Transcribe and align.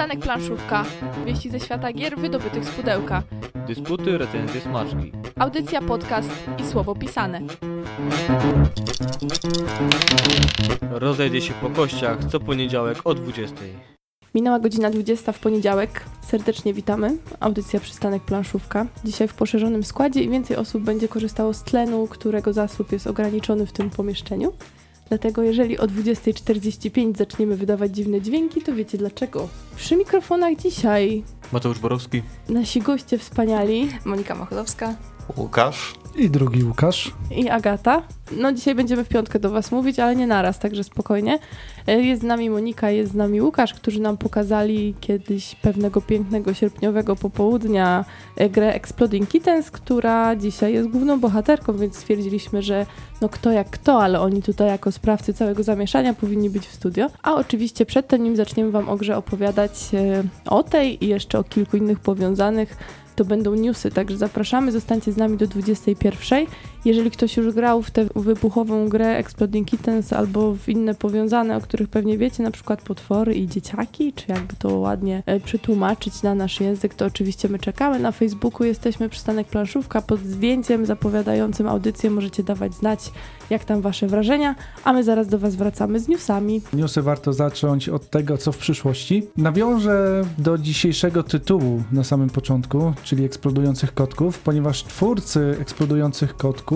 Przystanek 0.00 0.24
Planszówka. 0.24 0.84
Wieści 1.26 1.50
ze 1.50 1.60
świata 1.60 1.92
gier 1.92 2.18
wydobytych 2.18 2.64
z 2.64 2.70
pudełka. 2.70 3.22
Dysputy, 3.66 4.18
recenzje, 4.18 4.60
smaczki. 4.60 5.12
Audycja, 5.38 5.82
podcast 5.82 6.30
i 6.58 6.66
słowo 6.66 6.94
pisane. 6.94 7.40
Rozejdzie 10.90 11.40
się 11.40 11.54
po 11.54 11.70
kościach 11.70 12.18
co 12.24 12.40
poniedziałek 12.40 12.98
o 13.04 13.14
20. 13.14 13.56
Minęła 14.34 14.58
godzina 14.58 14.90
20 14.90 15.32
w 15.32 15.38
poniedziałek. 15.38 16.04
Serdecznie 16.20 16.74
witamy. 16.74 17.16
Audycja 17.40 17.80
Przystanek 17.80 18.22
Planszówka. 18.22 18.86
Dzisiaj 19.04 19.28
w 19.28 19.34
poszerzonym 19.34 19.84
składzie 19.84 20.22
i 20.22 20.28
więcej 20.28 20.56
osób 20.56 20.82
będzie 20.82 21.08
korzystało 21.08 21.54
z 21.54 21.62
tlenu, 21.62 22.06
którego 22.06 22.52
zasób 22.52 22.92
jest 22.92 23.06
ograniczony 23.06 23.66
w 23.66 23.72
tym 23.72 23.90
pomieszczeniu. 23.90 24.52
Dlatego 25.10 25.42
jeżeli 25.42 25.78
o 25.78 25.86
20.45 25.86 27.16
zaczniemy 27.16 27.56
wydawać 27.56 27.96
dziwne 27.96 28.20
dźwięki, 28.20 28.62
to 28.62 28.74
wiecie 28.74 28.98
dlaczego. 28.98 29.48
Przy 29.76 29.96
mikrofonach 29.96 30.56
dzisiaj 30.56 31.22
Mateusz 31.52 31.78
Borowski. 31.78 32.22
nasi 32.48 32.80
goście 32.80 33.18
wspaniali 33.18 33.88
Monika 34.04 34.34
Machodowska. 34.34 34.94
Łukasz. 35.36 35.94
I 36.16 36.30
drugi 36.30 36.64
Łukasz. 36.64 37.12
i 37.30 37.48
Agata. 37.48 38.02
No 38.36 38.52
dzisiaj 38.52 38.74
będziemy 38.74 39.04
w 39.04 39.08
piątkę 39.08 39.38
do 39.38 39.50
Was 39.50 39.72
mówić, 39.72 39.98
ale 39.98 40.16
nie 40.16 40.26
naraz, 40.26 40.58
także 40.58 40.84
spokojnie. 40.84 41.38
E, 41.86 42.00
Jest 42.02 42.22
z 42.22 42.24
nami 42.24 42.50
Monika, 42.50 42.90
jest 42.90 43.12
z 43.12 43.14
nami 43.14 43.42
Łukasz, 43.42 43.74
którzy 43.74 44.00
nam 44.00 44.16
pokazali 44.16 44.94
kiedyś 45.00 45.54
pewnego 45.54 46.00
pięknego 46.00 46.54
sierpniowego 46.54 47.16
popołudnia 47.16 48.04
e, 48.36 48.48
grę 48.50 48.72
Exploding 48.74 49.28
Kittens, 49.28 49.70
która 49.70 50.36
dzisiaj 50.36 50.72
jest 50.74 50.88
główną 50.88 51.20
bohaterką, 51.20 51.76
więc 51.76 51.96
stwierdziliśmy, 51.96 52.62
że 52.62 52.86
no 53.20 53.28
kto 53.28 53.52
jak 53.52 53.70
kto, 53.70 54.02
ale 54.02 54.20
oni 54.20 54.42
tutaj 54.42 54.68
jako 54.68 54.92
sprawcy 54.92 55.34
całego 55.34 55.62
zamieszania 55.62 56.14
powinni 56.14 56.50
być 56.50 56.66
w 56.66 56.74
studio. 56.74 57.06
A 57.22 57.34
oczywiście 57.34 57.86
przedtem, 57.86 58.22
nim 58.22 58.36
zaczniemy 58.36 58.70
Wam 58.70 58.88
o 58.88 58.96
grze 58.96 59.16
opowiadać 59.16 59.72
e, 59.94 60.22
o 60.46 60.62
tej 60.62 61.04
i 61.04 61.08
jeszcze 61.08 61.38
o 61.38 61.44
kilku 61.44 61.76
innych 61.76 62.00
powiązanych, 62.00 62.76
to 63.20 63.24
będą 63.24 63.54
newsy, 63.54 63.90
także 63.90 64.16
zapraszamy, 64.16 64.72
zostańcie 64.72 65.12
z 65.12 65.16
nami 65.16 65.36
do 65.36 65.46
21. 65.46 66.46
Jeżeli 66.84 67.10
ktoś 67.10 67.36
już 67.36 67.54
grał 67.54 67.82
w 67.82 67.90
tę 67.90 68.06
wybuchową 68.16 68.88
grę 68.88 69.16
Exploding 69.16 69.68
Kittens 69.68 70.12
albo 70.12 70.54
w 70.54 70.68
inne 70.68 70.94
powiązane, 70.94 71.56
o 71.56 71.60
których 71.60 71.88
pewnie 71.88 72.18
wiecie, 72.18 72.42
na 72.42 72.50
przykład 72.50 72.82
potwory 72.82 73.34
i 73.34 73.48
dzieciaki, 73.48 74.12
czy 74.12 74.24
jakby 74.28 74.56
to 74.58 74.78
ładnie 74.78 75.22
e, 75.26 75.40
przetłumaczyć 75.40 76.22
na 76.22 76.34
nasz 76.34 76.60
język, 76.60 76.94
to 76.94 77.06
oczywiście 77.06 77.48
my 77.48 77.58
czekamy. 77.58 77.98
Na 77.98 78.12
Facebooku 78.12 78.64
jesteśmy 78.66 79.08
przystanek 79.08 79.46
planszówka 79.46 80.02
pod 80.02 80.20
zdjęciem 80.20 80.86
zapowiadającym 80.86 81.68
audycję. 81.68 82.10
Możecie 82.10 82.42
dawać 82.42 82.74
znać, 82.74 83.12
jak 83.50 83.64
tam 83.64 83.80
wasze 83.80 84.06
wrażenia, 84.06 84.54
a 84.84 84.92
my 84.92 85.04
zaraz 85.04 85.28
do 85.28 85.38
was 85.38 85.56
wracamy 85.56 86.00
z 86.00 86.08
newsami. 86.08 86.60
Newsy 86.72 87.02
warto 87.02 87.32
zacząć 87.32 87.88
od 87.88 88.10
tego, 88.10 88.38
co 88.38 88.52
w 88.52 88.58
przyszłości. 88.58 89.26
Nawiążę 89.36 90.22
do 90.38 90.58
dzisiejszego 90.58 91.22
tytułu 91.22 91.82
na 91.92 92.04
samym 92.04 92.30
początku, 92.30 92.92
czyli 93.02 93.24
eksplodujących 93.24 93.94
kotków, 93.94 94.38
ponieważ 94.38 94.84
twórcy 94.84 95.56
eksplodujących 95.60 96.36
kotków 96.36 96.69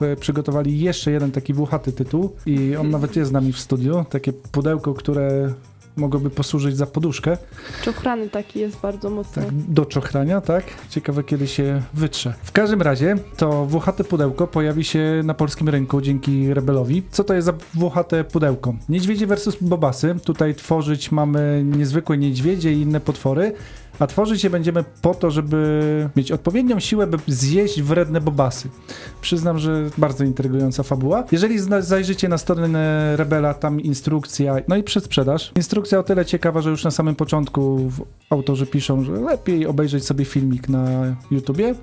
e, 0.00 0.16
przygotowali 0.16 0.80
jeszcze 0.80 1.10
jeden 1.10 1.32
taki 1.32 1.54
włochaty 1.54 1.92
tytuł 1.92 2.32
i 2.46 2.76
on 2.76 2.90
nawet 2.90 3.16
jest 3.16 3.30
z 3.30 3.32
nami 3.32 3.52
w 3.52 3.58
studiu. 3.58 4.04
Takie 4.10 4.32
pudełko, 4.32 4.94
które 4.94 5.52
mogłoby 5.96 6.30
posłużyć 6.30 6.76
za 6.76 6.86
poduszkę, 6.86 7.36
Czochrany 7.84 8.28
taki 8.28 8.58
jest 8.60 8.80
bardzo 8.80 9.10
mocny. 9.10 9.42
tak, 9.42 9.52
do 9.54 9.86
czochrania, 9.86 10.40
tak? 10.40 10.64
Ciekawe, 10.90 11.24
kiedy 11.24 11.46
się 11.46 11.82
wytrze. 11.94 12.34
W 12.42 12.52
każdym 12.52 12.82
razie, 12.82 13.14
to 13.36 13.66
włochate 13.66 14.04
pudełko 14.04 14.46
pojawi 14.46 14.84
się 14.84 15.22
na 15.24 15.34
polskim 15.34 15.68
rynku 15.68 16.00
dzięki 16.00 16.54
Rebelowi. 16.54 17.02
Co 17.10 17.24
to 17.24 17.34
jest 17.34 17.44
za 17.46 17.52
włochate 17.74 18.24
pudełko? 18.24 18.74
Niedźwiedzie 18.88 19.26
versus 19.26 19.56
bobasy. 19.60 20.14
Tutaj 20.24 20.54
tworzyć 20.54 21.12
mamy 21.12 21.62
niezwykłe 21.76 22.18
niedźwiedzie 22.18 22.72
i 22.72 22.80
inne 22.80 23.00
potwory. 23.00 23.52
A 23.98 24.06
tworzyć 24.06 24.44
je 24.44 24.50
będziemy 24.50 24.84
po 25.02 25.14
to, 25.14 25.30
żeby 25.30 26.08
mieć 26.16 26.32
odpowiednią 26.32 26.80
siłę, 26.80 27.06
by 27.06 27.18
zjeść 27.26 27.82
wredne 27.82 28.20
bobasy. 28.20 28.68
Przyznam, 29.20 29.58
że 29.58 29.90
bardzo 29.98 30.24
intrygująca 30.24 30.82
fabuła. 30.82 31.24
Jeżeli 31.32 31.58
zajrzycie 31.80 32.28
na 32.28 32.38
stronę 32.38 33.16
Rebela, 33.16 33.54
tam 33.54 33.80
instrukcja, 33.80 34.56
no 34.68 34.76
i 34.76 34.82
przedsprzedaż. 34.82 35.52
Instrukcja 35.56 35.98
o 35.98 36.02
tyle 36.02 36.24
ciekawa, 36.24 36.60
że 36.60 36.70
już 36.70 36.84
na 36.84 36.90
samym 36.90 37.14
początku 37.14 37.90
autorzy 38.30 38.66
piszą, 38.66 39.04
że 39.04 39.12
lepiej 39.12 39.66
obejrzeć 39.66 40.04
sobie 40.04 40.24
filmik 40.24 40.68
na 40.68 41.16
YouTubie. 41.30 41.74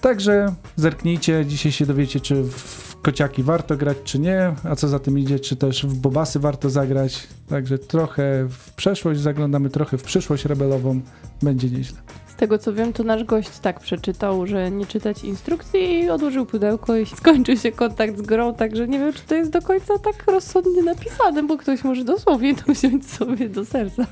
Także 0.00 0.54
zerknijcie, 0.76 1.46
dzisiaj 1.46 1.72
się 1.72 1.86
dowiecie, 1.86 2.20
czy 2.20 2.44
w 2.44 2.91
kociaki 3.02 3.42
warto 3.42 3.76
grać, 3.76 3.96
czy 4.04 4.18
nie, 4.18 4.54
a 4.64 4.76
co 4.76 4.88
za 4.88 4.98
tym 4.98 5.18
idzie, 5.18 5.38
czy 5.38 5.56
też 5.56 5.86
w 5.86 5.94
bobasy 5.94 6.38
warto 6.38 6.70
zagrać. 6.70 7.28
Także 7.48 7.78
trochę 7.78 8.46
w 8.48 8.72
przeszłość 8.74 9.20
zaglądamy, 9.20 9.70
trochę 9.70 9.98
w 9.98 10.02
przyszłość 10.02 10.44
rebelową. 10.44 11.00
Będzie 11.42 11.70
nieźle. 11.70 11.98
Z 12.26 12.36
tego 12.36 12.58
co 12.58 12.72
wiem, 12.72 12.92
to 12.92 13.04
nasz 13.04 13.24
gość 13.24 13.58
tak 13.58 13.80
przeczytał, 13.80 14.46
że 14.46 14.70
nie 14.70 14.86
czytać 14.86 15.24
instrukcji 15.24 16.00
i 16.00 16.10
odłożył 16.10 16.46
pudełko 16.46 16.96
i 16.96 17.06
skończył 17.20 17.56
się 17.56 17.72
kontakt 17.72 18.18
z 18.18 18.22
grą, 18.22 18.54
także 18.54 18.88
nie 18.88 18.98
wiem, 18.98 19.12
czy 19.12 19.22
to 19.22 19.34
jest 19.34 19.50
do 19.50 19.62
końca 19.62 19.98
tak 19.98 20.24
rozsądnie 20.26 20.82
napisane, 20.82 21.42
bo 21.42 21.56
ktoś 21.56 21.84
może 21.84 22.04
dosłownie 22.04 22.54
to 22.54 22.72
wziąć 22.72 23.10
sobie 23.10 23.48
do 23.48 23.64
serca. 23.64 24.06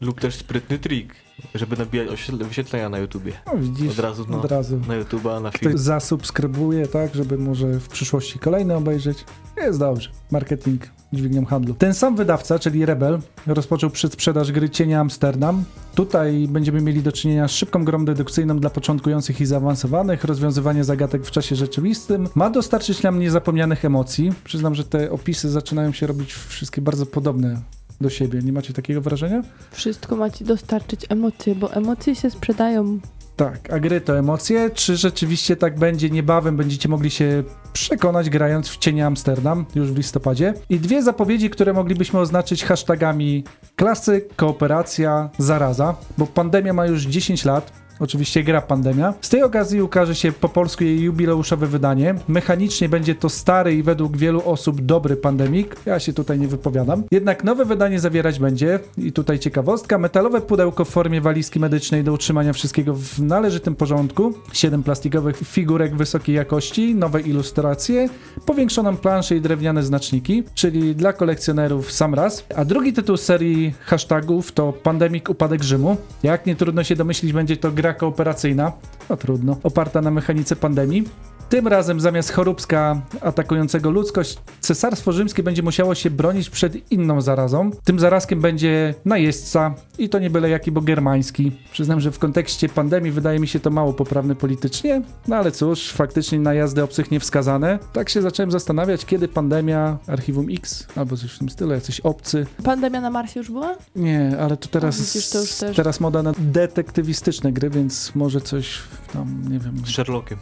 Lub 0.00 0.20
też 0.20 0.34
sprytny 0.34 0.78
trik, 0.78 1.14
żeby 1.54 1.76
nabijać 1.76 2.08
ośle- 2.08 2.44
wyświetlenia 2.44 2.88
na 2.88 2.98
YouTubie. 2.98 3.32
No 3.46 3.52
widzisz, 3.58 3.90
Od 3.92 3.98
razu, 3.98 4.26
no. 4.28 4.40
od 4.40 4.50
razu. 4.50 4.80
Na 4.88 4.94
YouTube'a, 5.00 5.42
na 5.42 5.48
Ktoś 5.50 5.60
film. 5.60 5.78
zasubskrybuje, 5.78 6.86
tak, 6.86 7.14
żeby 7.14 7.38
może 7.38 7.80
w 7.80 7.88
przyszłości 7.88 8.38
kolejne 8.38 8.76
obejrzeć. 8.76 9.24
Jest 9.56 9.78
dobrze. 9.78 10.10
Marketing 10.30 10.82
dźwignią 11.12 11.44
handlu. 11.46 11.74
Ten 11.74 11.94
sam 11.94 12.16
wydawca, 12.16 12.58
czyli 12.58 12.86
Rebel, 12.86 13.18
rozpoczął 13.46 13.90
przedsprzedaż 13.90 14.52
gry 14.52 14.70
Cienia 14.70 15.00
Amsterdam. 15.00 15.64
Tutaj 15.94 16.46
będziemy 16.48 16.80
mieli 16.80 17.02
do 17.02 17.12
czynienia 17.12 17.48
z 17.48 17.50
szybką 17.50 17.84
grą 17.84 18.04
dedukcyjną 18.04 18.58
dla 18.58 18.70
początkujących 18.70 19.40
i 19.40 19.46
zaawansowanych, 19.46 20.24
rozwiązywanie 20.24 20.84
zagadek 20.84 21.26
w 21.26 21.30
czasie 21.30 21.56
rzeczywistym. 21.56 22.28
Ma 22.34 22.50
dostarczyć 22.50 23.02
nam 23.02 23.18
niezapomnianych 23.18 23.84
emocji. 23.84 24.32
Przyznam, 24.44 24.74
że 24.74 24.84
te 24.84 25.10
opisy 25.10 25.50
zaczynają 25.50 25.92
się 25.92 26.06
robić 26.06 26.32
wszystkie 26.32 26.82
bardzo 26.82 27.06
podobne 27.06 27.60
do 28.02 28.10
siebie. 28.10 28.40
Nie 28.42 28.52
macie 28.52 28.72
takiego 28.72 29.00
wrażenia? 29.00 29.42
Wszystko 29.70 30.16
macie 30.16 30.44
dostarczyć 30.44 31.06
emocje, 31.08 31.54
bo 31.54 31.72
emocje 31.72 32.14
się 32.14 32.30
sprzedają. 32.30 33.00
Tak, 33.36 33.72
a 33.72 33.78
gry 33.78 34.00
to 34.00 34.18
emocje. 34.18 34.70
Czy 34.70 34.96
rzeczywiście 34.96 35.56
tak 35.56 35.78
będzie 35.78 36.10
niebawem? 36.10 36.56
Będziecie 36.56 36.88
mogli 36.88 37.10
się 37.10 37.44
przekonać 37.72 38.30
grając 38.30 38.68
w 38.68 38.78
Cienie 38.78 39.06
Amsterdam 39.06 39.66
już 39.74 39.92
w 39.92 39.96
listopadzie. 39.96 40.54
I 40.68 40.78
dwie 40.80 41.02
zapowiedzi, 41.02 41.50
które 41.50 41.72
moglibyśmy 41.72 42.20
oznaczyć 42.20 42.64
hashtagami 42.64 43.44
klasyk, 43.76 44.36
kooperacja, 44.36 45.30
zaraza, 45.38 45.96
bo 46.18 46.26
pandemia 46.26 46.72
ma 46.72 46.86
już 46.86 47.02
10 47.02 47.44
lat. 47.44 47.81
Oczywiście 48.02 48.42
gra 48.42 48.62
Pandemia. 48.62 49.14
Z 49.20 49.28
tej 49.28 49.42
okazji 49.42 49.82
ukaże 49.82 50.14
się 50.14 50.32
po 50.32 50.48
polsku 50.48 50.84
jej 50.84 51.00
jubileuszowe 51.00 51.66
wydanie. 51.66 52.14
Mechanicznie 52.28 52.88
będzie 52.88 53.14
to 53.14 53.28
stary 53.28 53.74
i 53.74 53.82
według 53.82 54.16
wielu 54.16 54.42
osób 54.44 54.80
dobry 54.80 55.16
pandemik. 55.16 55.76
Ja 55.86 56.00
się 56.00 56.12
tutaj 56.12 56.38
nie 56.38 56.48
wypowiadam. 56.48 57.02
Jednak 57.10 57.44
nowe 57.44 57.64
wydanie 57.64 58.00
zawierać 58.00 58.38
będzie, 58.38 58.78
i 58.98 59.12
tutaj 59.12 59.38
ciekawostka, 59.38 59.98
metalowe 59.98 60.40
pudełko 60.40 60.84
w 60.84 60.88
formie 60.88 61.20
walizki 61.20 61.60
medycznej 61.60 62.04
do 62.04 62.12
utrzymania 62.12 62.52
wszystkiego 62.52 62.94
w 62.94 63.18
należytym 63.18 63.74
porządku, 63.74 64.34
7 64.52 64.82
plastikowych 64.82 65.36
figurek 65.44 65.96
wysokiej 65.96 66.36
jakości, 66.36 66.94
nowe 66.94 67.20
ilustracje, 67.20 68.08
powiększoną 68.46 68.96
planszę 68.96 69.36
i 69.36 69.40
drewniane 69.40 69.82
znaczniki, 69.82 70.42
czyli 70.54 70.96
dla 70.96 71.12
kolekcjonerów 71.12 71.92
sam 71.92 72.14
raz. 72.14 72.44
A 72.56 72.64
drugi 72.64 72.92
tytuł 72.92 73.16
serii 73.16 73.74
hashtagów 73.80 74.52
to 74.52 74.72
Pandemik 74.72 75.28
Upadek 75.28 75.62
Rzymu. 75.62 75.96
Jak 76.22 76.46
nie 76.46 76.56
trudno 76.56 76.84
się 76.84 76.96
domyślić, 76.96 77.32
będzie 77.32 77.56
to 77.56 77.72
gra 77.72 77.91
kooperacyjna, 77.92 78.72
no 79.08 79.16
trudno, 79.16 79.58
oparta 79.62 80.00
na 80.00 80.10
mechanice 80.10 80.56
pandemii. 80.56 81.04
Tym 81.52 81.68
razem 81.68 82.00
zamiast 82.00 82.32
choróbska 82.32 83.02
atakującego 83.20 83.90
ludzkość, 83.90 84.38
cesarstwo 84.60 85.12
rzymskie 85.12 85.42
będzie 85.42 85.62
musiało 85.62 85.94
się 85.94 86.10
bronić 86.10 86.50
przed 86.50 86.92
inną 86.92 87.20
zarazą. 87.20 87.70
Tym 87.84 87.98
zarazkiem 87.98 88.40
będzie 88.40 88.94
najeźdźca 89.04 89.74
i 89.98 90.08
to 90.08 90.18
nie 90.18 90.30
byle 90.30 90.50
jaki, 90.50 90.72
bo 90.72 90.80
germański. 90.80 91.52
Przyznam, 91.72 92.00
że 92.00 92.10
w 92.12 92.18
kontekście 92.18 92.68
pandemii 92.68 93.10
wydaje 93.12 93.38
mi 93.38 93.48
się 93.48 93.60
to 93.60 93.70
mało 93.70 93.92
poprawne 93.92 94.34
politycznie, 94.34 95.02
no 95.28 95.36
ale 95.36 95.50
cóż, 95.50 95.92
faktycznie 95.92 96.40
najazdy 96.40 96.82
obcych 96.82 97.10
niewskazane. 97.10 97.78
Tak 97.92 98.08
się 98.08 98.22
zacząłem 98.22 98.50
zastanawiać, 98.50 99.04
kiedy 99.04 99.28
pandemia, 99.28 99.98
Archiwum 100.06 100.46
X, 100.50 100.86
albo 100.96 101.16
coś 101.16 101.32
w 101.32 101.38
tym 101.38 101.48
stylu, 101.48 101.72
jacyś 101.72 102.00
obcy. 102.00 102.46
Pandemia 102.64 103.00
na 103.00 103.10
Marsie 103.10 103.40
już 103.40 103.50
była? 103.50 103.76
Nie, 103.96 104.36
ale 104.40 104.56
to 104.56 104.68
teraz, 104.68 105.00
widzisz, 105.00 105.30
to 105.30 105.40
już 105.40 105.54
też. 105.54 105.76
teraz 105.76 106.00
moda 106.00 106.22
na 106.22 106.32
detektywistyczne 106.38 107.52
gry, 107.52 107.70
więc 107.70 108.14
może 108.14 108.40
coś 108.40 108.78
tam, 109.12 109.42
nie 109.50 109.58
wiem, 109.58 109.82
Z 109.86 109.88
Sherlockiem. 109.90 110.38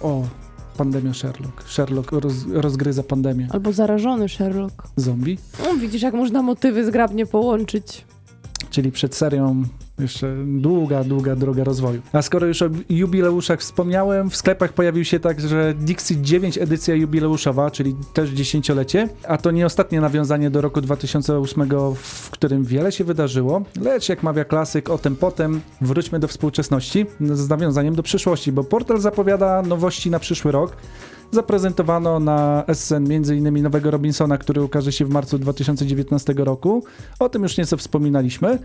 o, 0.00 0.22
pandemia 0.82 1.14
Sherlock. 1.14 1.68
Sherlock 1.68 2.12
roz, 2.12 2.34
rozgryza 2.52 3.02
pandemię. 3.02 3.48
Albo 3.50 3.72
zarażony 3.72 4.28
Sherlock. 4.28 4.82
Zombie. 4.96 5.38
No, 5.64 5.74
widzisz, 5.76 6.02
jak 6.02 6.14
można 6.14 6.42
motywy 6.42 6.84
zgrabnie 6.84 7.26
połączyć. 7.26 8.04
Czyli 8.70 8.92
przed 8.92 9.14
serią 9.14 9.64
Jeszcze 9.98 10.36
długa, 10.46 11.04
długa 11.04 11.36
droga 11.36 11.64
rozwoju. 11.64 12.02
A 12.12 12.22
skoro 12.22 12.46
już 12.46 12.62
o 12.62 12.68
jubileuszach 12.88 13.60
wspomniałem, 13.60 14.30
w 14.30 14.36
sklepach 14.36 14.72
pojawił 14.72 15.04
się 15.04 15.20
także 15.20 15.74
Dixit 15.78 16.20
9 16.20 16.58
edycja 16.58 16.94
jubileuszowa, 16.94 17.70
czyli 17.70 17.94
też 18.12 18.30
dziesięciolecie. 18.30 19.08
A 19.28 19.38
to 19.38 19.50
nie 19.50 19.66
ostatnie 19.66 20.00
nawiązanie 20.00 20.50
do 20.50 20.60
roku 20.60 20.80
2008, 20.80 21.68
w 21.94 22.30
którym 22.30 22.64
wiele 22.64 22.92
się 22.92 23.04
wydarzyło. 23.04 23.62
Lecz 23.80 24.08
jak 24.08 24.22
mawia 24.22 24.44
klasyk, 24.44 24.90
o 24.90 24.98
tym 24.98 25.16
potem 25.16 25.60
wróćmy 25.80 26.18
do 26.18 26.28
współczesności 26.28 27.06
z 27.20 27.48
nawiązaniem 27.48 27.94
do 27.94 28.02
przyszłości, 28.02 28.52
bo 28.52 28.64
portal 28.64 29.00
zapowiada 29.00 29.62
nowości 29.62 30.10
na 30.10 30.18
przyszły 30.18 30.52
rok. 30.52 30.76
Zaprezentowano 31.30 32.20
na 32.20 32.64
SN 32.74 33.12
m.in. 33.12 33.62
nowego 33.62 33.90
Robinsona, 33.90 34.38
który 34.38 34.62
ukaże 34.62 34.92
się 34.92 35.04
w 35.04 35.10
marcu 35.10 35.38
2019 35.38 36.34
roku. 36.36 36.84
O 37.18 37.28
tym 37.28 37.42
już 37.42 37.58
nieco 37.58 37.76
wspominaliśmy. 37.76 38.58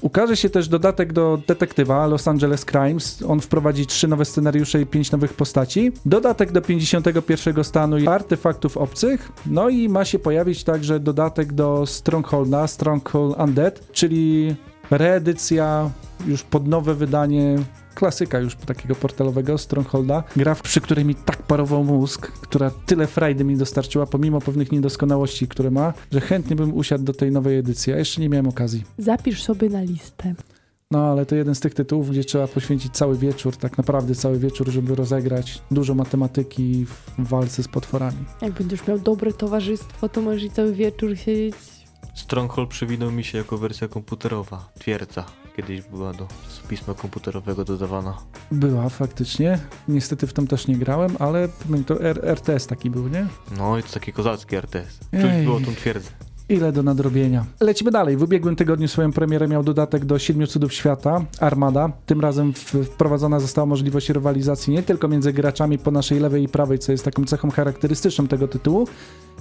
Ukaże 0.00 0.36
się 0.36 0.50
też 0.50 0.68
dodatek 0.68 1.12
do 1.12 1.40
detektywa 1.46 2.06
Los 2.06 2.28
Angeles 2.28 2.64
Crimes. 2.64 3.22
On 3.28 3.40
wprowadzi 3.40 3.86
trzy 3.86 4.08
nowe 4.08 4.24
scenariusze 4.24 4.80
i 4.80 4.86
pięć 4.86 5.12
nowych 5.12 5.32
postaci. 5.32 5.92
Dodatek 6.06 6.52
do 6.52 6.62
51 6.62 7.64
stanu 7.64 7.98
i 7.98 8.06
artefaktów 8.06 8.76
obcych. 8.76 9.32
No 9.46 9.68
i 9.68 9.88
ma 9.88 10.04
się 10.04 10.18
pojawić 10.18 10.64
także 10.64 11.00
dodatek 11.00 11.52
do 11.52 11.86
Strongholda, 11.86 12.66
Stronghold 12.66 13.38
Undead, 13.38 13.92
czyli 13.92 14.56
reedycja 14.90 15.90
już 16.26 16.42
pod 16.42 16.68
nowe 16.68 16.94
wydanie 16.94 17.58
klasyka 18.00 18.38
już 18.38 18.56
takiego 18.56 18.94
portalowego 18.94 19.58
Strongholda. 19.58 20.22
Gra, 20.36 20.54
przy 20.54 20.80
której 20.80 21.04
mi 21.04 21.14
tak 21.14 21.42
parował 21.42 21.84
mózg, 21.84 22.32
która 22.32 22.70
tyle 22.86 23.06
frajdy 23.06 23.44
mi 23.44 23.56
dostarczyła, 23.56 24.06
pomimo 24.06 24.40
pewnych 24.40 24.72
niedoskonałości, 24.72 25.48
które 25.48 25.70
ma, 25.70 25.92
że 26.12 26.20
chętnie 26.20 26.56
bym 26.56 26.74
usiadł 26.74 27.04
do 27.04 27.14
tej 27.14 27.32
nowej 27.32 27.58
edycji, 27.58 27.92
a 27.92 27.98
jeszcze 27.98 28.20
nie 28.20 28.28
miałem 28.28 28.48
okazji. 28.48 28.84
Zapisz 28.98 29.42
sobie 29.42 29.68
na 29.68 29.82
listę. 29.82 30.34
No, 30.90 30.98
ale 30.98 31.26
to 31.26 31.34
jeden 31.36 31.54
z 31.54 31.60
tych 31.60 31.74
tytułów, 31.74 32.10
gdzie 32.10 32.24
trzeba 32.24 32.46
poświęcić 32.48 32.92
cały 32.92 33.18
wieczór, 33.18 33.56
tak 33.56 33.78
naprawdę 33.78 34.14
cały 34.14 34.38
wieczór, 34.38 34.68
żeby 34.68 34.94
rozegrać 34.94 35.62
dużo 35.70 35.94
matematyki 35.94 36.86
w 37.18 37.28
walce 37.28 37.62
z 37.62 37.68
potworami. 37.68 38.24
Jak 38.42 38.52
będziesz 38.52 38.86
miał 38.86 38.98
dobre 38.98 39.32
towarzystwo, 39.32 40.08
to 40.08 40.20
możesz 40.20 40.42
i 40.42 40.50
cały 40.50 40.74
wieczór 40.74 41.16
siedzieć. 41.16 41.54
Stronghold 42.14 42.70
przewinął 42.70 43.10
mi 43.10 43.24
się 43.24 43.38
jako 43.38 43.58
wersja 43.58 43.88
komputerowa. 43.88 44.68
Twierdza. 44.78 45.39
Kiedyś 45.56 45.82
była 45.82 46.12
do 46.12 46.26
czasopisma 46.48 46.94
komputerowego 46.94 47.64
dodawana. 47.64 48.18
Była 48.52 48.88
faktycznie. 48.88 49.58
Niestety 49.88 50.26
w 50.26 50.32
tym 50.32 50.46
też 50.46 50.66
nie 50.66 50.76
grałem, 50.76 51.16
ale 51.18 51.48
to 51.86 52.00
R 52.02 52.20
RTS 52.22 52.66
taki 52.66 52.90
był, 52.90 53.08
nie? 53.08 53.26
No 53.58 53.78
i 53.78 53.82
to 53.82 53.88
taki 53.92 54.12
kozacki 54.12 54.56
RTS. 54.56 55.00
Ej. 55.12 55.22
Czuć 55.22 55.44
było 55.44 55.60
tą 55.60 55.74
twierdzę. 55.74 56.10
Ile 56.50 56.72
do 56.72 56.82
nadrobienia. 56.82 57.44
Lecimy 57.60 57.90
dalej. 57.90 58.16
W 58.16 58.22
ubiegłym 58.22 58.56
tygodniu 58.56 58.88
swoją 58.88 59.12
premierę 59.12 59.48
miał 59.48 59.62
dodatek 59.62 60.04
do 60.04 60.18
Siedmiu 60.18 60.46
Cudów 60.46 60.72
Świata, 60.72 61.24
Armada. 61.40 61.92
Tym 62.06 62.20
razem 62.20 62.52
wprowadzona 62.84 63.40
została 63.40 63.66
możliwość 63.66 64.10
rywalizacji 64.10 64.72
nie 64.72 64.82
tylko 64.82 65.08
między 65.08 65.32
graczami 65.32 65.78
po 65.78 65.90
naszej 65.90 66.20
lewej 66.20 66.42
i 66.42 66.48
prawej, 66.48 66.78
co 66.78 66.92
jest 66.92 67.04
taką 67.04 67.24
cechą 67.24 67.50
charakterystyczną 67.50 68.26
tego 68.26 68.48
tytułu, 68.48 68.88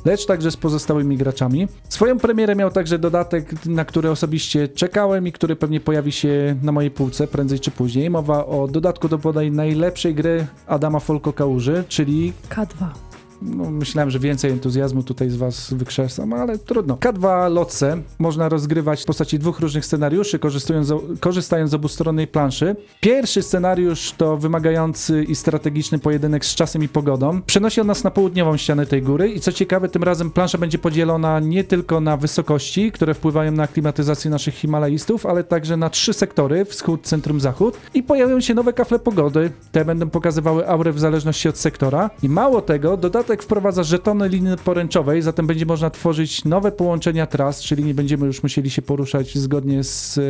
lecz 0.05 0.25
także 0.25 0.51
z 0.51 0.57
pozostałymi 0.57 1.17
graczami. 1.17 1.67
Swoją 1.89 2.17
premierę 2.17 2.55
miał 2.55 2.71
także 2.71 2.99
dodatek, 2.99 3.65
na 3.65 3.85
który 3.85 4.11
osobiście 4.11 4.67
czekałem 4.67 5.27
i 5.27 5.31
który 5.31 5.55
pewnie 5.55 5.79
pojawi 5.79 6.11
się 6.11 6.55
na 6.63 6.71
mojej 6.71 6.91
półce 6.91 7.27
prędzej 7.27 7.59
czy 7.59 7.71
później. 7.71 8.09
Mowa 8.09 8.45
o 8.45 8.67
dodatku 8.67 9.09
do 9.09 9.17
bodaj 9.17 9.51
najlepszej 9.51 10.15
gry 10.15 10.47
Adama 10.67 10.99
Folko 10.99 11.33
Kałuży, 11.33 11.83
czyli 11.87 12.33
K2. 12.49 13.08
No, 13.41 13.71
myślałem, 13.71 14.09
że 14.09 14.19
więcej 14.19 14.51
entuzjazmu 14.51 15.03
tutaj 15.03 15.29
z 15.29 15.35
was 15.35 15.73
wykrzesam, 15.73 16.33
ale 16.33 16.57
trudno. 16.57 16.95
K2 16.95 17.51
Lotse 17.51 17.97
można 18.19 18.49
rozgrywać 18.49 19.01
w 19.01 19.05
postaci 19.05 19.39
dwóch 19.39 19.59
różnych 19.59 19.85
scenariuszy, 19.85 20.39
korzystując 20.39 20.87
z, 20.87 21.19
korzystając 21.19 21.71
z 21.71 21.73
obustronnej 21.73 22.27
planszy. 22.27 22.75
Pierwszy 23.01 23.41
scenariusz 23.41 24.11
to 24.11 24.37
wymagający 24.37 25.23
i 25.23 25.35
strategiczny 25.35 25.99
pojedynek 25.99 26.45
z 26.45 26.55
czasem 26.55 26.83
i 26.83 26.87
pogodą. 26.87 27.41
Przenosi 27.41 27.81
on 27.81 27.87
nas 27.87 28.03
na 28.03 28.11
południową 28.11 28.57
ścianę 28.57 28.85
tej 28.85 29.01
góry 29.01 29.29
i 29.29 29.39
co 29.39 29.51
ciekawe, 29.51 29.89
tym 29.89 30.03
razem 30.03 30.31
plansza 30.31 30.57
będzie 30.57 30.77
podzielona 30.77 31.39
nie 31.39 31.63
tylko 31.63 32.01
na 32.01 32.17
wysokości, 32.17 32.91
które 32.91 33.13
wpływają 33.13 33.51
na 33.51 33.67
klimatyzację 33.67 34.31
naszych 34.31 34.55
Himalajstów, 34.55 35.25
ale 35.25 35.43
także 35.43 35.77
na 35.77 35.89
trzy 35.89 36.13
sektory, 36.13 36.65
wschód, 36.65 37.01
centrum, 37.03 37.39
zachód 37.39 37.77
i 37.93 38.03
pojawią 38.03 38.39
się 38.39 38.53
nowe 38.53 38.73
kafle 38.73 38.99
pogody. 38.99 39.51
Te 39.71 39.85
będą 39.85 40.09
pokazywały 40.09 40.67
aurę 40.67 40.91
w 40.91 40.99
zależności 40.99 41.49
od 41.49 41.57
sektora 41.57 42.09
i 42.23 42.29
mało 42.29 42.61
tego, 42.61 42.97
dodatek 43.29 43.43
wprowadza 43.43 43.83
żetony 43.83 44.29
linii 44.29 44.57
poręczowej, 44.57 45.21
zatem 45.21 45.47
będzie 45.47 45.65
można 45.65 45.89
tworzyć 45.89 46.45
nowe 46.45 46.71
połączenia 46.71 47.27
tras, 47.27 47.61
czyli 47.61 47.83
nie 47.83 47.93
będziemy 47.93 48.25
już 48.25 48.43
musieli 48.43 48.69
się 48.69 48.81
poruszać 48.81 49.37
zgodnie 49.37 49.83
z, 49.83 50.17
e, 50.17 50.21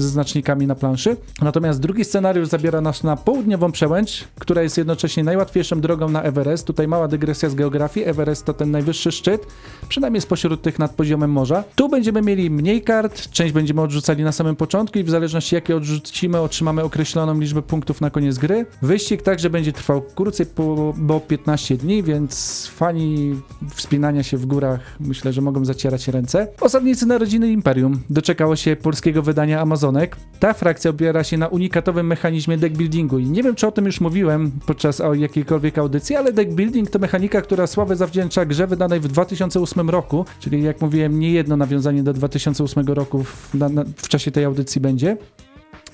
ze 0.00 0.08
znacznikami 0.08 0.66
na 0.66 0.74
planszy. 0.74 1.16
Natomiast 1.42 1.80
drugi 1.80 2.04
scenariusz 2.04 2.48
zabiera 2.48 2.80
nas 2.80 3.04
na 3.04 3.16
południową 3.16 3.72
przełęcz, 3.72 4.24
która 4.38 4.62
jest 4.62 4.78
jednocześnie 4.78 5.24
najłatwiejszą 5.24 5.80
drogą 5.80 6.08
na 6.08 6.22
Everest. 6.22 6.66
Tutaj 6.66 6.88
mała 6.88 7.08
dygresja 7.08 7.50
z 7.50 7.54
geografii. 7.54 8.06
Everest 8.06 8.44
to 8.44 8.54
ten 8.54 8.70
najwyższy 8.70 9.12
szczyt, 9.12 9.46
przynajmniej 9.88 10.20
spośród 10.20 10.62
tych 10.62 10.78
nad 10.78 10.90
poziomem 10.94 11.30
morza. 11.32 11.64
Tu 11.76 11.88
będziemy 11.88 12.22
mieli 12.22 12.50
mniej 12.50 12.82
kart, 12.82 13.30
część 13.30 13.52
będziemy 13.52 13.82
odrzucali 13.82 14.24
na 14.24 14.32
samym 14.32 14.56
początku 14.56 14.98
i 14.98 15.04
w 15.04 15.10
zależności 15.10 15.54
jakie 15.54 15.76
odrzucimy, 15.76 16.40
otrzymamy 16.40 16.82
określoną 16.82 17.40
liczbę 17.40 17.62
punktów 17.62 18.00
na 18.00 18.10
koniec 18.10 18.38
gry. 18.38 18.66
Wyścig 18.82 19.22
także 19.22 19.50
będzie 19.50 19.72
trwał 19.72 20.02
krócej, 20.02 20.46
po, 20.46 20.94
bo 20.96 21.20
15 21.20 21.76
dni, 21.76 22.02
więc 22.02 22.37
fani 22.66 23.40
wspinania 23.74 24.22
się 24.22 24.36
w 24.36 24.46
górach 24.46 24.80
myślę, 25.00 25.32
że 25.32 25.40
mogą 25.40 25.64
zacierać 25.64 26.08
ręce. 26.08 26.48
Osadnicy 26.60 27.06
Narodziny 27.06 27.48
Imperium 27.48 28.00
doczekało 28.10 28.56
się 28.56 28.76
polskiego 28.76 29.22
wydania 29.22 29.60
Amazonek. 29.60 30.16
Ta 30.40 30.54
frakcja 30.54 30.90
opiera 30.90 31.24
się 31.24 31.38
na 31.38 31.48
unikatowym 31.48 32.06
mechanizmie 32.06 32.58
deckbuildingu 32.58 33.18
i 33.18 33.26
nie 33.26 33.42
wiem, 33.42 33.54
czy 33.54 33.66
o 33.66 33.72
tym 33.72 33.86
już 33.86 34.00
mówiłem 34.00 34.50
podczas 34.66 35.02
jakiejkolwiek 35.12 35.78
audycji, 35.78 36.16
ale 36.16 36.32
deckbuilding 36.32 36.90
to 36.90 36.98
mechanika, 36.98 37.42
która 37.42 37.66
sławę 37.66 37.96
zawdzięcza 37.96 38.44
grze 38.44 38.66
wydanej 38.66 39.00
w 39.00 39.08
2008 39.08 39.90
roku, 39.90 40.24
czyli 40.40 40.62
jak 40.62 40.80
mówiłem, 40.80 41.20
nie 41.20 41.32
jedno 41.32 41.56
nawiązanie 41.56 42.02
do 42.02 42.12
2008 42.12 42.86
roku 42.86 43.24
w, 43.24 43.54
na, 43.54 43.68
na, 43.68 43.84
w 43.96 44.08
czasie 44.08 44.30
tej 44.30 44.44
audycji 44.44 44.80
będzie. 44.80 45.16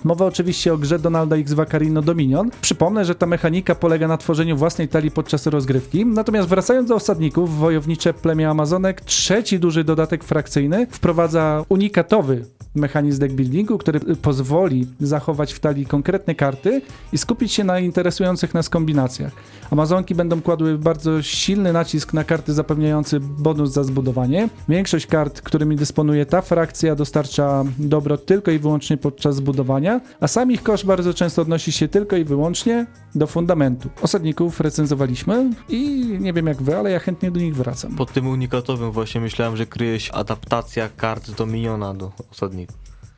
Mowa 0.04 0.26
oczywiście 0.26 0.72
o 0.72 0.78
grze 0.78 0.98
Donalda 0.98 1.36
X 1.36 1.52
Vaccarino 1.52 2.02
Dominion. 2.02 2.50
Przypomnę, 2.60 3.04
że 3.04 3.14
ta 3.14 3.26
mechanika 3.26 3.74
polega 3.74 4.08
na 4.08 4.16
tworzeniu 4.16 4.56
własnej 4.56 4.88
talii 4.88 5.10
podczas 5.10 5.46
rozgrywki. 5.46 6.06
Natomiast 6.06 6.48
wracając 6.48 6.88
do 6.88 6.94
osadników, 6.94 7.58
wojownicze 7.58 8.14
plemię 8.14 8.50
Amazonek, 8.50 9.00
trzeci 9.00 9.58
duży 9.60 9.84
dodatek 9.84 10.24
frakcyjny 10.24 10.86
wprowadza 10.90 11.64
unikatowy 11.68 12.44
mechanizm 12.74 13.20
deckbuildingu, 13.20 13.78
który 13.78 14.00
pozwoli 14.00 14.86
zachować 15.00 15.52
w 15.52 15.60
talii 15.60 15.86
konkretne 15.86 16.34
karty 16.34 16.82
i 17.12 17.18
skupić 17.18 17.52
się 17.52 17.64
na 17.64 17.78
interesujących 17.78 18.54
nas 18.54 18.68
kombinacjach. 18.68 19.32
Amazonki 19.70 20.14
będą 20.14 20.42
kładły 20.42 20.78
bardzo 20.78 21.22
silny 21.22 21.72
nacisk 21.72 22.12
na 22.12 22.24
karty 22.24 22.52
zapewniające 22.52 23.20
bonus 23.20 23.72
za 23.72 23.84
zbudowanie. 23.84 24.48
Większość 24.68 25.06
kart, 25.06 25.40
którymi 25.40 25.76
dysponuje 25.76 26.26
ta 26.26 26.42
frakcja, 26.42 26.94
dostarcza 26.94 27.64
dobro 27.78 28.18
tylko 28.18 28.50
i 28.50 28.58
wyłącznie 28.58 28.96
podczas 28.96 29.36
zbudowania, 29.36 30.00
a 30.20 30.28
sam 30.28 30.52
ich 30.52 30.62
koszt 30.62 30.86
bardzo 30.86 31.14
często 31.14 31.42
odnosi 31.42 31.72
się 31.72 31.88
tylko 31.88 32.16
i 32.16 32.24
wyłącznie 32.24 32.86
do 33.14 33.26
fundamentu. 33.26 33.88
Osadników 34.02 34.60
recenzowaliśmy 34.60 35.50
i 35.68 36.04
nie 36.20 36.32
wiem 36.32 36.46
jak 36.46 36.62
wy, 36.62 36.76
ale 36.76 36.90
ja 36.90 36.98
chętnie 36.98 37.30
do 37.30 37.40
nich 37.40 37.56
wracam. 37.56 37.96
Pod 37.96 38.12
tym 38.12 38.26
unikatowym 38.26 38.90
właśnie 38.92 39.20
myślałem, 39.20 39.56
że 39.56 39.66
kryje 39.66 40.00
się 40.00 40.12
adaptacja 40.12 40.88
kart 40.96 41.26
z 41.26 41.34
Dominiona 41.34 41.94
do 41.94 42.12
osadników. 42.32 42.63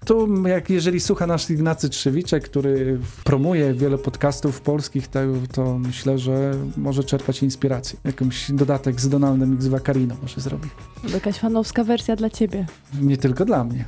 Tu, 0.06 0.46
jak 0.46 0.70
jeżeli 0.70 1.00
słucha 1.00 1.26
nasz 1.26 1.50
Ignacy 1.50 1.88
Trzewiczek, 1.88 2.44
który 2.44 2.98
promuje 3.24 3.74
wiele 3.74 3.98
podcastów 3.98 4.60
polskich, 4.60 5.08
to, 5.08 5.20
to 5.52 5.78
myślę, 5.78 6.18
że 6.18 6.54
może 6.76 7.04
czerpać 7.04 7.42
inspirację. 7.42 7.98
Jakąś 8.04 8.50
dodatek 8.52 9.00
z 9.00 9.08
Donaldem 9.08 9.54
X 9.54 9.66
Vaccarino 9.66 10.14
może 10.22 10.40
zrobi. 10.40 10.68
Jakaś 11.14 11.38
fanowska 11.38 11.84
wersja 11.84 12.16
dla 12.16 12.30
ciebie. 12.30 12.66
Nie 13.00 13.16
tylko 13.16 13.44
dla 13.44 13.64
mnie. 13.64 13.84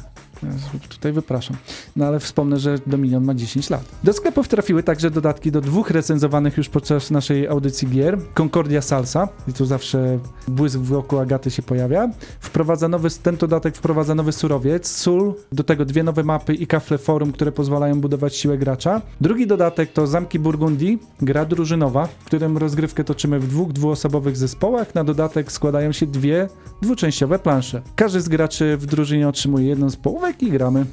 Tutaj 0.89 1.13
wypraszam. 1.13 1.57
No 1.97 2.07
ale 2.07 2.21
wspomnę, 2.21 2.59
że 2.59 2.79
Dominion 2.87 3.25
ma 3.25 3.35
10 3.35 3.71
lat. 3.71 3.85
Do 4.05 4.13
sklepów 4.13 4.49
trafiły 4.49 4.83
także 4.83 5.11
dodatki 5.11 5.53
do 5.53 5.61
dwóch 5.61 5.91
recenzowanych 5.91 6.57
już 6.57 6.69
podczas 6.69 7.11
naszej 7.11 7.49
audycji 7.49 7.89
gier. 7.89 8.19
Concordia 8.35 8.83
Salsa, 8.83 9.29
i 9.49 9.53
tu 9.53 9.67
zawsze 9.67 10.19
błysk 10.49 10.79
w 10.79 10.93
oku 10.93 11.19
Agaty 11.19 11.51
się 11.51 11.63
pojawia. 11.63 12.11
Wprowadza 12.41 12.89
nowy, 12.89 13.09
ten 13.23 13.37
dodatek 13.37 13.77
wprowadza 13.77 14.15
nowy 14.15 14.33
surowiec, 14.33 14.89
sól, 14.89 15.35
do 15.53 15.65
tego 15.65 15.85
dwie 15.85 16.03
nowe 16.03 16.25
mapy 16.25 16.55
i 16.55 16.67
kafle 16.67 16.99
forum, 16.99 17.33
które 17.33 17.53
pozwalają 17.53 18.01
budować 18.01 18.37
siłę 18.37 18.59
gracza. 18.59 19.03
Drugi 19.21 19.47
dodatek 19.47 19.93
to 19.93 20.07
Zamki 20.07 20.39
Burgundii, 20.39 20.99
gra 21.21 21.45
drużynowa, 21.45 22.07
w 22.07 22.25
którym 22.25 22.59
rozgrywkę 22.59 23.05
toczymy 23.05 23.41
w 23.41 23.49
dwóch 23.49 23.73
dwuosobowych 23.73 24.37
zespołach. 24.37 24.95
Na 24.95 25.05
dodatek 25.05 25.53
składają 25.53 25.93
się 25.93 26.07
dwie 26.07 26.49
dwuczęściowe 26.83 27.39
plansze. 27.39 27.83
Każdy 27.97 28.21
z 28.21 28.29
graczy 28.29 28.77
w 28.77 28.87
drużynie 28.87 29.29
otrzymuje 29.29 29.67
jedną 29.67 29.91
z 29.91 29.97
połówek 29.97 30.28
i 30.43 30.51
gramy. 30.51 30.87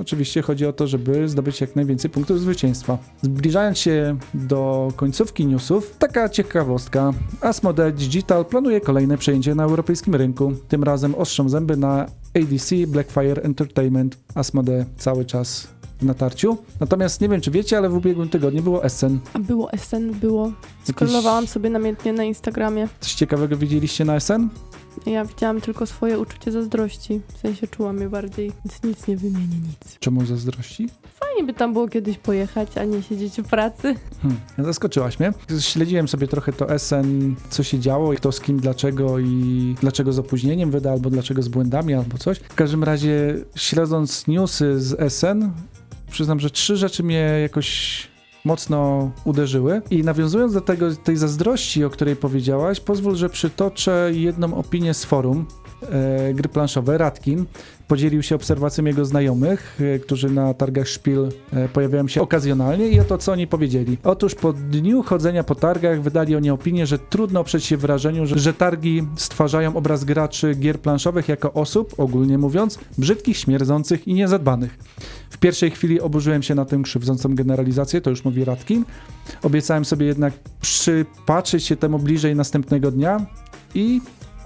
Oczywiście 0.00 0.42
chodzi 0.42 0.66
o 0.66 0.72
to, 0.72 0.86
żeby 0.86 1.28
zdobyć 1.28 1.60
jak 1.60 1.76
najwięcej 1.76 2.10
punktów 2.10 2.40
zwycięstwa. 2.40 2.98
Zbliżając 3.22 3.78
się 3.78 4.16
do 4.34 4.92
końcówki 4.96 5.46
newsów, 5.46 5.96
taka 5.98 6.28
ciekawostka. 6.28 7.12
Asmodee 7.40 7.92
Digital 7.92 8.44
planuje 8.44 8.80
kolejne 8.80 9.18
przejęcie 9.18 9.54
na 9.54 9.64
europejskim 9.64 10.14
rynku. 10.14 10.52
Tym 10.68 10.82
razem 10.82 11.14
ostrzą 11.14 11.48
zęby 11.48 11.76
na 11.76 12.06
ADC, 12.36 12.74
Blackfire 12.86 13.42
Entertainment, 13.42 14.18
Asmodee 14.34 14.84
cały 14.98 15.24
czas 15.24 15.68
w 16.00 16.04
natarciu. 16.04 16.58
Natomiast 16.80 17.20
nie 17.20 17.28
wiem, 17.28 17.40
czy 17.40 17.50
wiecie, 17.50 17.78
ale 17.78 17.88
w 17.88 17.94
ubiegłym 17.94 18.28
tygodniu 18.28 18.62
było 18.62 18.84
Essen. 18.84 19.18
A 19.34 19.38
było 19.38 19.70
SN, 19.76 20.12
było. 20.12 20.52
Scrollowałam 20.84 21.46
sobie 21.46 21.70
namiętnie 21.70 22.12
na 22.12 22.24
Instagramie. 22.24 22.88
Coś 23.00 23.14
ciekawego 23.14 23.56
widzieliście 23.56 24.04
na 24.04 24.16
Essen? 24.16 24.48
Ja 25.06 25.24
widziałam 25.24 25.60
tylko 25.60 25.86
swoje 25.86 26.18
uczucie 26.18 26.52
zazdrości. 26.52 27.20
W 27.34 27.38
sensie 27.38 27.66
czułam 27.66 28.00
je 28.00 28.08
bardziej, 28.08 28.52
więc 28.64 28.82
nic 28.82 29.06
nie 29.06 29.16
wymienię, 29.16 29.56
nic. 29.68 29.98
Czemu 30.00 30.26
zazdrości? 30.26 30.88
Fajnie 31.14 31.44
by 31.44 31.54
tam 31.54 31.72
było 31.72 31.88
kiedyś 31.88 32.18
pojechać, 32.18 32.78
a 32.78 32.84
nie 32.84 33.02
siedzieć 33.02 33.40
w 33.40 33.48
pracy. 33.48 33.94
Hmm, 34.22 34.40
zaskoczyłaś 34.58 35.20
mnie. 35.20 35.32
Śledziłem 35.60 36.08
sobie 36.08 36.28
trochę 36.28 36.52
to 36.52 36.78
SN, 36.78 37.34
co 37.50 37.62
się 37.62 37.78
działo, 37.78 38.12
i 38.12 38.16
kto 38.16 38.32
z 38.32 38.40
kim, 38.40 38.60
dlaczego 38.60 39.18
i 39.18 39.74
dlaczego 39.80 40.12
z 40.12 40.18
opóźnieniem 40.18 40.70
wyda, 40.70 40.92
albo 40.92 41.10
dlaczego 41.10 41.42
z 41.42 41.48
błędami, 41.48 41.94
albo 41.94 42.18
coś. 42.18 42.38
W 42.38 42.54
każdym 42.54 42.84
razie, 42.84 43.34
śledząc 43.54 44.26
newsy 44.26 44.80
z 44.80 45.12
SN, 45.12 45.50
przyznam, 46.10 46.40
że 46.40 46.50
trzy 46.50 46.76
rzeczy 46.76 47.02
mnie 47.02 47.38
jakoś 47.42 48.07
mocno 48.44 49.10
uderzyły. 49.24 49.82
I 49.90 50.02
nawiązując 50.02 50.52
do 50.52 50.60
tego, 50.60 50.94
tej 50.96 51.16
zazdrości, 51.16 51.84
o 51.84 51.90
której 51.90 52.16
powiedziałaś, 52.16 52.80
pozwól, 52.80 53.16
że 53.16 53.28
przytoczę 53.28 54.10
jedną 54.14 54.54
opinię 54.54 54.94
z 54.94 55.04
forum 55.04 55.46
e, 55.82 56.34
gry 56.34 56.48
planszowe, 56.48 56.98
Radkin. 56.98 57.44
Podzielił 57.88 58.22
się 58.22 58.34
obserwacją 58.34 58.84
jego 58.84 59.04
znajomych, 59.04 59.78
e, 59.80 59.98
którzy 59.98 60.30
na 60.30 60.54
targach 60.54 60.88
Szpil 60.88 61.28
e, 61.52 61.68
pojawiają 61.68 62.08
się 62.08 62.20
okazjonalnie 62.22 62.88
i 62.88 63.00
oto 63.00 63.18
co 63.18 63.32
oni 63.32 63.46
powiedzieli. 63.46 63.98
Otóż 64.04 64.34
po 64.34 64.52
dniu 64.52 65.02
chodzenia 65.02 65.44
po 65.44 65.54
targach 65.54 66.02
wydali 66.02 66.36
oni 66.36 66.50
opinię, 66.50 66.86
że 66.86 66.98
trudno 66.98 67.40
oprzeć 67.40 67.64
się 67.64 67.76
wrażeniu, 67.76 68.26
że, 68.26 68.38
że 68.38 68.54
targi 68.54 69.06
stwarzają 69.16 69.76
obraz 69.76 70.04
graczy 70.04 70.54
gier 70.54 70.80
planszowych 70.80 71.28
jako 71.28 71.52
osób, 71.52 71.94
ogólnie 71.98 72.38
mówiąc, 72.38 72.78
brzydkich, 72.98 73.36
śmierdzących 73.36 74.08
i 74.08 74.14
niezadbanych. 74.14 74.78
W 75.30 75.38
pierwszej 75.38 75.70
chwili 75.70 76.00
oburzyłem 76.00 76.42
się 76.42 76.54
na 76.54 76.64
tę 76.64 76.80
krzywdzącą 76.82 77.34
generalizację, 77.34 78.00
to 78.00 78.10
już 78.10 78.24
mówi 78.24 78.44
Radkin. 78.44 78.84
Obiecałem 79.42 79.84
sobie 79.84 80.06
jednak 80.06 80.34
przypatrzeć 80.60 81.64
się 81.64 81.76
temu 81.76 81.98
bliżej 81.98 82.36
następnego 82.36 82.90
dnia 82.90 83.26
i 83.74 84.00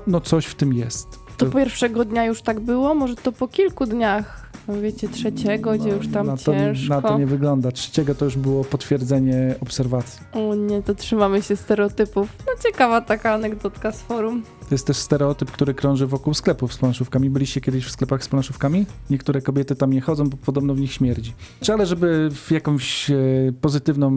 no 0.07 0.21
coś 0.21 0.47
w 0.47 0.55
tym 0.55 0.73
jest. 0.73 1.07
To 1.37 1.47
pierwszego 1.47 2.05
dnia 2.05 2.25
już 2.25 2.43
tak 2.43 2.61
było? 2.61 2.95
Może 2.95 3.17
to 3.17 3.33
po 3.33 3.49
kilku 3.49 3.87
dniach? 3.87 4.42
No 4.69 4.81
wiecie, 4.81 5.09
trzeciego, 5.09 5.73
gdzie 5.73 5.89
już 5.89 6.09
tam 6.09 6.27
na 6.27 6.37
to, 6.37 6.53
ciężko. 6.53 6.95
na 6.95 7.03
to 7.03 7.19
nie 7.19 7.27
wygląda. 7.27 7.73
Trzeciego 7.73 8.15
to 8.15 8.25
już 8.25 8.37
było 8.37 8.65
potwierdzenie 8.65 9.55
obserwacji. 9.61 10.21
O 10.33 10.55
nie, 10.55 10.83
to 10.83 10.95
trzymamy 10.95 11.43
się 11.43 11.57
stereotypów. 11.57 12.29
No 12.47 12.53
ciekawa 12.63 13.01
taka 13.01 13.33
anegdotka 13.35 13.93
z 13.93 14.03
forum. 14.03 14.43
To 14.69 14.75
jest 14.75 14.87
też 14.87 14.97
stereotyp, 14.97 15.51
który 15.51 15.75
krąży 15.75 16.07
wokół 16.07 16.35
sklepów 16.35 16.75
z 16.75 16.79
planszówkami. 16.79 17.31
Byliście 17.31 17.61
kiedyś 17.61 17.85
w 17.87 17.91
sklepach 17.91 18.25
z 18.25 18.29
planszówkami? 18.29 18.87
Niektóre 19.11 19.43
kobiety 19.43 19.77
tam 19.77 19.93
nie 19.93 20.01
chodzą, 20.01 20.29
bo 20.29 20.37
podobno 20.37 20.75
w 20.75 20.81
nich 20.81 20.93
śmierdzi. 20.93 21.33
Czy 21.61 21.73
ale 21.73 21.87
żeby 21.87 22.31
w 22.35 22.51
jakąś 22.51 23.11
e, 23.11 23.15
pozytywną 23.61 24.13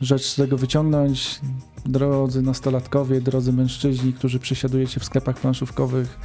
rzecz 0.00 0.26
z 0.26 0.36
tego 0.36 0.56
wyciągnąć, 0.56 1.40
drodzy 1.86 2.42
nastolatkowie, 2.42 3.20
drodzy 3.20 3.52
mężczyźni, 3.52 4.12
którzy 4.12 4.38
przesiadujecie 4.38 5.00
w 5.00 5.04
sklepach 5.04 5.40
planszówkowych, 5.40 6.18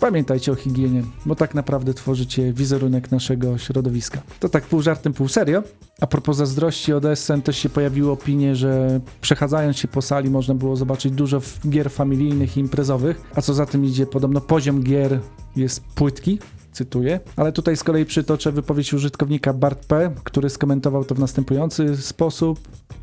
pamiętajcie 0.00 0.52
o 0.52 0.54
higienie, 0.54 1.02
bo 1.26 1.34
tak 1.34 1.54
naprawdę 1.54 1.94
tworzycie 1.94 2.52
wizerunek 2.52 3.10
naszego 3.10 3.58
środowiska. 3.58 4.22
To 4.40 4.48
tak 4.48 4.66
pół 4.66 4.82
żartem, 4.82 5.12
pół 5.12 5.28
serio. 5.28 5.62
A 6.00 6.06
propos 6.06 6.36
zazdrości 6.36 6.92
od 6.92 7.04
SN 7.14 7.42
też 7.42 7.58
się 7.58 7.68
pojawiły 7.68 8.10
opinie, 8.10 8.56
że 8.56 9.00
przechadzając 9.20 9.76
się 9.76 9.88
po 9.88 10.02
sali 10.02 10.30
można 10.30 10.54
było 10.54 10.76
zobaczyć 10.76 11.12
dużo 11.12 11.40
gier 11.68 11.90
familijnych 11.90 12.56
i 12.56 12.60
imprezowych, 12.60 13.20
a 13.34 13.42
co 13.42 13.54
za 13.54 13.66
tym 13.66 13.84
idzie, 13.84 14.06
podobno 14.06 14.40
poziom 14.40 14.82
gier 14.82 15.20
jest 15.56 15.84
płytki, 15.94 16.38
cytuję. 16.72 17.20
Ale 17.36 17.52
tutaj 17.52 17.76
z 17.76 17.84
kolei 17.84 18.04
przytoczę 18.04 18.52
wypowiedź 18.52 18.94
użytkownika 18.94 19.52
Bart 19.52 19.86
P., 19.86 20.10
który 20.24 20.50
skomentował 20.50 21.04
to 21.04 21.14
w 21.14 21.18
następujący 21.18 21.96
sposób. 21.96 22.58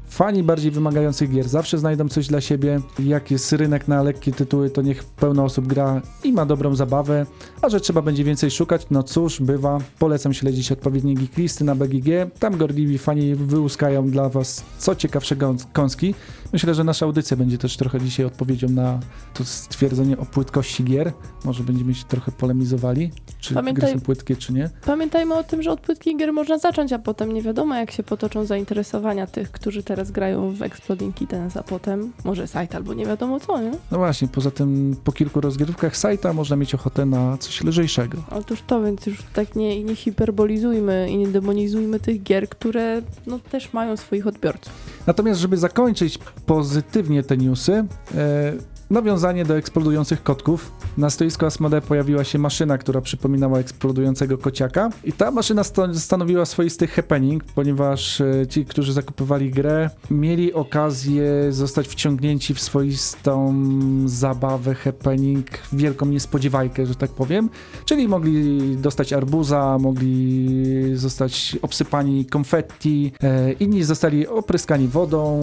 Fani 0.09 0.43
bardziej 0.43 0.71
wymagających 0.71 1.31
gier 1.31 1.49
zawsze 1.49 1.77
znajdą 1.77 2.09
coś 2.09 2.27
dla 2.27 2.41
siebie. 2.41 2.81
Jak 2.99 3.31
jest 3.31 3.53
rynek 3.53 3.87
na 3.87 4.03
lekkie 4.03 4.31
tytuły, 4.31 4.69
to 4.69 4.81
niech 4.81 5.03
pełno 5.03 5.43
osób 5.43 5.67
gra 5.67 6.01
i 6.23 6.33
ma 6.33 6.45
dobrą 6.45 6.75
zabawę. 6.75 7.25
A 7.61 7.69
że 7.69 7.79
trzeba 7.79 8.01
będzie 8.01 8.23
więcej 8.23 8.51
szukać, 8.51 8.87
no 8.91 9.03
cóż, 9.03 9.41
bywa. 9.41 9.79
Polecam 9.99 10.33
śledzić 10.33 10.71
odpowiednie 10.71 11.15
geeklisty 11.15 11.63
na 11.63 11.75
BGG. 11.75 12.07
Tam 12.39 12.57
gorliwi 12.85 12.97
fani 12.97 13.35
wyłuskają 13.35 14.09
dla 14.09 14.29
was 14.29 14.63
co 14.77 14.95
ciekawsze 14.95 15.35
kąski. 15.73 16.15
Myślę, 16.53 16.73
że 16.75 16.83
nasza 16.83 17.05
audycja 17.05 17.37
będzie 17.37 17.57
też 17.57 17.77
trochę 17.77 18.01
dzisiaj 18.01 18.25
odpowiedzią 18.25 18.69
na 18.69 18.99
to 19.33 19.45
stwierdzenie 19.45 20.17
o 20.17 20.25
płytkości 20.25 20.83
gier. 20.83 21.11
Może 21.45 21.63
będziemy 21.63 21.93
się 21.95 22.05
trochę 22.05 22.31
polemizowali, 22.31 23.11
czy 23.39 23.53
Pamiętaj- 23.53 23.73
gry 23.73 23.87
są 23.93 24.01
płytkie, 24.01 24.35
czy 24.35 24.53
nie. 24.53 24.69
Pamiętajmy 24.85 25.35
o 25.35 25.43
tym, 25.43 25.63
że 25.63 25.71
od 25.71 25.81
płytkich 25.81 26.17
gier 26.17 26.33
można 26.33 26.57
zacząć, 26.57 26.93
a 26.93 26.99
potem 26.99 27.31
nie 27.33 27.41
wiadomo, 27.41 27.75
jak 27.75 27.91
się 27.91 28.03
potoczą 28.03 28.45
zainteresowania 28.45 29.27
tych, 29.27 29.51
którzy 29.51 29.83
teraz 29.83 30.11
grają 30.11 30.51
w 30.51 30.61
Exploding 30.61 31.15
Kittens, 31.15 31.57
a 31.57 31.63
potem 31.63 32.13
może 32.25 32.47
site 32.47 32.75
albo 32.77 32.93
nie 32.93 33.05
wiadomo 33.05 33.39
co, 33.39 33.61
nie? 33.61 33.71
No 33.91 33.97
właśnie, 33.97 34.27
poza 34.27 34.51
tym 34.51 34.95
po 35.03 35.11
kilku 35.11 35.41
rozgrywkach 35.41 35.97
sajta 35.97 36.33
można 36.33 36.55
mieć 36.55 36.75
ochotę 36.75 37.05
na 37.05 37.37
coś 37.37 37.63
lżejszego. 37.63 38.17
Otóż 38.31 38.63
to, 38.67 38.83
więc 38.83 39.05
już 39.05 39.23
tak 39.33 39.55
nie, 39.55 39.83
nie 39.83 39.95
hiperbolizujmy 39.95 41.09
i 41.09 41.17
nie 41.17 41.27
demonizujmy 41.27 41.99
tych 41.99 42.23
gier, 42.23 42.49
które 42.49 42.74
no, 43.27 43.39
też 43.39 43.73
mają 43.73 43.97
swoich 43.97 44.27
odbiorców. 44.27 44.73
Natomiast, 45.07 45.39
żeby 45.39 45.57
zakończyć 45.57 46.19
pozytywnie 46.45 47.23
te 47.23 47.37
newsy, 47.37 47.73
e, 47.73 47.85
nawiązanie 48.89 49.45
do 49.45 49.57
eksplodujących 49.57 50.23
kotków. 50.23 50.71
Na 50.97 51.09
stoisku 51.09 51.45
Asmodee 51.45 51.81
pojawiła 51.81 52.23
się 52.23 52.39
maszyna, 52.39 52.77
która 52.77 53.01
przypominała 53.01 53.59
eksplodującego 53.59 54.37
kociaka 54.37 54.89
i 55.03 55.13
ta 55.13 55.31
maszyna 55.31 55.63
stanowiła 55.93 56.45
swoisty 56.45 56.87
happening, 56.87 57.43
ponieważ 57.43 58.21
e, 58.21 58.47
ci, 58.49 58.65
którzy 58.65 58.93
zakupywali 58.93 59.51
grę, 59.51 59.89
mieli 60.11 60.53
okazję 60.53 61.51
zostać 61.51 61.87
wciągnięci 61.87 62.53
w 62.53 62.61
swoistą 62.61 63.55
zabawę, 64.05 64.75
happening, 64.75 65.45
wielką 65.73 66.05
niespodziewajkę, 66.05 66.85
że 66.85 66.95
tak 66.95 67.11
powiem. 67.11 67.49
Czyli 67.85 68.07
mogli 68.07 68.77
dostać 68.77 69.13
arbuza, 69.13 69.77
mogli 69.79 70.55
zostać 70.95 71.57
obsypani 71.61 72.25
konfetti, 72.25 73.11
e, 73.23 73.51
inni 73.53 73.83
zostali 73.83 74.27
opryskani 74.27 74.87
wodą. 74.87 75.41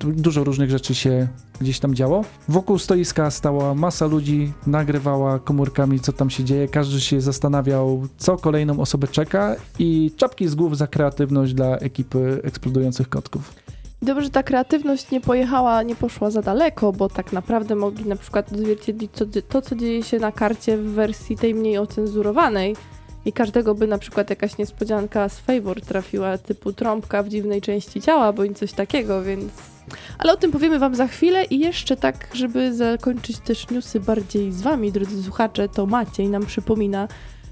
Dużo 0.00 0.44
różnych 0.44 0.70
rzeczy 0.70 0.94
się 0.94 1.28
gdzieś 1.60 1.78
tam 1.80 1.94
działo. 1.94 2.24
Wokół 2.48 2.78
stoiska 2.82 3.30
stała 3.30 3.74
masa 3.74 4.06
ludzi, 4.06 4.52
nagrywała 4.66 5.38
komórkami, 5.38 6.00
co 6.00 6.12
tam 6.12 6.30
się 6.30 6.44
dzieje. 6.44 6.68
Każdy 6.68 7.00
się 7.00 7.20
zastanawiał, 7.20 8.08
co 8.18 8.36
kolejną 8.36 8.80
osobę 8.80 9.08
czeka 9.08 9.56
i 9.78 10.10
czapki 10.16 10.48
z 10.48 10.54
głów 10.54 10.76
za 10.76 10.86
kreatywność 10.86 11.54
dla 11.54 11.76
ekipy 11.76 12.40
eksplodujących 12.44 13.08
kotków. 13.08 13.54
Dobrze, 14.02 14.24
że 14.24 14.30
ta 14.30 14.42
kreatywność 14.42 15.10
nie 15.10 15.20
pojechała, 15.20 15.82
nie 15.82 15.96
poszła 15.96 16.30
za 16.30 16.42
daleko, 16.42 16.92
bo 16.92 17.08
tak 17.08 17.32
naprawdę 17.32 17.74
mogli 17.74 18.04
na 18.04 18.16
przykład 18.16 18.52
odzwierciedlić 18.52 19.12
to, 19.12 19.24
to, 19.48 19.62
co 19.62 19.76
dzieje 19.76 20.02
się 20.02 20.18
na 20.18 20.32
karcie 20.32 20.78
w 20.78 20.84
wersji 20.84 21.36
tej 21.36 21.54
mniej 21.54 21.78
ocenzurowanej. 21.78 22.76
I 23.24 23.32
każdego 23.32 23.74
by 23.74 23.86
na 23.86 23.98
przykład 23.98 24.30
jakaś 24.30 24.58
niespodzianka 24.58 25.28
z 25.28 25.38
favor 25.38 25.80
trafiła, 25.80 26.38
typu 26.38 26.72
trąbka 26.72 27.22
w 27.22 27.28
dziwnej 27.28 27.60
części 27.60 28.00
ciała, 28.00 28.32
bądź 28.32 28.58
coś 28.58 28.72
takiego, 28.72 29.22
więc... 29.22 29.71
Ale 30.18 30.32
o 30.32 30.36
tym 30.36 30.52
powiemy 30.52 30.78
wam 30.78 30.94
za 30.94 31.06
chwilę 31.06 31.44
i 31.44 31.58
jeszcze 31.58 31.96
tak, 31.96 32.28
żeby 32.34 32.74
zakończyć 32.74 33.38
też 33.38 33.70
newsy 33.70 34.00
bardziej 34.00 34.52
z 34.52 34.62
wami, 34.62 34.92
drodzy 34.92 35.22
słuchacze, 35.22 35.68
to 35.68 35.86
Maciej 35.86 36.28
nam 36.28 36.46
przypomina 36.46 37.08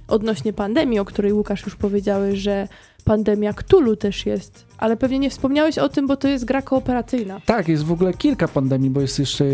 odnośnie 0.09 0.53
pandemii, 0.53 0.99
o 0.99 1.05
której 1.05 1.33
Łukasz 1.33 1.65
już 1.65 1.77
powiedziałeś, 1.77 2.39
że 2.39 2.69
pandemia 3.05 3.53
Cthulhu 3.53 3.97
też 3.97 4.27
jest, 4.27 4.67
ale 4.79 4.97
pewnie 4.97 5.19
nie 5.19 5.31
wspomniałeś 5.31 5.79
o 5.79 5.89
tym, 5.89 6.07
bo 6.07 6.17
to 6.17 6.29
jest 6.29 6.45
gra 6.45 6.63
kooperacyjna. 6.63 7.41
Tak, 7.47 7.69
jest 7.69 7.85
w 7.85 7.93
ogóle 7.93 8.15
kilka 8.15 8.49
pandemii, 8.49 8.91
bo 8.91 9.01
jest 9.01 9.19
jeszcze 9.19 9.45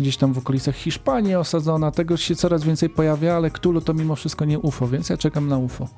gdzieś 0.00 0.16
tam 0.16 0.32
w 0.32 0.38
okolicach 0.38 0.74
Hiszpanii 0.74 1.34
osadzona. 1.34 1.90
Tego 1.90 2.16
się 2.16 2.34
coraz 2.34 2.64
więcej 2.64 2.90
pojawia, 2.90 3.36
ale 3.36 3.50
Cthulhu 3.50 3.80
to 3.80 3.94
mimo 3.94 4.16
wszystko 4.16 4.44
nie 4.44 4.58
UFO, 4.58 4.88
więc 4.88 5.08
ja 5.08 5.16
czekam 5.16 5.48
na 5.48 5.58
UFO. 5.58 5.88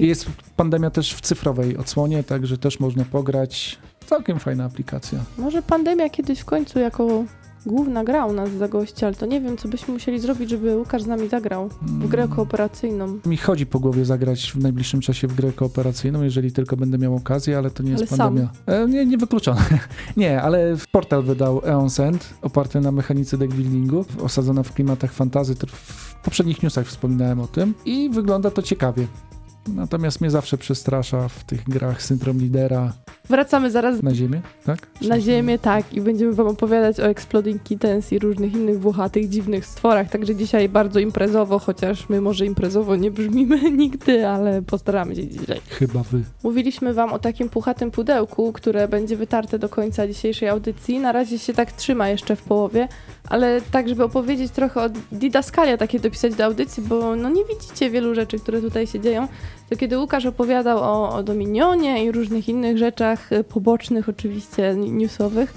I 0.00 0.06
jest 0.06 0.26
pandemia 0.56 0.90
też 0.90 1.14
w 1.14 1.20
cyfrowej 1.20 1.76
odsłonie, 1.76 2.24
także 2.24 2.58
też 2.58 2.80
można 2.80 3.04
pograć. 3.04 3.78
Całkiem 4.08 4.38
fajna 4.38 4.64
aplikacja. 4.64 5.18
Może 5.38 5.62
pandemia 5.62 6.08
kiedyś 6.10 6.40
w 6.40 6.44
końcu 6.44 6.78
jako 6.78 7.24
główna 7.66 8.04
gra 8.04 8.26
u 8.26 8.32
nas 8.32 8.50
zagości, 8.50 9.04
ale 9.04 9.14
to 9.14 9.26
nie 9.26 9.40
wiem, 9.40 9.56
co 9.56 9.68
byśmy 9.68 9.94
musieli 9.94 10.20
zrobić, 10.20 10.50
żeby 10.50 10.76
Łukasz 10.78 11.02
z 11.02 11.06
nami 11.06 11.28
zagrał 11.28 11.68
w 11.82 12.08
grę 12.08 12.22
Mm. 12.22 12.36
kooperacyjną. 12.36 13.18
Mi 13.26 13.36
chodzi 13.36 13.66
po 13.66 13.80
głowie 13.80 14.04
zagrać 14.04 14.52
w 14.52 14.56
najbliższym 14.62 15.00
czasie 15.00 15.28
w 15.28 15.34
grę 15.34 15.52
kooperacyjną, 15.52 16.22
jeżeli 16.22 16.52
tylko 16.52 16.76
będę 16.76 16.98
miał 16.98 17.14
okazję, 17.14 17.58
ale 17.58 17.70
to 17.70 17.82
nie 17.82 17.90
jest 17.90 18.02
Ale 18.02 18.08
sam. 18.08 18.18
pandemia. 18.18 18.48
E, 18.66 18.88
nie, 18.88 19.06
nie 19.06 19.18
wykluczone. 19.18 19.60
nie, 20.16 20.42
ale 20.42 20.76
Portal 20.92 21.22
wydał 21.22 21.58
Eon's 21.60 22.02
End, 22.02 22.34
oparty 22.42 22.80
na 22.80 22.92
mechanice 22.92 23.38
deckbuildingu, 23.38 24.04
osadzona 24.22 24.62
w 24.62 24.72
klimatach 24.72 25.12
fantazy. 25.12 25.54
W 25.66 26.14
poprzednich 26.24 26.62
newsach 26.62 26.86
wspominałem 26.86 27.40
o 27.40 27.46
tym 27.46 27.74
i 27.84 28.10
wygląda 28.10 28.50
to 28.50 28.62
ciekawie. 28.62 29.06
Natomiast 29.74 30.20
mnie 30.20 30.30
zawsze 30.30 30.58
przestrasza 30.58 31.28
w 31.28 31.44
tych 31.44 31.64
grach 31.68 32.02
syndrom 32.02 32.38
lidera. 32.38 32.92
Wracamy 33.28 33.70
zaraz 33.70 34.02
Na 34.02 34.14
ziemię, 34.14 34.40
tak? 34.64 34.78
na 35.08 35.20
ziemię, 35.20 35.58
tak, 35.58 35.94
i 35.94 36.00
będziemy 36.00 36.32
wam 36.32 36.46
opowiadać 36.46 37.00
o 37.00 37.06
Exploding 37.06 37.62
Kittens 37.62 38.12
i 38.12 38.18
różnych 38.18 38.54
innych 38.54 38.80
włochatych, 38.80 39.28
dziwnych 39.28 39.66
stworach, 39.66 40.10
także 40.10 40.34
dzisiaj 40.34 40.68
bardzo 40.68 41.00
imprezowo, 41.00 41.58
chociaż 41.58 42.08
my 42.08 42.20
może 42.20 42.46
imprezowo 42.46 42.96
nie 42.96 43.10
brzmimy 43.10 43.70
nigdy, 43.82 44.26
ale 44.26 44.62
postaramy 44.62 45.16
się 45.16 45.26
dzisiaj. 45.26 45.60
Chyba 45.68 46.02
wy. 46.02 46.22
Mówiliśmy 46.42 46.94
wam 46.94 47.12
o 47.12 47.18
takim 47.18 47.48
puchatym 47.48 47.90
pudełku, 47.90 48.52
które 48.52 48.88
będzie 48.88 49.16
wytarte 49.16 49.58
do 49.58 49.68
końca 49.68 50.08
dzisiejszej 50.08 50.48
audycji. 50.48 50.98
Na 50.98 51.12
razie 51.12 51.38
się 51.38 51.52
tak 51.52 51.72
trzyma 51.72 52.08
jeszcze 52.08 52.36
w 52.36 52.42
połowie, 52.42 52.88
ale 53.28 53.60
tak, 53.70 53.88
żeby 53.88 54.04
opowiedzieć 54.04 54.52
trochę 54.52 54.82
o 54.82 54.88
didaskalia, 55.12 55.76
takie 55.76 56.00
dopisać 56.00 56.34
do 56.34 56.44
audycji, 56.44 56.82
bo 56.82 57.16
no 57.16 57.30
nie 57.30 57.44
widzicie 57.44 57.90
wielu 57.90 58.14
rzeczy, 58.14 58.38
które 58.38 58.60
tutaj 58.60 58.86
się 58.86 59.00
dzieją. 59.00 59.28
To 59.70 59.76
kiedy 59.76 59.98
Łukasz 59.98 60.26
opowiadał 60.26 60.78
o, 60.78 61.14
o 61.14 61.22
Dominionie 61.22 62.04
i 62.04 62.12
różnych 62.12 62.48
innych 62.48 62.78
rzeczach 62.78 63.32
y, 63.32 63.44
pobocznych, 63.44 64.08
oczywiście 64.08 64.74
newsowych, 64.74 65.54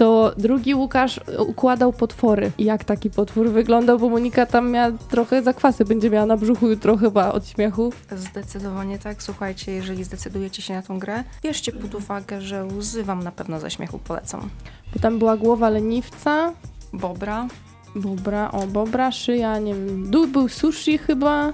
to 0.00 0.32
drugi 0.36 0.74
Łukasz 0.74 1.20
układał 1.38 1.92
potwory. 1.92 2.50
I 2.58 2.64
Jak 2.64 2.84
taki 2.84 3.10
potwór 3.10 3.50
wyglądał, 3.50 3.98
bo 3.98 4.08
Monika 4.08 4.46
tam 4.46 4.70
miała 4.70 4.92
trochę 5.08 5.42
zakwasy, 5.42 5.84
będzie 5.84 6.10
miała 6.10 6.26
na 6.26 6.36
brzuchu 6.36 6.68
jutro 6.68 6.96
chyba 6.96 7.32
od 7.32 7.48
śmiechu. 7.48 7.92
Zdecydowanie 8.16 8.98
tak. 8.98 9.22
Słuchajcie, 9.22 9.72
jeżeli 9.72 10.04
zdecydujecie 10.04 10.62
się 10.62 10.74
na 10.74 10.82
tą 10.82 10.98
grę, 10.98 11.24
bierzcie 11.42 11.72
pod 11.72 11.94
uwagę, 11.94 12.40
że 12.40 12.64
łzy 12.64 13.04
wam 13.04 13.22
na 13.22 13.32
pewno 13.32 13.60
ze 13.60 13.70
śmiechu 13.70 13.98
polecą. 13.98 14.48
Bo 14.94 15.00
tam 15.00 15.18
była 15.18 15.36
głowa 15.36 15.70
leniwca, 15.70 16.52
Bobra. 16.92 17.48
Bobra, 17.94 18.50
o 18.50 18.66
Bobra, 18.66 19.12
szyja, 19.12 19.58
nie 19.58 19.74
wiem, 19.74 20.10
dół 20.10 20.26
był 20.26 20.48
sushi 20.48 20.98
chyba. 20.98 21.52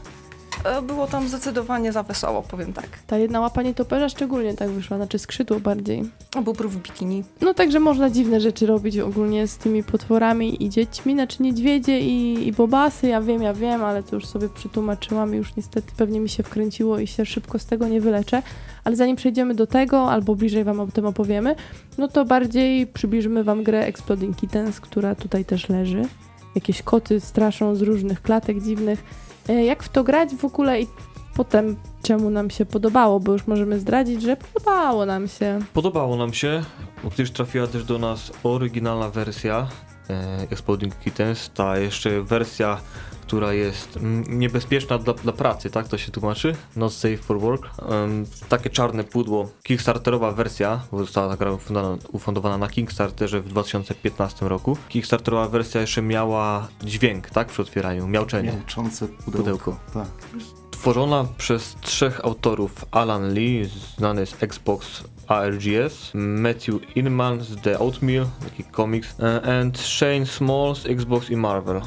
E, 0.64 0.82
Było 0.82 1.06
tam 1.06 1.28
zdecydowanie 1.28 1.92
za 1.92 2.02
wesoło, 2.02 2.42
powiem 2.42 2.72
tak. 2.72 2.88
Ta 3.06 3.18
jedna 3.18 3.40
łapa 3.40 3.62
nietoperza 3.62 4.08
szczególnie 4.08 4.54
tak 4.54 4.70
wyszła, 4.70 4.96
znaczy 4.96 5.18
skrzydło 5.18 5.60
bardziej. 5.60 6.04
Bóbr 6.42 6.68
w 6.68 6.76
bikini. 6.76 7.25
No 7.40 7.54
także 7.54 7.80
można 7.80 8.10
dziwne 8.10 8.40
rzeczy 8.40 8.66
robić 8.66 8.98
ogólnie 8.98 9.46
z 9.48 9.56
tymi 9.56 9.82
potworami 9.82 10.64
i 10.64 10.70
dziećmi, 10.70 11.12
znaczy 11.14 11.42
niedźwiedzie 11.42 12.00
i, 12.00 12.48
i 12.48 12.52
bobasy, 12.52 13.06
ja 13.06 13.20
wiem, 13.20 13.42
ja 13.42 13.54
wiem, 13.54 13.84
ale 13.84 14.02
to 14.02 14.16
już 14.16 14.26
sobie 14.26 14.48
przytłumaczyłam 14.48 15.34
i 15.34 15.36
już 15.36 15.56
niestety 15.56 15.92
pewnie 15.96 16.20
mi 16.20 16.28
się 16.28 16.42
wkręciło 16.42 16.98
i 16.98 17.06
się 17.06 17.26
szybko 17.26 17.58
z 17.58 17.66
tego 17.66 17.88
nie 17.88 18.00
wyleczę. 18.00 18.42
Ale 18.84 18.96
zanim 18.96 19.16
przejdziemy 19.16 19.54
do 19.54 19.66
tego, 19.66 20.10
albo 20.10 20.34
bliżej 20.34 20.64
wam 20.64 20.80
o 20.80 20.86
tym 20.86 21.06
opowiemy, 21.06 21.56
no 21.98 22.08
to 22.08 22.25
bardziej 22.25 22.86
przybliżymy 22.86 23.44
wam 23.44 23.62
grę 23.62 23.86
Exploding 23.86 24.36
Kittens, 24.36 24.80
która 24.80 25.14
tutaj 25.14 25.44
też 25.44 25.68
leży. 25.68 26.02
Jakieś 26.54 26.82
koty 26.82 27.20
straszą 27.20 27.75
z 27.75 27.82
różnych 27.82 28.22
klatek 28.22 28.62
dziwnych. 28.62 29.25
E, 29.48 29.64
Jak 29.64 29.82
w 29.82 29.88
to 29.88 30.04
grać 30.04 30.34
w 30.34 30.44
ogóle 30.44 30.80
i 30.80 30.86
potem 31.34 31.76
czemu 32.02 32.30
nam 32.30 32.50
się 32.50 32.66
podobało, 32.66 33.20
bo 33.20 33.32
już 33.32 33.46
możemy 33.46 33.80
zdradzić, 33.80 34.22
że 34.22 34.36
podobało 34.36 35.06
nam 35.06 35.28
się. 35.28 35.58
Podobało 35.72 36.16
nam 36.16 36.32
się, 36.32 36.62
gdyż 37.14 37.30
trafiła 37.30 37.66
też 37.66 37.84
do 37.84 37.98
nas 37.98 38.32
oryginalna 38.42 39.10
wersja 39.10 39.66
Exploding 40.50 40.98
Kittens, 40.98 41.50
ta 41.54 41.78
jeszcze 41.78 42.22
wersja, 42.22 42.80
która 43.26 43.52
jest 43.52 43.96
mm, 43.96 44.38
niebezpieczna 44.38 44.98
dla, 44.98 45.14
dla 45.14 45.32
pracy, 45.32 45.70
tak 45.70 45.88
to 45.88 45.98
się 45.98 46.12
tłumaczy? 46.12 46.56
Not 46.76 46.92
safe 46.92 47.16
for 47.16 47.40
work. 47.40 47.70
Em, 47.90 48.26
takie 48.48 48.70
czarne 48.70 49.04
pudło, 49.04 49.48
kickstarterowa 49.62 50.32
wersja, 50.32 50.80
bo 50.92 50.98
została 50.98 51.28
ta 51.28 51.36
gra 51.36 51.52
ufundowana, 51.52 52.02
ufundowana 52.12 52.58
na 52.58 52.68
Kickstarterze 52.68 53.40
w 53.40 53.48
2015 53.48 54.48
roku. 54.48 54.76
Kickstarterowa 54.88 55.48
wersja 55.48 55.80
jeszcze 55.80 56.02
miała 56.02 56.68
dźwięk, 56.82 57.30
tak, 57.30 57.48
przy 57.48 57.62
otwieraniu, 57.62 58.08
miauczenie. 58.08 58.52
Miauczące 58.52 59.08
pudełko. 59.08 59.38
Pudełko. 59.38 59.76
Tak. 59.94 60.08
Tworzona 60.70 61.25
przez 61.38 61.76
trzech 61.80 62.20
autorów 62.25 62.84
Alan 62.90 63.32
Lee, 63.34 63.70
znany 63.96 64.26
z 64.26 64.42
Xbox 64.42 65.04
ARGS, 65.26 66.11
Matthew 66.14 66.97
Inman 66.97 67.40
z 67.40 67.56
The 67.61 67.78
Oatmeal, 67.78 68.26
taki 68.45 68.64
komiks, 68.64 69.21
e, 69.21 69.61
and 69.61 69.78
Shane 69.78 70.26
Small 70.26 70.75
z 70.75 70.87
Xbox 70.87 71.30
i 71.30 71.37
Marvel. 71.37 71.76
E, 71.76 71.83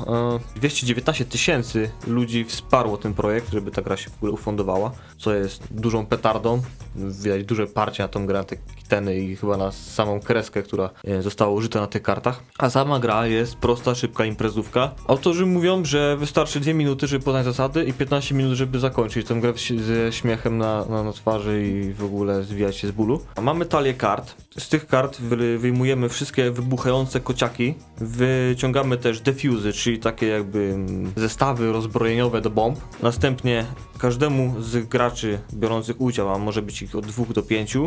219 0.55 1.25
tysięcy 1.25 1.91
ludzi 2.07 2.45
wsparło 2.45 2.97
ten 2.97 3.13
projekt, 3.13 3.51
żeby 3.51 3.71
ta 3.71 3.81
gra 3.81 3.97
się 3.97 4.09
w 4.09 4.17
ogóle 4.17 4.31
ufundowała, 4.31 4.91
co 5.17 5.33
jest 5.33 5.63
dużą 5.71 6.05
petardą. 6.05 6.61
Widać 6.95 7.43
duże 7.43 7.67
parcie 7.67 8.03
na 8.03 8.09
tą 8.09 8.25
grę, 8.25 8.43
te 8.43 8.55
kiteny 8.89 9.19
i 9.19 9.35
chyba 9.35 9.57
na 9.57 9.71
samą 9.71 10.19
kreskę, 10.19 10.63
która 10.63 10.89
e, 11.03 11.21
została 11.21 11.51
użyta 11.51 11.79
na 11.79 11.87
tych 11.87 12.01
kartach. 12.01 12.43
A 12.57 12.69
sama 12.69 12.99
gra 12.99 13.27
jest 13.27 13.55
prosta, 13.55 13.95
szybka 13.95 14.25
imprezówka. 14.25 14.91
Autorzy 15.07 15.45
mówią, 15.45 15.85
że 15.85 16.17
wystarczy 16.17 16.59
2 16.59 16.73
minuty, 16.73 17.07
żeby 17.07 17.25
poznać 17.25 17.45
zasady 17.45 17.85
i 17.85 17.93
15 17.93 18.35
minut, 18.35 18.53
żeby 18.53 18.79
zakończyć 18.79 19.27
tę 19.27 19.35
grę 19.35 19.53
ze 19.77 20.13
śmiechem 20.13 20.57
na, 20.57 20.85
na, 20.85 21.03
na 21.03 21.13
twarzy 21.13 21.63
i 21.67 21.93
w 21.93 22.03
ogóle 22.03 22.43
zwijać 22.43 22.77
się 22.77 22.87
z 22.87 22.91
bólu. 22.91 23.21
Mamy 23.41 23.65
talię 23.65 23.93
kart. 23.93 24.35
Z 24.59 24.69
tych 24.69 24.87
kart 24.87 25.21
wy- 25.21 25.57
wyjmujemy 25.59 26.09
wszystkie 26.09 26.51
wybuchające 26.51 27.19
kociaki. 27.19 27.73
Wyciągamy 27.97 28.97
też 28.97 29.21
defuzy, 29.21 29.73
czyli 29.73 29.99
takie 29.99 30.27
jakby 30.27 30.71
mm, 30.73 31.11
zestawy 31.15 31.71
rozbrojeniowe 31.71 32.41
do 32.41 32.49
bomb. 32.49 32.79
Następnie 33.03 33.65
każdemu 33.97 34.55
z 34.61 34.87
graczy 34.87 35.39
biorących 35.53 36.01
udział, 36.01 36.29
a 36.33 36.37
może 36.37 36.61
być 36.61 36.81
ich 36.81 36.95
od 36.95 37.05
2 37.05 37.25
do 37.33 37.43
5, 37.43 37.77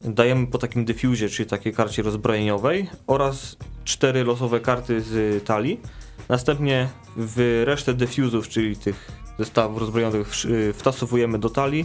dajemy 0.00 0.46
po 0.46 0.58
takim 0.58 0.84
defuzie, 0.84 1.28
czyli 1.28 1.48
takiej 1.48 1.72
karcie 1.72 2.02
rozbrojeniowej 2.02 2.90
oraz 3.06 3.56
cztery 3.84 4.24
losowe 4.24 4.60
karty 4.60 5.00
z 5.00 5.44
talii. 5.44 5.80
Następnie 6.28 6.88
w 7.16 7.62
resztę 7.66 7.94
defuzów, 7.94 8.48
czyli 8.48 8.76
tych 8.76 9.08
zestawów 9.38 9.78
rozbrojeniowych 9.80 10.28
wsz- 10.30 10.72
wtasowujemy 10.72 11.38
do 11.38 11.50
talii 11.50 11.84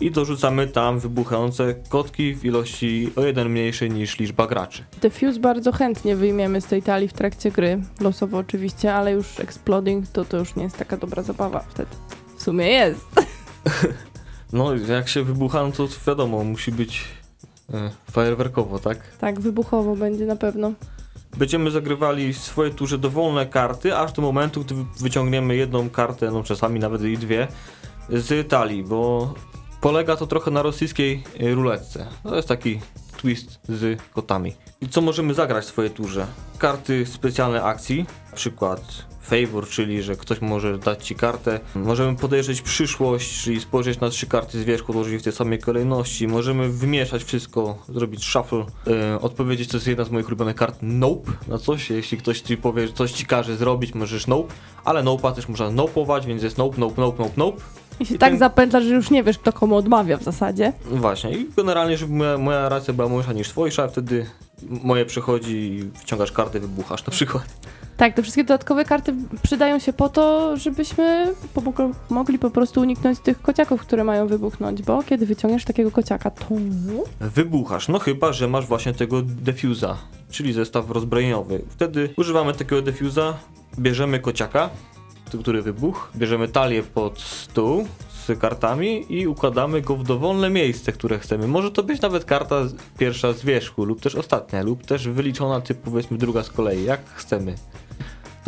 i 0.00 0.10
dorzucamy 0.10 0.66
tam 0.66 0.98
wybuchające 0.98 1.74
kotki 1.88 2.34
w 2.34 2.44
ilości 2.44 3.10
o 3.16 3.22
jeden 3.22 3.48
mniejszej 3.48 3.90
niż 3.90 4.18
liczba 4.18 4.46
graczy. 4.46 4.84
Defuse 5.00 5.40
bardzo 5.40 5.72
chętnie 5.72 6.16
wyjmiemy 6.16 6.60
z 6.60 6.66
tej 6.66 6.82
talii 6.82 7.08
w 7.08 7.12
trakcie 7.12 7.50
gry, 7.50 7.80
losowo 8.00 8.38
oczywiście, 8.38 8.94
ale 8.94 9.12
już 9.12 9.40
Exploding 9.40 10.08
to 10.08 10.24
to 10.24 10.36
już 10.36 10.56
nie 10.56 10.62
jest 10.62 10.78
taka 10.78 10.96
dobra 10.96 11.22
zabawa 11.22 11.60
wtedy. 11.60 11.90
W 12.36 12.42
sumie 12.42 12.68
jest. 12.68 13.06
No, 14.52 14.74
jak 14.74 15.08
się 15.08 15.22
wybucha, 15.22 15.62
no 15.62 15.72
to 15.72 15.88
wiadomo, 16.06 16.44
musi 16.44 16.72
być 16.72 17.04
e, 17.74 17.90
fajerwerkowo, 18.10 18.78
tak? 18.78 19.16
Tak, 19.16 19.40
wybuchowo 19.40 19.96
będzie 19.96 20.26
na 20.26 20.36
pewno. 20.36 20.72
Będziemy 21.36 21.70
zagrywali 21.70 22.32
w 22.32 22.38
swojej 22.38 22.74
turze 22.74 22.98
dowolne 22.98 23.46
karty, 23.46 23.96
aż 23.96 24.12
do 24.12 24.22
momentu, 24.22 24.60
gdy 24.60 24.74
wyciągniemy 25.00 25.56
jedną 25.56 25.90
kartę, 25.90 26.30
no 26.30 26.42
czasami 26.42 26.80
nawet 26.80 27.02
i 27.02 27.18
dwie, 27.18 27.48
z 28.08 28.48
talii, 28.48 28.82
bo 28.82 29.34
polega 29.80 30.16
to 30.16 30.26
trochę 30.26 30.50
na 30.50 30.62
rosyjskiej 30.62 31.22
y, 31.42 31.54
ruletce. 31.54 32.06
To 32.22 32.36
jest 32.36 32.48
taki 32.48 32.80
twist 33.16 33.60
z 33.68 34.02
kotami. 34.12 34.54
I 34.80 34.88
co 34.88 35.00
możemy 35.00 35.34
zagrać 35.34 35.64
w 35.64 35.68
swojej 35.68 35.90
turze? 35.90 36.26
Karty 36.58 37.06
specjalne 37.06 37.62
akcji, 37.62 38.06
na 38.30 38.36
przykład 38.36 39.08
favor, 39.22 39.68
czyli 39.68 40.02
że 40.02 40.16
ktoś 40.16 40.40
może 40.40 40.78
dać 40.78 41.06
ci 41.06 41.14
kartę. 41.14 41.60
Możemy 41.74 42.16
podejrzeć 42.16 42.62
przyszłość, 42.62 43.42
czyli 43.42 43.60
spojrzeć 43.60 44.00
na 44.00 44.10
trzy 44.10 44.26
karty 44.26 44.60
z 44.60 44.64
wierzchu, 44.64 44.92
odłożyć 44.92 45.20
w 45.20 45.24
tej 45.24 45.32
samej 45.32 45.58
kolejności. 45.58 46.28
Możemy 46.28 46.68
wymieszać 46.68 47.24
wszystko, 47.24 47.78
zrobić 47.88 48.24
shuffle, 48.24 48.58
yy, 48.58 49.20
odpowiedzieć, 49.20 49.68
to 49.68 49.76
jest 49.76 49.86
jedna 49.86 50.04
z 50.04 50.10
moich 50.10 50.26
ulubionych 50.26 50.56
kart, 50.56 50.78
nope 50.82 51.32
na 51.48 51.58
coś. 51.58 51.90
Jeśli 51.90 52.18
ktoś 52.18 52.40
ci 52.40 52.56
powie, 52.56 52.86
że 52.86 52.92
coś 52.92 53.12
ci 53.12 53.26
każe 53.26 53.56
zrobić, 53.56 53.94
możesz 53.94 54.26
nope, 54.26 54.54
ale 54.84 55.02
nope'a 55.02 55.34
też 55.34 55.48
można 55.48 55.66
nope'ować, 55.66 56.26
więc 56.26 56.42
jest 56.42 56.58
nope, 56.58 56.78
nope, 56.78 57.00
nope, 57.00 57.22
nope, 57.22 57.34
nope. 57.36 57.62
I 58.00 58.06
się 58.06 58.14
I 58.14 58.18
tak 58.18 58.30
ten- 58.30 58.38
zapętlasz, 58.38 58.84
że 58.84 58.94
już 58.94 59.10
nie 59.10 59.22
wiesz, 59.22 59.38
kto 59.38 59.52
komu 59.52 59.76
odmawia 59.76 60.16
w 60.16 60.22
zasadzie. 60.22 60.72
Właśnie 60.84 61.30
i 61.32 61.46
generalnie, 61.56 61.98
żeby 61.98 62.12
moja, 62.12 62.38
moja 62.38 62.68
racja 62.68 62.94
była 62.94 63.08
mniejsza 63.08 63.32
niż 63.32 63.48
twoja, 63.48 63.88
wtedy 63.88 64.26
moje 64.62 65.04
przechodzi 65.06 65.56
i 65.56 65.90
wciągasz 66.00 66.32
kartę, 66.32 66.60
wybuchasz 66.60 67.06
na 67.06 67.10
przykład. 67.10 67.44
Tak, 67.96 68.14
te 68.14 68.22
wszystkie 68.22 68.44
dodatkowe 68.44 68.84
karty 68.84 69.14
przydają 69.42 69.78
się 69.78 69.92
po 69.92 70.08
to, 70.08 70.56
żebyśmy 70.56 71.34
mogli 72.10 72.38
po 72.38 72.50
prostu 72.50 72.80
uniknąć 72.80 73.18
tych 73.18 73.42
kociaków, 73.42 73.80
które 73.80 74.04
mają 74.04 74.26
wybuchnąć, 74.26 74.82
bo 74.82 75.02
kiedy 75.02 75.26
wyciągniesz 75.26 75.64
takiego 75.64 75.90
kociaka, 75.90 76.30
to... 76.30 76.44
Wybuchasz, 77.20 77.88
no 77.88 77.98
chyba, 77.98 78.32
że 78.32 78.48
masz 78.48 78.66
właśnie 78.66 78.94
tego 78.94 79.22
defuza, 79.22 79.96
czyli 80.30 80.52
zestaw 80.52 80.90
rozbrojeniowy. 80.90 81.62
Wtedy 81.68 82.10
używamy 82.16 82.52
takiego 82.52 82.82
defuza, 82.82 83.34
bierzemy 83.78 84.18
kociaka, 84.18 84.70
który 85.36 85.62
wybuchł, 85.62 86.08
bierzemy 86.16 86.48
talię 86.48 86.82
pod 86.82 87.20
stół 87.20 87.86
z 88.26 88.38
kartami 88.38 89.06
i 89.08 89.26
układamy 89.26 89.80
go 89.80 89.96
w 89.96 90.04
dowolne 90.04 90.50
miejsce, 90.50 90.92
które 90.92 91.18
chcemy. 91.18 91.46
Może 91.46 91.70
to 91.70 91.82
być 91.82 92.00
nawet 92.00 92.24
karta 92.24 92.56
pierwsza 92.98 93.32
z 93.32 93.44
wierzchu, 93.44 93.84
lub 93.84 94.00
też 94.00 94.14
ostatnia, 94.14 94.62
lub 94.62 94.86
też 94.86 95.08
wyliczona, 95.08 95.60
typu 95.60 95.90
powiedzmy 95.90 96.18
druga 96.18 96.42
z 96.42 96.50
kolei, 96.50 96.84
jak 96.84 97.10
chcemy. 97.14 97.54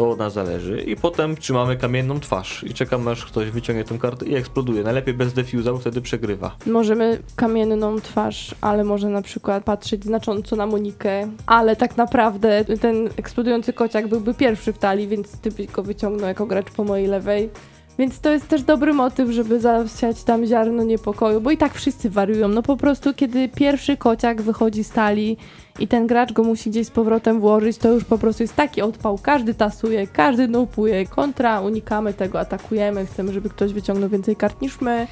To 0.00 0.10
od 0.10 0.18
nas 0.18 0.32
zależy. 0.32 0.80
I 0.80 0.96
potem 0.96 1.36
trzymamy 1.36 1.76
kamienną 1.76 2.20
twarz 2.20 2.64
i 2.64 2.74
czekamy 2.74 3.10
aż 3.10 3.24
ktoś 3.24 3.50
wyciągnie 3.50 3.84
tę 3.84 3.98
kartę 3.98 4.26
i 4.26 4.34
eksploduje. 4.34 4.82
Najlepiej 4.82 5.14
bez 5.14 5.32
defuza, 5.32 5.72
bo 5.72 5.78
wtedy 5.78 6.00
przegrywa. 6.00 6.56
Możemy 6.66 7.18
kamienną 7.36 8.00
twarz, 8.00 8.54
ale 8.60 8.84
może 8.84 9.08
na 9.08 9.22
przykład 9.22 9.64
patrzeć 9.64 10.04
znacząco 10.04 10.56
na 10.56 10.66
Monikę, 10.66 11.28
ale 11.46 11.76
tak 11.76 11.96
naprawdę 11.96 12.64
ten 12.64 13.08
eksplodujący 13.16 13.72
kociak 13.72 14.08
byłby 14.08 14.34
pierwszy 14.34 14.72
w 14.72 14.78
talii, 14.78 15.08
więc 15.08 15.38
ty 15.40 15.50
go 15.72 15.82
wyciągnął 15.82 16.28
jako 16.28 16.46
gracz 16.46 16.70
po 16.70 16.84
mojej 16.84 17.06
lewej. 17.06 17.50
Więc 17.98 18.20
to 18.20 18.30
jest 18.30 18.48
też 18.48 18.62
dobry 18.62 18.92
motyw, 18.92 19.30
żeby 19.30 19.60
zasiać 19.60 20.24
tam 20.24 20.46
ziarno 20.46 20.82
niepokoju, 20.82 21.40
bo 21.40 21.50
i 21.50 21.56
tak 21.56 21.74
wszyscy 21.74 22.10
wariują. 22.10 22.48
No 22.48 22.62
po 22.62 22.76
prostu, 22.76 23.14
kiedy 23.14 23.48
pierwszy 23.48 23.96
kociak 23.96 24.42
wychodzi 24.42 24.84
z 24.84 24.90
talii 24.90 25.36
i 25.78 25.88
ten 25.88 26.06
gracz 26.06 26.32
go 26.32 26.44
musi 26.44 26.70
gdzieś 26.70 26.86
z 26.86 26.90
powrotem 26.90 27.40
włożyć, 27.40 27.78
to 27.78 27.92
już 27.92 28.04
po 28.04 28.18
prostu 28.18 28.42
jest 28.42 28.56
taki 28.56 28.82
odpał. 28.82 29.18
Każdy 29.22 29.54
tasuje, 29.54 30.06
każdy 30.06 30.48
nopuje. 30.48 31.06
Kontra, 31.06 31.60
unikamy 31.60 32.14
tego, 32.14 32.40
atakujemy, 32.40 33.06
chcemy, 33.06 33.32
żeby 33.32 33.48
ktoś 33.48 33.72
wyciągnął 33.72 34.08
więcej 34.08 34.36
kart 34.36 34.62
niż 34.62 34.80
my 34.80 35.06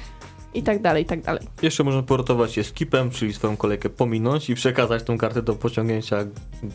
i 0.53 0.63
tak 0.63 0.81
dalej, 0.81 1.03
i 1.03 1.05
tak 1.05 1.21
dalej. 1.21 1.47
Jeszcze 1.61 1.83
można 1.83 2.03
poratować 2.03 2.51
się 2.51 2.63
skipem, 2.63 3.09
czyli 3.09 3.33
swoją 3.33 3.57
kolejkę 3.57 3.89
pominąć 3.89 4.49
i 4.49 4.55
przekazać 4.55 5.03
tą 5.03 5.17
kartę 5.17 5.41
do 5.41 5.53
pociągnięcia 5.53 6.17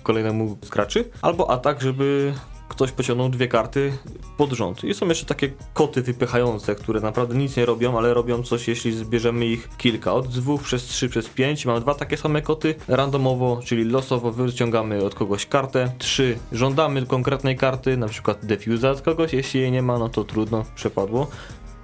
kolejnemu 0.02 0.56
z 0.62 0.68
graczy. 0.68 1.04
Albo 1.22 1.50
atak, 1.50 1.80
żeby 1.80 2.32
ktoś 2.68 2.92
pociągnął 2.92 3.28
dwie 3.28 3.48
karty 3.48 3.92
pod 4.36 4.52
rząd. 4.52 4.84
I 4.84 4.94
są 4.94 5.08
jeszcze 5.08 5.26
takie 5.26 5.50
koty 5.74 6.02
wypychające, 6.02 6.74
które 6.74 7.00
naprawdę 7.00 7.34
nic 7.34 7.56
nie 7.56 7.66
robią, 7.66 7.98
ale 7.98 8.14
robią 8.14 8.42
coś, 8.42 8.68
jeśli 8.68 8.92
zbierzemy 8.92 9.46
ich 9.46 9.68
kilka. 9.76 10.12
Od 10.12 10.28
dwóch 10.28 10.62
przez 10.62 10.84
trzy 10.84 11.08
przez 11.08 11.28
pięć. 11.28 11.66
Mamy 11.66 11.80
dwa 11.80 11.94
takie 11.94 12.16
same 12.16 12.42
koty. 12.42 12.74
Randomowo, 12.88 13.60
czyli 13.64 13.84
losowo 13.84 14.32
wyciągamy 14.32 15.04
od 15.04 15.14
kogoś 15.14 15.46
kartę. 15.46 15.92
Trzy. 15.98 16.38
Żądamy 16.52 17.06
konkretnej 17.06 17.56
karty, 17.56 17.96
na 17.96 18.08
przykład 18.08 18.46
defuza 18.46 18.90
od 18.90 19.00
kogoś. 19.00 19.32
Jeśli 19.32 19.60
jej 19.60 19.72
nie 19.72 19.82
ma, 19.82 19.98
no 19.98 20.08
to 20.08 20.24
trudno, 20.24 20.64
przepadło. 20.74 21.26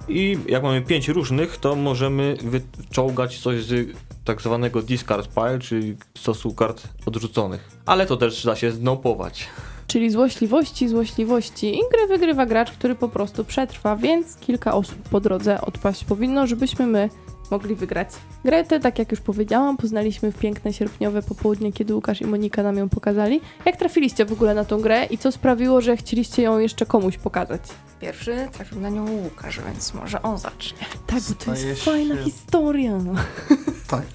I 0.07 0.37
jak 0.47 0.63
mamy 0.63 0.81
pięć 0.81 1.07
różnych, 1.07 1.57
to 1.57 1.75
możemy 1.75 2.37
wyczołgać 2.43 3.39
coś 3.39 3.63
z 3.63 3.97
tak 4.25 4.41
zwanego 4.41 4.81
discard 4.81 5.33
pile, 5.33 5.59
czyli 5.59 5.97
stosu 6.17 6.53
kart 6.53 6.83
odrzuconych. 7.05 7.71
Ale 7.85 8.05
to 8.05 8.17
też 8.17 8.45
da 8.45 8.55
się 8.55 8.71
znopować. 8.71 9.47
Czyli 9.91 10.09
złośliwości, 10.11 10.87
złośliwości. 10.87 11.75
I 11.75 11.79
grę 11.91 12.07
wygrywa 12.07 12.45
gracz, 12.45 12.71
który 12.71 12.95
po 12.95 13.09
prostu 13.09 13.45
przetrwa, 13.45 13.95
więc 13.95 14.35
kilka 14.37 14.73
osób 14.73 14.95
po 15.09 15.19
drodze 15.19 15.61
odpaść 15.61 16.03
powinno, 16.03 16.47
żebyśmy 16.47 16.87
my 16.87 17.09
mogli 17.51 17.75
wygrać. 17.75 18.09
Grę 18.45 18.63
tę, 18.63 18.79
tak 18.79 18.99
jak 18.99 19.11
już 19.11 19.19
powiedziałam, 19.21 19.77
poznaliśmy 19.77 20.31
w 20.31 20.37
piękne 20.37 20.73
sierpniowe 20.73 21.21
popołudnie, 21.23 21.73
kiedy 21.73 21.95
Łukasz 21.95 22.21
i 22.21 22.25
Monika 22.25 22.63
nam 22.63 22.77
ją 22.77 22.89
pokazali. 22.89 23.41
Jak 23.65 23.77
trafiliście 23.77 24.25
w 24.25 24.31
ogóle 24.31 24.53
na 24.53 24.65
tą 24.65 24.81
grę 24.81 25.05
i 25.05 25.17
co 25.17 25.31
sprawiło, 25.31 25.81
że 25.81 25.97
chcieliście 25.97 26.41
ją 26.43 26.59
jeszcze 26.59 26.85
komuś 26.85 27.17
pokazać? 27.17 27.61
Pierwszy 28.01 28.47
trafił 28.51 28.79
na 28.79 28.89
nią 28.89 29.11
Łukasz, 29.11 29.59
więc 29.65 29.93
może 29.93 30.21
on 30.21 30.37
zacznie. 30.37 30.79
Tak, 31.07 31.19
bo 31.29 31.35
to 31.35 31.41
Staje 31.41 31.67
jest 31.67 31.81
się- 31.83 31.91
fajna 31.91 32.15
historia. 32.23 32.97
No. 32.97 33.13
Tak. 33.87 34.05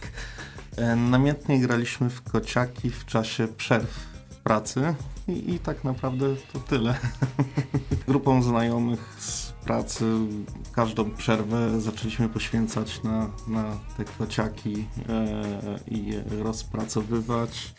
E, 0.77 0.97
Namiętnie 0.97 1.61
graliśmy 1.61 2.11
w 2.11 2.23
kociaki 2.23 2.91
w 2.91 3.05
czasie 3.05 3.49
przerw 3.57 3.91
w 4.31 4.37
pracy 4.37 4.95
i, 5.29 5.55
i 5.55 5.59
tak 5.59 5.85
naprawdę 5.85 6.27
to 6.53 6.59
tyle. 6.59 6.95
Grupą 8.09 8.43
znajomych 8.43 9.15
z 9.19 9.53
pracy 9.53 10.05
każdą 10.73 11.11
przerwę 11.11 11.81
zaczęliśmy 11.81 12.29
poświęcać 12.29 13.03
na, 13.03 13.31
na 13.49 13.79
te 13.97 14.05
kociaki 14.05 14.87
e, 15.09 15.43
i 15.89 16.07
je 16.07 16.25
rozpracowywać. 16.43 17.75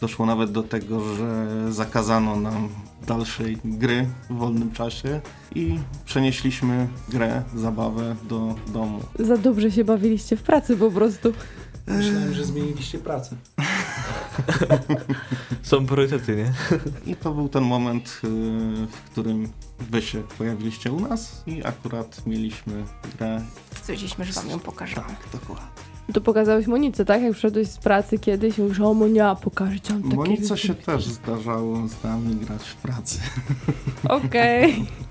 Doszło 0.00 0.26
nawet 0.26 0.52
do 0.52 0.62
tego, 0.62 1.14
że 1.14 1.46
zakazano 1.72 2.36
nam 2.36 2.68
dalszej 3.06 3.58
gry 3.64 4.06
w 4.30 4.34
wolnym 4.34 4.72
czasie 4.72 5.20
i 5.54 5.78
przenieśliśmy 6.04 6.88
grę, 7.08 7.42
zabawę 7.54 8.16
do 8.28 8.54
domu. 8.72 9.00
Za 9.18 9.36
dobrze 9.36 9.70
się 9.70 9.84
bawiliście 9.84 10.36
w 10.36 10.42
pracy 10.42 10.76
po 10.76 10.90
prostu. 10.90 11.32
Myślałem, 11.88 12.34
że 12.34 12.44
zmieniliście 12.44 12.98
pracę. 12.98 13.36
Są 15.62 15.86
priorytety, 15.86 16.36
nie? 16.36 16.52
I 17.12 17.16
to 17.16 17.34
był 17.34 17.48
ten 17.48 17.64
moment, 17.64 18.20
y, 18.24 18.28
w 18.86 19.10
którym 19.10 19.48
wy 19.80 20.02
się 20.02 20.22
pojawiliście 20.38 20.92
u 20.92 21.00
nas 21.00 21.42
i 21.46 21.64
akurat 21.64 22.26
mieliśmy 22.26 22.84
grę. 23.18 23.40
Stwierdziliśmy, 23.76 24.24
że 24.24 24.32
wam 24.32 24.50
ją 24.50 24.58
pokażemy. 24.58 25.06
Tak, 25.06 25.40
dokładnie. 25.40 25.66
To 26.12 26.20
pokazałeś 26.20 26.66
Monice, 26.66 27.04
tak? 27.04 27.22
Jak 27.22 27.32
przyszedłeś 27.32 27.68
z 27.68 27.78
pracy 27.78 28.18
kiedyś, 28.18 28.58
mówisz, 28.58 28.80
o 28.80 28.94
Monia, 28.94 29.34
pokażę 29.34 29.80
ci. 29.80 29.92
Monice 29.94 30.58
się 30.58 30.74
też 30.74 31.06
zdarzało 31.06 31.88
z 31.88 32.04
nami 32.04 32.36
grać 32.36 32.62
w 32.62 32.76
pracy. 32.76 33.18
Okej. 34.08 34.86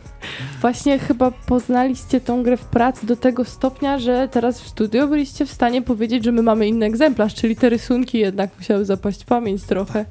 Właśnie 0.62 1.00
chyba 1.00 1.32
poznaliście 1.32 2.22
tą 2.22 2.44
grę 2.44 2.58
w 2.58 2.66
pracy 2.66 3.06
do 3.06 3.16
tego 3.16 3.46
stopnia, 3.46 4.00
że 4.00 4.28
teraz 4.32 4.62
w 4.62 4.68
studio 4.68 5.08
byliście 5.08 5.46
w 5.46 5.52
stanie 5.52 5.82
powiedzieć, 5.82 6.24
że 6.24 6.32
my 6.32 6.42
mamy 6.42 6.68
inny 6.68 6.86
egzemplarz, 6.86 7.36
czyli 7.36 7.56
te 7.56 7.70
rysunki 7.70 8.20
jednak 8.20 8.50
musiały 8.58 8.86
zapaść 8.86 9.24
w 9.24 9.26
pamięć 9.26 9.64
trochę. 9.64 10.06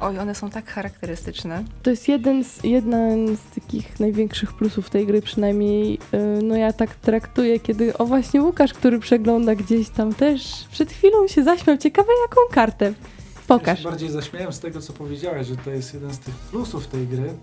Oj, 0.00 0.18
one 0.18 0.34
są 0.34 0.50
tak 0.50 0.70
charakterystyczne. 0.70 1.64
To 1.82 1.90
jest 1.90 2.08
jeden 2.08 2.44
z, 2.44 2.64
jeden 2.64 3.36
z 3.36 3.54
takich 3.54 4.00
największych 4.00 4.52
plusów 4.52 4.90
tej 4.90 5.06
gry, 5.06 5.22
przynajmniej 5.22 5.98
yy, 6.12 6.42
no 6.42 6.56
ja 6.56 6.72
tak 6.72 6.94
traktuję, 6.94 7.60
kiedy 7.60 7.98
o 7.98 8.06
właśnie 8.06 8.42
Łukasz, 8.42 8.72
który 8.72 8.98
przegląda 8.98 9.54
gdzieś 9.54 9.88
tam 9.88 10.14
też 10.14 10.64
przed 10.72 10.92
chwilą 10.92 11.28
się 11.28 11.44
zaśmiał. 11.44 11.76
Ciekawe 11.76 12.08
jaką 12.22 12.40
kartę. 12.50 12.84
Ja 12.84 13.58
Pokaż. 13.58 13.78
się 13.78 13.84
bardziej 13.84 14.10
zaśmiałem 14.10 14.52
z 14.52 14.60
tego, 14.60 14.80
co 14.80 14.92
powiedziałeś, 14.92 15.46
że 15.46 15.56
to 15.56 15.70
jest 15.70 15.94
jeden 15.94 16.14
z 16.14 16.18
tych 16.18 16.34
plusów 16.34 16.86
tej 16.86 17.06
gry. 17.06 17.34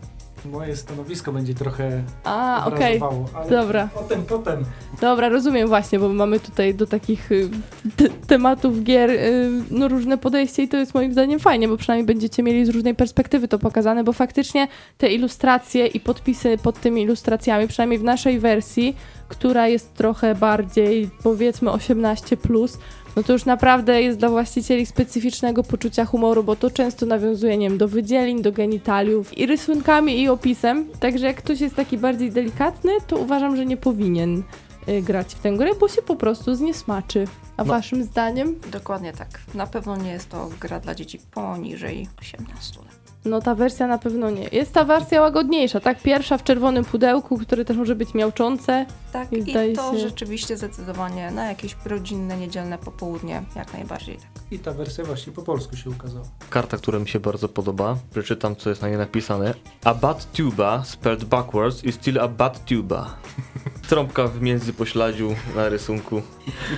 Moje 0.46 0.76
stanowisko 0.76 1.32
będzie 1.32 1.54
trochę 1.54 2.04
A, 2.24 2.64
okej. 2.68 2.98
obrazowało, 2.98 3.26
ale 3.34 3.50
Dobra. 3.50 3.90
potem, 3.94 4.24
potem. 4.24 4.64
Dobra, 5.02 5.30
rozumiem 5.30 5.68
właśnie, 5.68 6.00
bo 6.00 6.10
mamy 6.10 6.40
tutaj 6.40 6.76
do 6.76 6.88
takich 6.88 7.32
y, 7.32 7.50
te- 7.96 8.10
tematów 8.10 8.84
gier 8.84 9.10
y, 9.10 9.50
no 9.72 9.88
różne 9.88 10.18
podejście 10.18 10.64
i 10.64 10.68
to 10.68 10.78
jest 10.78 10.94
moim 10.94 11.12
zdaniem 11.14 11.40
fajnie, 11.40 11.68
bo 11.68 11.78
przynajmniej 11.78 12.06
będziecie 12.06 12.44
mieli 12.44 12.66
z 12.66 12.70
różnej 12.70 12.96
perspektywy 12.96 13.48
to 13.48 13.60
pokazane, 13.60 14.04
bo 14.04 14.14
faktycznie 14.14 14.68
te 14.98 15.12
ilustracje 15.12 15.88
i 15.88 16.00
podpisy 16.00 16.58
pod 16.64 16.80
tymi 16.82 17.02
ilustracjami, 17.02 17.68
przynajmniej 17.68 18.00
w 18.00 18.04
naszej 18.04 18.40
wersji, 18.40 18.96
która 19.28 19.68
jest 19.68 19.94
trochę 19.94 20.36
bardziej 20.36 21.10
powiedzmy 21.24 21.70
18+, 21.70 22.38
plus, 22.38 22.78
no 23.16 23.24
to 23.24 23.34
już 23.34 23.46
naprawdę 23.46 24.02
jest 24.02 24.20
dla 24.20 24.30
właścicieli 24.30 24.86
specyficznego 24.86 25.64
poczucia 25.64 26.06
humoru, 26.06 26.44
bo 26.44 26.56
to 26.56 26.70
często 26.72 27.06
nawiązuje, 27.06 27.58
nie 27.58 27.70
wiem, 27.70 27.78
do 27.78 27.88
wydzielin, 27.88 28.42
do 28.42 28.52
genitaliów 28.52 29.38
i 29.38 29.46
rysunkami 29.46 30.22
i 30.22 30.30
opisem. 30.30 30.86
Także 31.00 31.26
jak 31.26 31.36
ktoś 31.38 31.62
jest 31.62 31.76
taki 31.76 31.98
bardziej 31.98 32.32
delikatny, 32.32 32.92
to 33.08 33.18
uważam, 33.18 33.56
że 33.56 33.66
nie 33.66 33.78
powinien 33.78 34.44
y, 34.90 35.02
grać 35.02 35.36
w 35.36 35.40
tę 35.40 35.52
grę, 35.52 35.72
bo 35.80 35.88
się 35.88 36.02
po 36.02 36.16
prostu 36.16 36.56
zniesmaczy. 36.56 37.28
A 37.58 37.64
No. 37.64 37.68
waszym 37.74 38.04
zdaniem? 38.04 38.56
Dokładnie 38.72 39.14
tak. 39.14 39.28
Na 39.54 39.68
pewno 39.68 39.98
nie 39.98 40.12
jest 40.12 40.30
to 40.30 40.50
gra 40.60 40.80
dla 40.80 40.96
dzieci 40.96 41.20
poniżej 41.32 42.08
18 42.22 42.80
lat. 42.80 42.91
No 43.26 43.42
ta 43.42 43.56
wersja 43.56 43.88
na 43.88 43.98
pewno 43.98 44.30
nie. 44.30 44.48
Jest 44.52 44.74
ta 44.74 44.84
wersja 44.84 45.22
łagodniejsza, 45.22 45.80
tak? 45.80 46.02
Pierwsza 46.02 46.38
w 46.38 46.44
czerwonym 46.44 46.86
pudełku, 46.86 47.38
które 47.38 47.66
też 47.66 47.78
może 47.78 47.96
być 47.96 48.14
miałczące. 48.14 48.86
Tak, 49.14 49.34
I 49.34 49.52
i, 49.52 49.74
to 49.76 49.92
się- 49.94 50.00
rzeczywiście 50.00 50.58
zdecydowanie 50.58 51.32
na 51.32 51.46
jakieś 51.46 51.76
rodzinne, 51.86 52.38
niedzielne 52.38 52.78
popołudnie 52.78 53.44
jak 53.56 53.74
najbardziej 53.74 54.18
tak. 54.18 54.26
I 54.52 54.60
ta 54.60 54.72
wersja 54.72 55.04
właśnie 55.04 55.34
po 55.34 55.42
polsku 55.42 55.76
się 55.76 55.90
ukazała. 55.90 56.26
Karta, 56.50 56.78
która 56.78 57.00
mi 57.00 57.08
się 57.08 57.20
bardzo 57.20 57.50
podoba. 57.50 57.98
Przeczytam, 58.12 58.56
co 58.56 58.70
jest 58.70 58.82
na 58.82 58.88
niej 58.88 58.98
napisane. 58.98 59.54
A 59.84 59.94
bad 59.94 60.32
tuba, 60.32 60.84
spelled 60.86 61.24
backwards, 61.26 61.84
is 61.84 61.96
still 61.96 62.20
a 62.20 62.28
bad 62.28 62.66
tuba. 62.66 63.18
Trąbka 63.90 64.28
w 64.28 64.42
międzypośladziu 64.42 65.36
na 65.56 65.70
rysunku. 65.70 66.22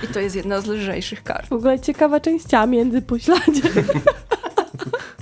I 0.04 0.14
to 0.14 0.20
jest 0.20 0.36
jedna 0.36 0.60
z 0.60 0.66
lżejszych 0.66 1.22
kart. 1.22 1.48
W 1.48 1.52
ogóle 1.52 1.80
ciekawa 1.80 2.20
częścią 2.20 2.66
między 2.66 3.02
pośladzie. 3.02 3.62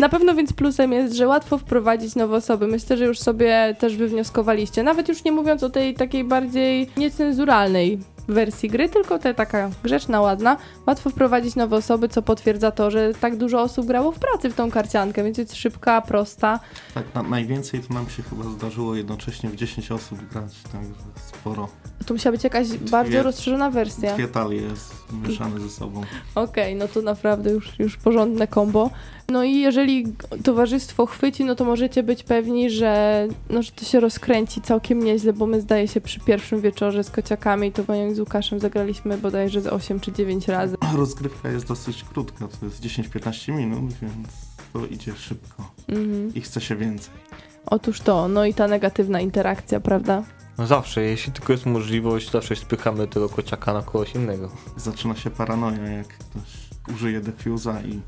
Na 0.03 0.09
pewno 0.09 0.35
więc 0.35 0.53
plusem 0.53 0.93
jest, 0.93 1.15
że 1.15 1.27
łatwo 1.27 1.59
wprowadzić 1.59 2.17
nowe 2.17 2.37
osoby. 2.37 2.67
Myślę, 2.67 2.97
że 2.97 3.05
już 3.05 3.19
sobie 3.19 3.77
też 3.79 3.97
wywnioskowaliście. 3.97 4.83
Nawet 4.83 5.09
już 5.09 5.25
nie 5.25 5.33
mówiąc 5.33 5.62
o 5.62 5.71
tej 5.71 5.95
takiej 5.95 6.25
bardziej 6.25 6.91
niecenzuralnej 6.97 7.99
wersji 8.29 8.69
gry, 8.69 8.88
tylko 8.88 9.19
ta 9.19 9.35
taka 9.35 9.71
grzeczna, 9.85 10.21
ładna. 10.21 10.57
Łatwo 10.87 11.11
wprowadzić 11.11 11.57
nowe 11.57 11.77
osoby, 11.77 12.09
co 12.09 12.23
potwierdza 12.23 12.71
to, 12.71 12.91
że 12.91 13.12
tak 13.21 13.37
dużo 13.37 13.62
osób 13.62 13.87
grało 13.87 14.12
w 14.12 14.19
pracy 14.19 14.51
w 14.51 14.55
tą 14.55 14.71
karciankę, 14.71 15.25
więc 15.25 15.38
jest 15.38 15.57
szybka, 15.57 16.01
prosta. 16.01 16.61
Tak, 16.95 17.05
na, 17.15 17.23
najwięcej 17.23 17.81
to 17.81 17.95
nam 17.95 18.11
się 18.11 18.23
chyba 18.23 18.45
zdarzyło 18.45 18.95
jednocześnie 18.95 19.51
w 19.51 19.57
10 19.57 19.93
osób 19.93 20.19
grać, 20.33 20.53
także 20.73 20.93
sporo. 21.27 21.69
To 22.07 22.15
musiała 22.15 22.33
być 22.33 22.45
jakaś 22.45 22.69
bardzo 22.69 23.23
rozszerzona 23.23 23.71
wersja. 23.71 24.15
Dwie 24.15 24.29
talie 24.29 24.62
mieszane 25.29 25.61
ze 25.61 25.71
sobą. 25.71 26.03
Okej, 26.35 26.75
no 26.75 26.88
to 26.88 27.03
naprawdę 27.03 27.51
już, 27.51 27.79
już 27.79 27.97
porządne 27.97 28.47
kombo. 28.47 28.91
No 29.33 29.45
i 29.45 29.61
jeżeli 29.61 30.05
towarzystwo 30.45 31.07
chwyci, 31.07 31.45
no 31.45 31.55
to 31.55 31.64
możecie 31.64 32.03
być 32.03 32.23
pewni, 32.23 32.71
że, 32.71 33.29
no, 33.51 33.62
że 33.62 33.73
to 33.73 33.85
się 33.85 34.01
rozkręci 34.01 34.61
całkiem 34.61 35.03
nieźle, 35.05 35.33
bo 35.33 35.47
my 35.47 35.61
zdaje 35.61 35.88
się 35.88 36.01
przy 36.01 36.21
pierwszym 36.21 36.61
wieczorze 36.61 37.05
z 37.05 37.11
kociakami, 37.11 37.73
to 37.73 37.85
panią 37.85 38.14
z 38.14 38.18
Łukaszem 38.21 38.61
zagraliśmy 38.61 39.18
bodajże 39.18 39.61
z 39.61 39.66
8 39.66 40.01
czy 40.01 40.12
9 40.12 40.49
razy. 40.49 40.77
Rozgrywka 40.97 41.49
jest 41.49 41.66
dosyć 41.66 42.05
krótka, 42.05 42.49
to 42.61 42.66
jest 42.66 42.83
10-15 42.83 43.53
minut, 43.53 43.92
więc 44.03 44.29
to 44.73 44.87
idzie 44.87 45.12
szybko 45.14 45.71
Mhm. 45.88 46.35
i 46.35 46.40
chce 46.40 46.61
się 46.61 46.77
więcej. 46.77 47.14
Otóż 47.66 48.01
to, 48.01 48.29
no 48.29 48.45
i 48.45 48.55
ta 48.55 48.68
negatywna 48.68 49.21
interakcja, 49.21 49.81
prawda? 49.81 50.23
No 50.59 50.66
zawsze, 50.66 51.03
jeśli 51.03 51.33
tylko 51.33 51.53
jest 51.53 51.66
możliwość, 51.66 52.31
zawsze 52.31 52.57
spychamy 52.57 53.07
tego 53.09 53.29
kociaka 53.29 53.73
na 53.73 53.83
kogoś 53.83 54.14
innego. 54.14 54.51
Zaczyna 54.77 55.16
się 55.16 55.31
paranoja, 55.31 55.83
jak 55.90 56.09
ktoś 56.09 56.42
użyje 56.95 57.21
defuza 57.21 57.81
i 57.83 58.01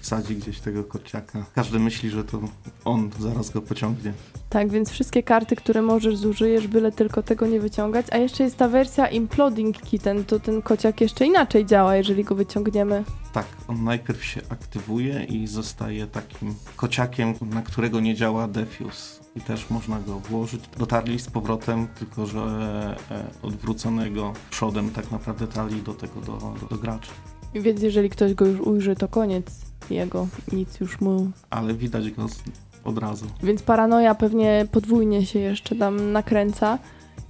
wsadzi 0.00 0.36
gdzieś 0.36 0.60
tego 0.60 0.84
kociaka. 0.84 1.44
Każdy 1.54 1.78
myśli, 1.78 2.10
że 2.10 2.24
to 2.24 2.40
on 2.84 3.10
zaraz 3.18 3.50
go 3.50 3.62
pociągnie. 3.62 4.12
Tak, 4.50 4.70
więc 4.70 4.90
wszystkie 4.90 5.22
karty, 5.22 5.56
które 5.56 5.82
możesz 5.82 6.16
zużyjesz, 6.16 6.66
byle 6.66 6.92
tylko 6.92 7.22
tego 7.22 7.46
nie 7.46 7.60
wyciągać. 7.60 8.06
A 8.12 8.16
jeszcze 8.16 8.44
jest 8.44 8.56
ta 8.56 8.68
wersja 8.68 9.08
Imploding 9.08 9.80
Kitten, 9.82 10.24
to 10.24 10.40
ten 10.40 10.62
kociak 10.62 11.00
jeszcze 11.00 11.26
inaczej 11.26 11.66
działa, 11.66 11.96
jeżeli 11.96 12.24
go 12.24 12.34
wyciągniemy. 12.34 13.04
Tak, 13.32 13.46
on 13.68 13.84
najpierw 13.84 14.24
się 14.24 14.40
aktywuje 14.48 15.24
i 15.24 15.46
zostaje 15.46 16.06
takim 16.06 16.54
kociakiem, 16.76 17.34
na 17.40 17.62
którego 17.62 18.00
nie 18.00 18.14
działa 18.14 18.48
defuse. 18.48 19.20
I 19.36 19.40
też 19.40 19.70
można 19.70 20.00
go 20.00 20.18
włożyć. 20.18 20.60
Dotarli 20.78 21.18
z 21.18 21.30
powrotem, 21.30 21.88
tylko 21.98 22.26
że 22.26 22.40
e, 23.10 23.24
odwróconego 23.42 24.32
przodem 24.50 24.90
tak 24.90 25.10
naprawdę 25.10 25.46
tali 25.46 25.82
do 25.82 25.94
tego, 25.94 26.20
do, 26.20 26.32
do, 26.32 26.66
do 26.70 26.76
graczy. 26.76 27.10
Więc 27.54 27.82
jeżeli 27.82 28.10
ktoś 28.10 28.34
go 28.34 28.46
już 28.46 28.60
ujrzy, 28.60 28.94
to 28.94 29.08
koniec 29.08 29.69
jego, 29.90 30.28
nic 30.52 30.80
już 30.80 31.00
mu... 31.00 31.30
Ale 31.50 31.74
widać 31.74 32.10
go 32.10 32.28
z, 32.28 32.42
od 32.84 32.98
razu. 32.98 33.26
Więc 33.42 33.62
paranoja 33.62 34.14
pewnie 34.14 34.66
podwójnie 34.72 35.26
się 35.26 35.38
jeszcze 35.38 35.76
tam 35.76 36.12
nakręca. 36.12 36.78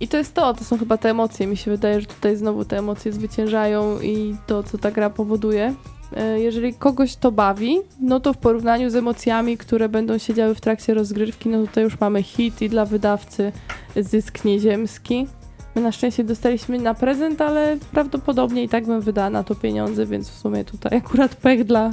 I 0.01 0.09
to 0.09 0.17
jest 0.17 0.35
to, 0.35 0.55
to 0.55 0.65
są 0.65 0.79
chyba 0.79 0.97
te 0.97 1.11
emocje. 1.11 1.47
Mi 1.47 1.57
się 1.57 1.71
wydaje, 1.71 2.01
że 2.01 2.07
tutaj 2.07 2.37
znowu 2.37 2.65
te 2.65 2.79
emocje 2.79 3.13
zwyciężają 3.13 4.01
i 4.01 4.37
to, 4.47 4.63
co 4.63 4.79
ta 4.79 4.91
gra 4.91 5.11
powoduje. 5.11 5.75
E, 6.17 6.41
Jeżeli 6.41 6.75
kogoś 6.75 7.17
to 7.17 7.33
bawi, 7.33 7.79
no 8.01 8.21
to 8.21 8.33
w 8.33 8.37
porównaniu 8.39 8.91
z 8.91 8.97
emocjami, 8.97 9.57
które 9.59 9.89
będą 9.89 10.19
się 10.19 10.35
działy 10.35 10.55
w 10.55 10.61
trakcie 10.61 10.95
rozgrywki, 10.95 11.49
no 11.49 11.67
tutaj 11.67 11.85
już 11.85 12.01
mamy 12.01 12.23
hit 12.23 12.63
i 12.63 12.69
dla 12.69 12.85
wydawcy 12.85 13.53
zysk 13.97 14.45
nieziemski. 14.45 15.27
My 15.75 15.83
na 15.83 15.93
szczęście 15.93 16.25
dostaliśmy 16.25 16.79
na 16.79 16.95
prezent, 16.95 17.41
ale 17.41 17.77
prawdopodobnie 17.93 18.63
i 18.63 18.69
tak 18.69 18.87
bym 18.87 19.01
wydała 19.01 19.31
na 19.31 19.45
to 19.45 19.55
pieniądze, 19.55 20.07
więc 20.07 20.31
w 20.31 20.39
sumie 20.39 20.65
tutaj 20.65 20.99
akurat 20.99 21.37
pech 21.37 21.65
dla, 21.65 21.91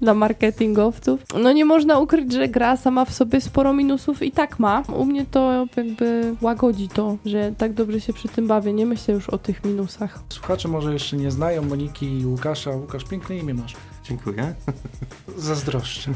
dla 0.00 0.14
marketingowców. 0.14 1.20
No 1.42 1.52
nie 1.52 1.64
można 1.64 1.98
ukryć, 1.98 2.32
że 2.32 2.48
gra 2.48 2.76
sama 2.76 3.04
w 3.04 3.12
sobie 3.12 3.40
sporo 3.40 3.72
minusów 3.72 4.22
i 4.22 4.32
tak 4.32 4.58
ma. 4.58 4.82
U 4.96 5.04
mnie 5.04 5.24
to 5.30 5.66
jakby 5.76 6.34
łagodzi 6.40 6.88
to, 6.88 7.16
że 7.26 7.52
tak 7.58 7.72
dobrze 7.72 8.00
się 8.00 8.12
przy 8.12 8.28
tym 8.28 8.46
bawię. 8.46 8.72
Nie 8.72 8.86
myślę 8.86 9.14
już 9.14 9.28
o 9.28 9.38
tych 9.38 9.64
minusach. 9.64 10.18
Słuchacze 10.28 10.68
może 10.68 10.92
jeszcze 10.92 11.16
nie 11.16 11.30
znają 11.30 11.62
Moniki 11.62 12.20
i 12.20 12.26
Łukasza. 12.26 12.70
Łukasz, 12.70 13.04
piękne 13.04 13.36
imię 13.36 13.54
masz. 13.54 13.74
Dziękuję. 14.08 14.54
Zazdroszczę. 15.36 16.12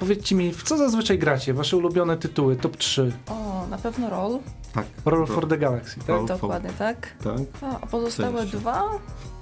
Powiedzcie 0.00 0.34
mi, 0.34 0.52
w 0.52 0.62
co 0.62 0.78
zazwyczaj 0.78 1.18
gracie? 1.18 1.54
Wasze 1.54 1.76
ulubione 1.76 2.16
tytuły, 2.16 2.56
top 2.56 2.76
3. 2.76 3.12
O, 3.28 3.66
na 3.70 3.78
pewno 3.78 4.10
roll, 4.10 4.38
Tak. 4.72 4.86
Roll 5.04 5.26
for 5.26 5.48
the 5.48 5.58
Galaxy, 5.58 5.96
tak? 5.96 6.08
Roll. 6.08 6.26
dokładnie 6.26 6.70
tak. 6.78 7.14
Tak. 7.24 7.62
A, 7.62 7.80
a 7.80 7.86
pozostałe 7.86 8.46
dwa? 8.46 8.84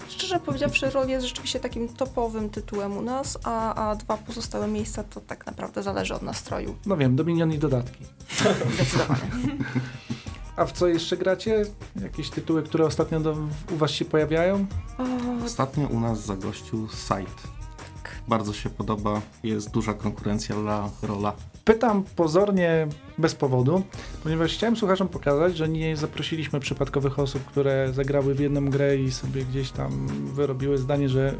Szczerze 0.09 0.41
powiedziawszy, 0.41 0.91
roll 0.91 1.09
jest 1.09 1.27
rzeczywiście 1.27 1.61
takim 1.61 1.88
topowym 1.88 2.51
tytułem 2.51 2.97
u 2.97 3.03
nas, 3.03 3.38
a, 3.45 3.75
a 3.75 3.97
dwa 3.97 4.17
pozostałe 4.17 4.69
miejsca 4.69 5.05
to 5.05 5.21
tak 5.21 5.47
naprawdę 5.47 5.83
zależy 5.83 6.15
od 6.15 6.23
nastroju. 6.23 6.77
No 6.87 6.97
wiem, 6.97 7.17
Dominion 7.17 7.53
i 7.53 7.59
dodatki. 7.59 8.05
Zdecydowanie. 8.75 9.21
A 10.57 10.65
w 10.65 10.73
co 10.73 10.88
jeszcze 10.88 11.17
gracie? 11.17 11.65
Jakieś 12.03 12.31
tytuły, 12.31 12.62
które 12.62 12.87
ostatnio 12.87 13.21
do, 13.21 13.37
u 13.73 13.77
was 13.77 13.91
się 13.91 14.05
pojawiają? 14.05 14.67
Ostatnio 15.45 15.87
u 15.88 16.01
nas 16.01 16.27
zagościł 16.27 16.88
Site. 16.88 17.62
Bardzo 18.28 18.52
się 18.52 18.70
podoba. 18.70 19.20
Jest 19.42 19.70
duża 19.70 19.94
konkurencja 19.94 20.56
dla 20.56 20.90
rola. 21.02 21.32
Pytam 21.64 22.04
pozornie 22.16 22.87
bez 23.18 23.35
powodu, 23.35 23.82
ponieważ 24.22 24.54
chciałem 24.54 24.76
słuchaczom 24.76 25.08
pokazać, 25.08 25.56
że 25.56 25.68
nie 25.68 25.96
zaprosiliśmy 25.96 26.61
przypadkowych 26.61 27.18
osób, 27.18 27.44
które 27.44 27.92
zagrały 27.92 28.35
w 28.35 28.40
jedną 28.40 28.70
grę 28.70 28.96
i 28.96 29.12
sobie 29.12 29.44
gdzieś 29.44 29.70
tam 29.70 30.06
wyrobiły 30.35 30.78
zdanie, 30.78 31.08
że 31.08 31.35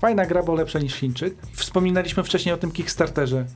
fajna 0.00 0.26
gra, 0.26 0.42
bo 0.42 0.54
lepsza 0.54 0.78
niż 0.78 0.94
Chińczyk. 0.94 1.34
Wspominaliśmy 1.52 2.22
wcześniej 2.22 2.54
o 2.54 2.58
tym 2.58 2.70
Kickstarterze. 2.70 3.46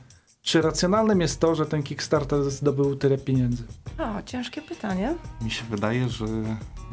Czy 0.47 0.61
racjonalnym 0.61 1.21
jest 1.21 1.39
to, 1.39 1.55
że 1.55 1.65
ten 1.65 1.83
Kickstarter 1.83 2.51
zdobył 2.51 2.95
tyle 2.95 3.17
pieniędzy? 3.17 3.63
o, 3.99 4.21
ciężkie 4.25 4.61
pytanie. 4.61 5.15
Mi 5.41 5.51
się 5.51 5.65
wydaje, 5.69 6.09
że 6.09 6.25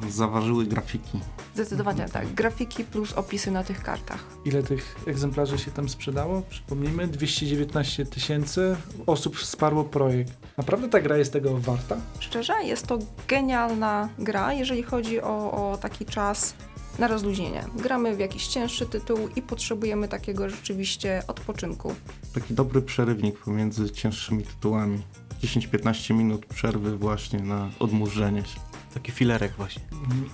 zaważyły 0.09 0.67
grafiki. 0.67 1.21
Zdecydowanie 1.55 2.09
tak. 2.13 2.35
Grafiki 2.35 2.85
plus 2.85 3.13
opisy 3.13 3.51
na 3.51 3.65
tych 3.65 3.83
kartach. 3.83 4.25
Ile 4.45 4.63
tych 4.63 4.97
egzemplarzy 5.07 5.59
się 5.59 5.71
tam 5.71 5.89
sprzedało? 5.89 6.43
Przypomnijmy, 6.51 7.07
219 7.07 8.07
tysięcy 8.07 8.77
osób 9.07 9.37
wsparło 9.37 9.85
projekt. 9.85 10.33
Naprawdę 10.57 10.89
ta 10.89 11.01
gra 11.01 11.17
jest 11.17 11.33
tego 11.33 11.59
warta? 11.59 11.97
Szczerze, 12.19 12.53
jest 12.65 12.87
to 12.87 12.99
genialna 13.29 14.09
gra, 14.19 14.53
jeżeli 14.53 14.83
chodzi 14.83 15.21
o, 15.21 15.53
o 15.53 15.79
taki 15.81 16.05
czas 16.05 16.55
na 16.99 17.09
rozluźnienie. 17.09 17.65
Gramy 17.77 18.17
w 18.17 18.19
jakiś 18.19 18.47
cięższy 18.47 18.87
tytuł 18.87 19.19
i 19.37 19.43
potrzebujemy 19.43 20.09
takiego 20.09 20.49
rzeczywiście 20.49 21.23
odpoczynku. 21.29 21.95
Taki 22.35 22.55
dobry 22.55 22.83
przerywnik 22.83 23.39
pomiędzy 23.39 23.91
cięższymi 23.91 24.43
tytułami. 24.43 25.03
10-15 25.43 26.15
minut 26.15 26.47
przerwy 26.47 26.97
właśnie 26.97 27.39
na 27.39 27.71
odmurzenie 27.79 28.41
się. 28.41 28.61
Taki 28.95 29.13
filerek 29.13 29.53
właśnie. 29.57 29.83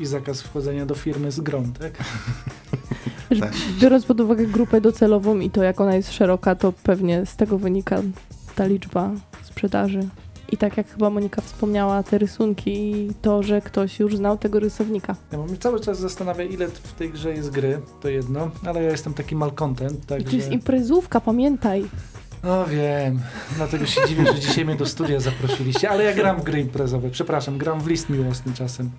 I 0.00 0.06
zakaz 0.06 0.42
wchodzenia 0.42 0.86
do 0.86 0.94
firmy 0.94 1.30
z 1.32 1.40
grą, 1.40 1.72
tak? 1.72 1.92
Tak. 3.40 3.52
Biorąc 3.80 4.06
pod 4.06 4.20
uwagę 4.20 4.46
grupę 4.46 4.80
docelową 4.80 5.38
i 5.38 5.50
to, 5.50 5.62
jak 5.62 5.80
ona 5.80 5.96
jest 5.96 6.12
szeroka, 6.12 6.54
to 6.54 6.72
pewnie 6.72 7.26
z 7.26 7.36
tego 7.36 7.58
wynika 7.58 8.02
ta 8.56 8.66
liczba 8.66 9.10
sprzedaży. 9.42 10.08
I 10.50 10.56
tak 10.56 10.76
jak 10.76 10.90
chyba 10.90 11.10
Monika 11.10 11.42
wspomniała, 11.42 12.02
te 12.02 12.18
rysunki 12.18 12.92
i 12.92 13.14
to, 13.22 13.42
że 13.42 13.60
ktoś 13.60 14.00
już 14.00 14.16
znał 14.16 14.38
tego 14.38 14.60
rysownika. 14.60 15.16
Ja 15.32 15.38
mnie 15.38 15.56
cały 15.56 15.80
czas 15.80 15.98
zastanawia, 15.98 16.44
ile 16.44 16.68
w 16.68 16.92
tej 16.92 17.10
grze 17.10 17.32
jest 17.32 17.50
gry, 17.50 17.80
to 18.00 18.08
jedno, 18.08 18.50
ale 18.66 18.82
ja 18.82 18.90
jestem 18.90 19.14
taki 19.14 19.36
malcontent, 19.36 20.04
I 20.20 20.24
to 20.24 20.36
jest 20.36 20.52
imprezówka, 20.52 21.20
pamiętaj. 21.20 21.84
No 22.44 22.66
wiem, 22.66 23.20
dlatego 23.56 23.86
się 23.86 24.00
dziwię, 24.08 24.26
że 24.26 24.40
dzisiaj 24.40 24.64
mnie 24.64 24.76
do 24.76 24.86
studia 24.86 25.20
zaprosiliście, 25.20 25.90
ale 25.90 26.04
ja 26.04 26.14
gram 26.14 26.40
w 26.40 26.44
gry 26.44 26.60
imprezowe, 26.60 27.10
przepraszam, 27.10 27.58
gram 27.58 27.80
w 27.80 27.86
list 27.86 28.10
miłosny 28.10 28.52
czasem. 28.54 28.90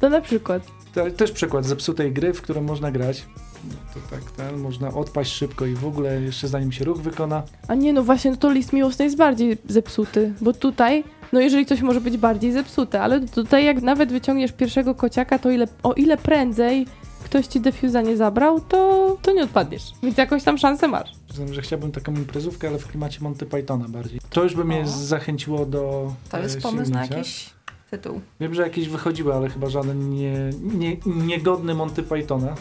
To 0.00 0.10
na 0.10 0.20
przykład. 0.20 0.62
To 0.94 1.10
też 1.10 1.32
przykład 1.32 1.64
zepsutej 1.64 2.12
gry, 2.12 2.32
w 2.32 2.42
którą 2.42 2.62
można 2.62 2.90
grać. 2.90 3.26
No 3.68 3.74
To 3.94 4.00
tak, 4.10 4.30
ten, 4.30 4.60
można 4.60 4.88
odpaść 4.88 5.32
szybko 5.32 5.66
i 5.66 5.74
w 5.74 5.86
ogóle 5.86 6.20
jeszcze 6.20 6.48
zanim 6.48 6.72
się 6.72 6.84
ruch 6.84 6.98
wykona. 7.00 7.42
A 7.68 7.74
nie, 7.74 7.92
no 7.92 8.02
właśnie, 8.02 8.30
no 8.30 8.36
to 8.36 8.50
list 8.52 8.72
miłosny 8.72 9.04
jest 9.04 9.16
bardziej 9.16 9.58
zepsuty, 9.68 10.32
bo 10.40 10.52
tutaj, 10.52 11.04
no 11.32 11.40
jeżeli 11.40 11.66
coś 11.66 11.80
może 11.82 12.00
być 12.00 12.16
bardziej 12.16 12.52
zepsute, 12.52 13.02
ale 13.02 13.20
tutaj 13.20 13.64
jak 13.64 13.82
nawet 13.82 14.12
wyciągniesz 14.12 14.52
pierwszego 14.52 14.94
kociaka, 14.94 15.38
to 15.38 15.50
ile, 15.50 15.68
o 15.82 15.92
ile 15.92 16.16
prędzej 16.16 16.86
ktoś 17.24 17.46
ci 17.46 17.60
defuza 17.60 18.02
nie 18.02 18.16
zabrał, 18.16 18.60
to, 18.60 19.16
to 19.22 19.32
nie 19.32 19.42
odpadniesz. 19.44 19.82
Więc 20.02 20.18
jakąś 20.18 20.42
tam 20.42 20.58
szansę 20.58 20.88
masz. 20.88 21.12
Przyznam, 21.28 21.54
że 21.54 21.62
chciałbym 21.62 21.92
taką 21.92 22.12
imprezówkę, 22.14 22.68
ale 22.68 22.78
w 22.78 22.86
klimacie 22.88 23.20
Monty 23.20 23.46
Pythona 23.46 23.88
bardziej. 23.88 24.20
To 24.30 24.42
już 24.42 24.54
by 24.54 24.64
mnie 24.64 24.80
O. 24.82 24.86
zachęciło 24.86 25.66
do 25.66 26.12
To 26.30 26.38
e, 26.38 26.42
jest 26.42 26.60
pomysł 26.62 26.90
na 26.92 27.00
sięgnięcia. 27.00 27.16
jakiś 27.18 27.50
tytuł. 27.90 28.20
Wiem, 28.40 28.54
że 28.54 28.62
jakieś 28.62 28.88
wychodziły, 28.88 29.34
ale 29.34 29.48
chyba 29.48 29.68
żaden 29.68 30.10
nie, 30.10 30.50
nie, 30.62 30.96
niegodny 31.06 31.74
Monty 31.74 32.02
Pythona 32.02 32.54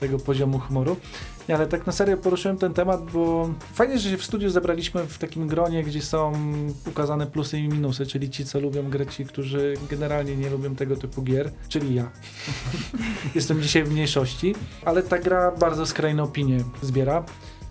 tego 0.00 0.18
poziomu 0.18 0.58
humoru. 0.58 0.96
Ale 1.54 1.66
tak 1.66 1.86
na 1.86 1.92
serio 1.92 2.16
poruszyłem 2.16 2.58
ten 2.58 2.74
temat, 2.74 3.10
bo 3.12 3.50
fajnie, 3.72 3.98
że 3.98 4.10
się 4.10 4.16
w 4.16 4.24
studiu 4.24 4.50
zebraliśmy 4.50 5.06
w 5.06 5.18
takim 5.18 5.46
gronie, 5.46 5.84
gdzie 5.84 6.02
są 6.02 6.32
ukazane 6.86 7.26
plusy 7.26 7.58
i 7.58 7.68
minusy, 7.68 8.06
czyli 8.06 8.30
ci, 8.30 8.44
co 8.44 8.60
lubią 8.60 8.90
grę, 8.90 9.06
ci, 9.06 9.24
którzy 9.24 9.74
generalnie 9.90 10.36
nie 10.36 10.50
lubią 10.50 10.74
tego 10.74 10.96
typu 10.96 11.22
gier, 11.22 11.50
czyli 11.68 11.94
ja. 11.94 12.10
Jestem 13.34 13.62
dzisiaj 13.62 13.84
w 13.84 13.92
mniejszości, 13.92 14.54
ale 14.84 15.02
ta 15.02 15.18
gra 15.18 15.50
bardzo 15.50 15.86
skrajne 15.86 16.22
opinie 16.22 16.64
zbiera. 16.82 17.24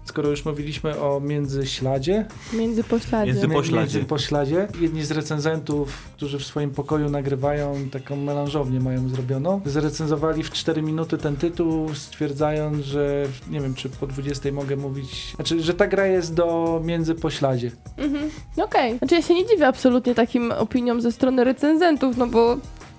Skoro 0.07 0.29
już 0.29 0.45
mówiliśmy 0.45 0.99
o 1.01 1.19
międzyśladzie, 1.19 2.25
Między 2.53 2.83
pośladzie. 2.83 3.31
Między- 3.33 3.47
Po 3.47 3.63
śladzie. 3.63 3.77
Między 3.97 4.03
po 4.09 4.17
śladzie. 4.17 4.67
Jedni 4.81 5.03
z 5.03 5.11
recenzentów, 5.11 6.03
którzy 6.15 6.39
w 6.39 6.43
swoim 6.45 6.71
pokoju 6.71 7.09
nagrywają, 7.09 7.75
taką 7.91 8.15
melanżownię 8.15 8.79
mają 8.79 9.09
zrobioną, 9.09 9.61
zrecenzowali 9.65 10.43
w 10.43 10.51
4 10.51 10.81
minuty 10.81 11.17
ten 11.17 11.35
tytuł, 11.35 11.95
stwierdzając, 11.95 12.85
że 12.85 13.23
nie 13.49 13.61
wiem, 13.61 13.73
czy 13.73 13.89
po 13.89 14.07
20 14.07 14.51
mogę 14.51 14.75
mówić, 14.75 15.33
znaczy, 15.35 15.61
że 15.61 15.73
ta 15.73 15.87
gra 15.87 16.05
jest 16.07 16.33
do 16.33 16.81
między 16.85 17.15
po 17.15 17.29
śladzie. 17.29 17.71
Mhm. 17.97 18.29
Okej. 18.57 18.97
Znaczy 18.97 19.15
ja 19.15 19.21
się 19.21 19.33
nie 19.33 19.45
dziwię 19.45 19.67
absolutnie 19.67 20.15
takim 20.15 20.51
opiniom 20.51 21.01
ze 21.01 21.11
strony 21.11 21.43
recenzentów, 21.43 22.17
no 22.17 22.27
bo 22.27 22.57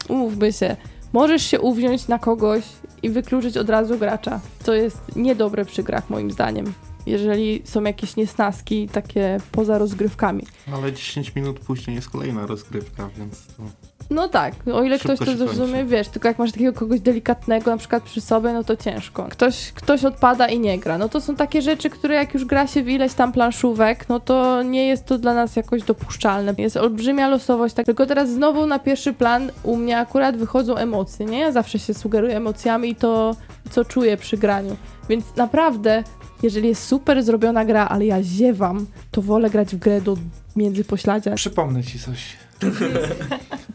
umówmy 0.09 0.53
się, 0.53 0.77
możesz 1.13 1.43
się 1.43 1.61
uwziąć 1.61 2.09
na 2.09 2.19
kogoś 2.19 2.63
i 3.03 3.11
wykluczyć 3.11 3.57
od 3.57 3.71
razu 3.71 3.99
gracza, 3.99 4.41
co 4.63 4.75
jest 4.75 5.17
niedobre 5.17 5.65
przy 5.65 5.83
grach 5.83 6.11
moim 6.11 6.31
zdaniem. 6.31 6.73
Jeżeli 7.09 7.63
są 7.65 7.83
jakieś 7.83 8.17
niesnaski 8.17 8.89
takie 8.89 9.41
poza 9.53 9.79
rozgrywkami. 9.79 10.47
Ale 10.75 10.93
10 10.93 11.35
minut 11.35 11.61
później 11.61 11.97
jest 11.97 12.11
kolejna 12.11 12.47
rozgrywka, 12.47 13.09
więc 13.19 13.47
to... 13.47 13.63
No 14.11 14.29
tak, 14.29 14.55
o 14.73 14.83
ile 14.83 14.99
Szybko 14.99 15.15
ktoś 15.15 15.29
to 15.29 15.37
zrozumie, 15.37 15.85
wiesz, 15.85 16.09
tylko 16.09 16.29
jak 16.29 16.39
masz 16.39 16.53
takiego 16.53 16.73
kogoś 16.73 17.01
delikatnego 17.01 17.71
na 17.71 17.77
przykład 17.77 18.03
przy 18.03 18.21
sobie, 18.21 18.53
no 18.53 18.65
to 18.65 18.77
ciężko. 18.77 19.27
Ktoś, 19.31 19.73
ktoś 19.73 20.05
odpada 20.05 20.49
i 20.49 20.59
nie 20.61 20.79
gra. 20.79 20.99
No 20.99 21.09
to 21.09 21.21
są 21.21 21.37
takie 21.37 21.63
rzeczy, 21.63 21.91
które 21.91 22.15
jak 22.15 22.35
już 22.35 22.45
gra 22.45 22.67
się 22.67 22.83
w 22.83 22.89
ileś 22.89 23.15
tam 23.15 23.33
planszówek, 23.33 24.09
no 24.09 24.21
to 24.21 24.63
nie 24.63 24.87
jest 24.87 25.05
to 25.07 25.19
dla 25.19 25.35
nas 25.35 25.57
jakoś 25.57 25.83
dopuszczalne. 25.83 26.55
Jest 26.59 26.77
olbrzymia 26.77 27.29
losowość, 27.29 27.75
tak. 27.75 27.87
Tylko 27.87 28.07
teraz 28.07 28.31
znowu 28.31 28.67
na 28.67 28.79
pierwszy 28.79 29.13
plan 29.13 29.51
u 29.63 29.77
mnie 29.77 29.99
akurat 29.99 30.37
wychodzą 30.37 30.77
emocje, 30.77 31.27
nie? 31.27 31.39
Ja 31.39 31.53
zawsze 31.53 31.79
się 31.79 31.95
sugeruję 31.95 32.37
emocjami 32.37 32.91
i 32.91 32.95
to, 32.95 33.37
co 33.71 33.85
czuję 33.85 34.17
przy 34.17 34.37
graniu. 34.37 34.77
Więc 35.09 35.25
naprawdę 35.37 36.05
jeżeli 36.43 36.69
jest 36.69 36.85
super 36.85 37.23
zrobiona 37.23 37.65
gra, 37.65 37.89
ale 37.89 38.07
ja 38.07 38.23
ziewam, 38.23 38.87
to 39.11 39.23
wolę 39.23 39.51
grać 39.51 39.75
w 39.77 39.79
grę 39.79 40.01
do 40.01 40.17
międzypośladzia. 40.57 41.35
Przypomnę 41.35 41.83
ci 41.85 41.99
coś. 41.99 42.37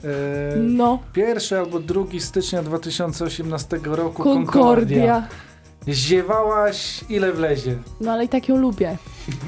E, 0.04 0.56
No, 0.58 1.00
Pierwszy 1.14 1.58
albo 1.60 1.80
drugi 1.80 2.22
stycznia 2.22 2.64
2018 2.64 3.80
roku 3.84 4.24
Concordia. 4.24 4.52
Concordia. 4.52 5.28
Ziewałaś 5.88 7.02
ile 7.10 7.34
wlezie. 7.34 7.76
No 8.02 8.12
ale 8.12 8.26
i 8.26 8.30
tak 8.30 8.50
ją 8.50 8.58
lubię. 8.58 8.98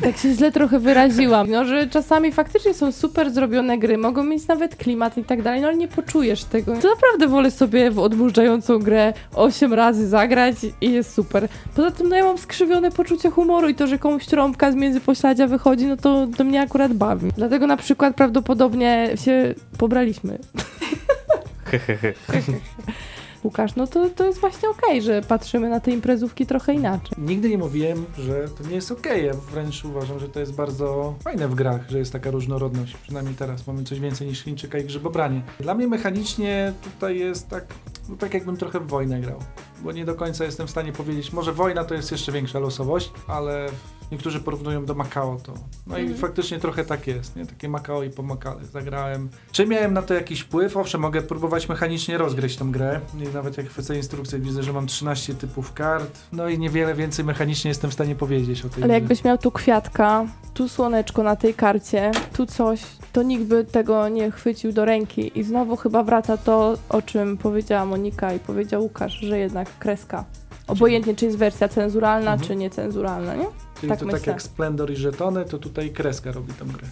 Tak 0.01 0.17
się 0.17 0.33
źle 0.33 0.51
trochę 0.51 0.79
wyraziłam. 0.79 1.51
No, 1.51 1.65
że 1.65 1.87
czasami 1.87 2.31
faktycznie 2.31 2.73
są 2.73 2.91
super 2.91 3.31
zrobione 3.31 3.77
gry, 3.77 3.97
mogą 3.97 4.23
mieć 4.23 4.47
nawet 4.47 4.75
klimat 4.75 5.17
i 5.17 5.23
tak 5.23 5.41
dalej, 5.41 5.61
no 5.61 5.67
ale 5.67 5.77
nie 5.77 5.87
poczujesz 5.87 6.43
tego. 6.43 6.73
To 6.81 6.89
naprawdę 6.89 7.27
wolę 7.27 7.51
sobie 7.51 7.91
w 7.91 7.99
odmurzającą 7.99 8.79
grę 8.79 9.13
8 9.35 9.73
razy 9.73 10.07
zagrać 10.07 10.55
i 10.81 10.91
jest 10.91 11.13
super. 11.13 11.47
Poza 11.75 11.91
tym, 11.91 12.09
no 12.09 12.15
ja 12.15 12.25
mam 12.25 12.37
skrzywione 12.37 12.91
poczucie 12.91 13.29
humoru 13.29 13.69
i 13.69 13.75
to, 13.75 13.87
że 13.87 13.99
komuś 13.99 14.25
trąbka 14.25 14.71
z 14.71 14.75
międzypośladzia 14.75 15.47
wychodzi, 15.47 15.85
no 15.85 15.97
to, 15.97 16.27
to 16.37 16.43
mnie 16.43 16.61
akurat 16.61 16.93
bawi. 16.93 17.31
Dlatego 17.37 17.67
na 17.67 17.77
przykład 17.77 18.15
prawdopodobnie 18.15 19.09
się 19.15 19.53
pobraliśmy. 19.77 20.39
Łukasz, 23.45 23.75
no 23.75 23.87
to, 23.87 24.09
to 24.09 24.25
jest 24.25 24.39
właśnie 24.39 24.69
okej, 24.69 25.01
że 25.01 25.21
patrzymy 25.21 25.69
na 25.69 25.79
te 25.79 25.91
imprezówki 25.91 26.45
trochę 26.45 26.73
inaczej. 26.73 27.17
Nigdy 27.17 27.49
nie 27.49 27.57
mówiłem, 27.57 28.05
że 28.17 28.47
to 28.47 28.69
nie 28.69 28.75
jest 28.75 28.91
okej. 28.91 29.25
Ja 29.25 29.33
wręcz 29.33 29.85
uważam, 29.85 30.19
że 30.19 30.29
to 30.29 30.39
jest 30.39 30.53
bardzo 30.53 31.15
fajne 31.23 31.47
w 31.47 31.55
grach, 31.55 31.89
że 31.89 31.99
jest 31.99 32.13
taka 32.13 32.31
różnorodność. 32.31 32.97
Przynajmniej 32.97 33.35
teraz 33.35 33.67
mamy 33.67 33.83
coś 33.83 33.99
więcej 33.99 34.27
niż 34.27 34.43
Chińczyka 34.43 34.77
i 34.77 34.83
grzybobranie. 34.83 35.41
Dla 35.59 35.75
mnie 35.75 35.87
mechanicznie 35.87 36.73
tutaj 36.83 37.19
jest 37.19 37.49
tak, 37.49 37.65
no 38.09 38.15
tak 38.15 38.33
jakbym 38.33 38.57
trochę 38.57 38.79
w 38.79 38.87
wojnę 38.87 39.21
grał. 39.21 39.39
Bo 39.83 39.91
nie 39.91 40.05
do 40.05 40.15
końca 40.15 40.45
jestem 40.45 40.67
w 40.67 40.71
stanie 40.71 40.93
powiedzieć, 40.93 41.33
może 41.33 41.53
wojna 41.53 41.83
to 41.83 41.95
jest 41.95 42.11
jeszcze 42.11 42.31
większa 42.31 42.59
losowość, 42.59 43.11
ale 43.27 43.67
niektórzy 44.11 44.39
porównują 44.39 44.85
do 44.85 44.93
Macao 44.95 45.37
to. 45.43 45.53
No 45.87 45.97
i 45.97 46.01
Mhm. 46.01 46.19
faktycznie 46.19 46.59
trochę 46.59 46.85
tak 46.85 47.07
jest, 47.07 47.35
nie? 47.35 47.45
Takie 47.45 47.69
Macao 47.69 48.03
i 48.03 48.09
pomakale 48.09 48.65
zagrałem. 48.65 49.29
Czy 49.51 49.65
miałem 49.67 49.93
na 49.93 50.01
to 50.01 50.13
jakiś 50.13 50.39
wpływ? 50.41 50.77
Owszem, 50.77 51.01
mogę 51.01 51.21
próbować 51.21 51.69
mechanicznie 51.69 52.17
rozgryźć 52.17 52.57
tą 52.57 52.71
grę. 52.71 52.99
I 53.19 53.33
nawet 53.33 53.57
jak 53.57 53.67
chwycę 53.67 53.95
instrukcję, 53.97 54.39
widzę, 54.39 54.63
że 54.63 54.73
mam 54.73 54.87
13 54.87 55.35
typów 55.35 55.73
kart. 55.73 56.19
No 56.31 56.49
i 56.49 56.59
niewiele 56.59 56.93
więcej 56.95 57.25
mechanicznie 57.25 57.69
jestem 57.69 57.91
w 57.91 57.93
stanie 57.93 58.15
powiedzieć 58.15 58.65
o 58.65 58.69
tej 58.69 58.83
Ale 58.83 58.87
grze. 58.87 58.93
jakbyś 58.93 59.23
miał 59.23 59.37
tu 59.37 59.51
kwiatka, 59.51 60.25
tu 60.53 60.69
słoneczko 60.69 61.23
na 61.23 61.35
tej 61.35 61.53
karcie, 61.53 62.11
tu 62.33 62.45
coś, 62.45 62.81
to 63.13 63.23
nikt 63.23 63.43
by 63.43 63.63
tego 63.65 64.07
nie 64.09 64.31
chwycił 64.31 64.71
do 64.73 64.85
ręki. 64.85 65.39
I 65.39 65.43
znowu 65.43 65.75
chyba 65.75 66.03
wraca 66.03 66.37
to, 66.37 66.77
o 66.89 67.01
czym 67.01 67.37
powiedziała 67.37 67.85
Monika 67.85 68.33
i 68.33 68.39
powiedział 68.39 68.83
Łukasz, 68.83 69.13
że 69.19 69.39
jednak 69.39 69.77
kreska. 69.79 70.25
Obojętnie, 70.67 71.15
czy 71.15 71.25
jest 71.25 71.37
wersja 71.37 71.67
cenzuralna, 71.67 72.31
Mhm. 72.33 72.47
czy 72.49 72.55
niecenzuralna, 72.55 73.35
nie? 73.35 73.45
Czyli 73.79 73.89
tak 73.89 73.99
to 73.99 74.05
tak 74.05 74.13
myślę. 74.13 74.33
jak 74.33 74.41
Splendor 74.41 74.91
i 74.91 74.95
żetony, 74.95 75.45
to 75.45 75.57
tutaj 75.57 75.89
kreska 75.89 76.31
robi 76.31 76.53
tą 76.53 76.67
grę. 76.67 76.87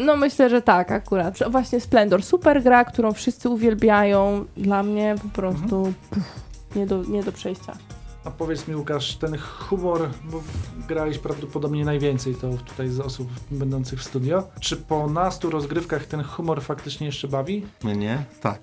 No 0.00 0.16
myślę, 0.16 0.50
że 0.50 0.62
tak 0.62 0.92
akurat. 0.92 1.38
Właśnie 1.50 1.80
Splendor, 1.80 2.22
super 2.22 2.62
gra, 2.62 2.84
którą 2.84 3.12
wszyscy 3.12 3.48
uwielbiają. 3.48 4.44
Dla 4.56 4.82
mnie 4.82 5.14
po 5.22 5.28
prostu 5.28 5.92
pff, 6.10 6.26
nie, 6.76 6.86
do, 6.86 7.02
nie 7.04 7.22
do 7.22 7.32
przejścia. 7.32 7.76
A 8.24 8.30
powiedz 8.30 8.68
mi 8.68 8.76
Łukasz, 8.76 9.16
ten 9.16 9.38
humor, 9.38 10.08
bo 10.24 10.42
grałeś 10.88 11.18
prawdopodobnie 11.18 11.84
najwięcej 11.84 12.34
to 12.34 12.50
tutaj 12.50 12.88
z 12.88 13.00
osób 13.00 13.28
będących 13.50 14.00
w 14.00 14.04
studio. 14.04 14.48
Czy 14.60 14.76
po 14.76 15.06
nastu 15.06 15.50
rozgrywkach 15.50 16.04
ten 16.04 16.22
humor 16.22 16.62
faktycznie 16.62 17.06
jeszcze 17.06 17.28
bawi? 17.28 17.66
Mnie? 17.84 18.24
Tak. 18.40 18.60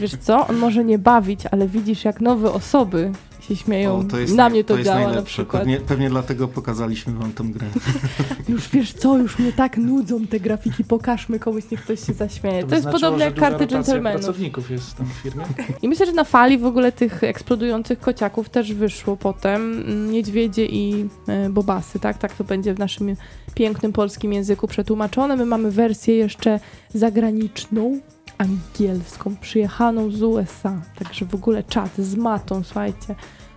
Wiesz 0.00 0.16
co? 0.20 0.46
On 0.46 0.56
może 0.56 0.84
nie 0.84 0.98
bawić, 0.98 1.46
ale 1.46 1.68
widzisz, 1.68 2.04
jak 2.04 2.20
nowe 2.20 2.52
osoby 2.52 3.12
się 3.48 3.56
śmieją. 3.56 3.98
O, 3.98 4.04
to 4.04 4.18
jest 4.18 4.34
na 4.34 4.48
mnie 4.48 4.64
to, 4.64 4.76
jest 4.76 4.86
działa 4.86 5.00
na 5.00 5.06
najlepsze. 5.06 5.32
przykład. 5.32 5.62
Pewnie, 5.62 5.80
pewnie 5.80 6.10
dlatego 6.10 6.48
pokazaliśmy 6.48 7.12
wam 7.12 7.32
tę 7.32 7.44
grę. 7.44 7.66
Już 8.48 8.68
wiesz 8.68 8.92
co, 8.92 9.18
już 9.18 9.38
mnie 9.38 9.52
tak 9.52 9.76
nudzą 9.76 10.26
te 10.26 10.40
grafiki, 10.40 10.84
pokażmy 10.84 11.38
komuś, 11.38 11.64
niech 11.70 11.82
ktoś 11.82 12.06
się 12.06 12.12
zaśmieje. 12.12 12.60
To, 12.60 12.66
by 12.66 12.74
jest 12.74 12.82
znaczyło, 12.82 13.00
podobne 13.00 13.24
jak 13.24 13.34
karty 13.34 13.66
dżentelmenów. 13.66 14.22
pracowników 14.22 14.70
jest 14.70 14.96
tam 14.96 15.06
w 15.06 15.12
firmie. 15.12 15.44
I 15.82 15.88
myślę, 15.88 16.06
że 16.06 16.12
na 16.12 16.24
fali 16.24 16.58
w 16.58 16.66
ogóle 16.66 16.92
tych 16.92 17.24
eksplodujących 17.24 18.00
kociaków 18.00 18.48
też 18.48 18.74
wyszło 18.74 19.16
potem 19.16 19.72
mm, 19.72 20.10
niedźwiedzie 20.10 20.66
i 20.66 21.08
e, 21.28 21.50
bobasy, 21.50 21.98
tak? 21.98 22.18
Tak 22.18 22.34
to 22.34 22.44
będzie 22.44 22.74
w 22.74 22.78
naszym 22.78 23.16
pięknym 23.54 23.92
polskim 23.92 24.32
języku 24.32 24.68
przetłumaczone. 24.68 25.36
My 25.36 25.46
mamy 25.46 25.70
wersję 25.70 26.16
jeszcze 26.16 26.60
zagraniczną, 26.94 28.00
angielską, 28.38 29.36
przyjechaną 29.36 30.10
z 30.10 30.22
USA. 30.22 30.80
Także 30.98 31.26
w 31.26 31.34
ogóle 31.34 31.62
czat 31.62 31.96
z 31.98 32.14
matą, 32.14 32.64
słuchajcie. 32.64 33.14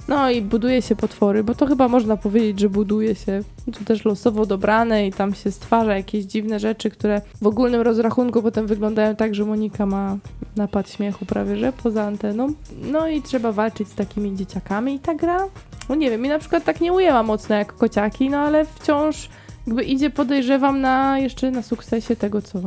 No 0.08 0.30
i 0.30 0.42
buduje 0.42 0.82
się 0.82 0.96
potwory, 0.96 1.44
bo 1.44 1.56
to 1.56 1.68
chyba 1.68 1.88
można 1.88 2.18
powiedzieć, 2.18 2.60
że 2.60 2.70
buduje 2.70 3.16
się 3.16 3.44
to 3.66 3.86
też 3.86 4.06
losowo 4.06 4.46
dobrane 4.46 5.08
i 5.08 5.14
tam 5.14 5.34
się 5.34 5.52
stwarza 5.52 5.96
jakieś 5.96 6.26
dziwne 6.26 6.60
rzeczy, 6.60 6.90
które 6.90 7.22
w 7.42 7.48
ogólnym 7.48 7.82
rozrachunku 7.82 8.42
potem 8.42 8.68
wyglądają 8.68 9.16
tak, 9.16 9.36
że 9.36 9.46
Monika 9.46 9.86
ma 9.86 10.18
napad 10.56 10.90
śmiechu 10.90 11.26
prawie, 11.26 11.58
że 11.58 11.74
poza 11.74 12.04
anteną. 12.04 12.54
No 12.92 13.08
i 13.08 13.22
trzeba 13.22 13.52
walczyć 13.52 13.88
z 13.88 13.96
takimi 13.96 14.36
dzieciakami 14.36 14.96
i 14.96 15.00
ta 15.00 15.16
gra, 15.16 15.48
no 15.90 15.96
nie 15.96 16.12
wiem, 16.12 16.22
mi 16.22 16.30
na 16.30 16.40
przykład 16.40 16.64
tak 16.64 16.82
nie 16.82 16.94
ujęła 16.94 17.24
mocno 17.24 17.56
jak 17.56 17.74
kociaki, 17.74 18.30
no 18.30 18.38
ale 18.38 18.66
wciąż 18.66 19.30
jakby 19.68 19.84
idzie 19.84 20.10
podejrzewam 20.10 20.82
na 20.82 21.20
jeszcze 21.20 21.52
na 21.52 21.62
sukcesie 21.62 22.16
tego, 22.16 22.42
co, 22.42 22.60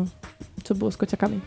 co 0.64 0.75
było 0.75 0.90
z 0.90 0.97
kociakami. 0.97 1.40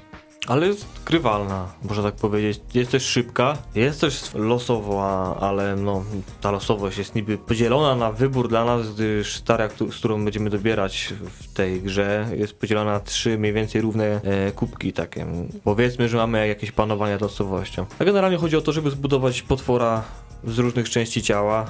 Ale 0.47 0.67
jest 0.67 0.86
grywalna, 1.06 1.67
można 1.84 2.04
tak 2.04 2.15
powiedzieć. 2.15 2.60
Jest 2.73 2.91
też 2.91 3.04
szybka, 3.06 3.58
jest 3.76 4.02
też 4.02 4.21
losowa, 4.34 5.38
ale 5.39 5.76
no, 5.76 6.04
ta 6.41 6.52
losowość 6.52 6.97
jest 6.97 7.15
niby 7.15 7.38
podzielona 7.38 7.95
na 7.95 8.12
wybór 8.12 8.50
dla 8.50 8.65
nas, 8.65 8.93
gdyż 8.93 9.41
ta, 9.41 9.67
któ- 9.67 9.91
z 9.91 9.97
którą 9.97 10.23
będziemy 10.23 10.50
dobierać 10.50 11.13
w 11.39 11.54
tej 11.54 11.82
grze, 11.82 12.28
jest 12.36 12.54
podzielona 12.60 12.91
na 12.91 13.00
trzy 13.00 13.38
mniej 13.38 13.54
więcej 13.54 13.82
równe 13.82 14.21
e, 14.23 14.52
kubki 14.52 14.93
takie. 14.93 15.26
Powiedzmy, 15.63 16.10
że 16.10 16.17
mamy 16.17 16.47
jakieś 16.47 16.71
panowanie 16.71 17.17
losowością. 17.17 17.86
A 18.00 18.04
generalnie 18.06 18.38
chodzi 18.38 18.58
o 18.58 18.62
to, 18.62 18.71
żeby 18.71 18.91
zbudować 18.91 19.41
potwora 19.41 20.04
z 20.43 20.58
różnych 20.60 20.89
części 20.89 21.21
ciała, 21.23 21.65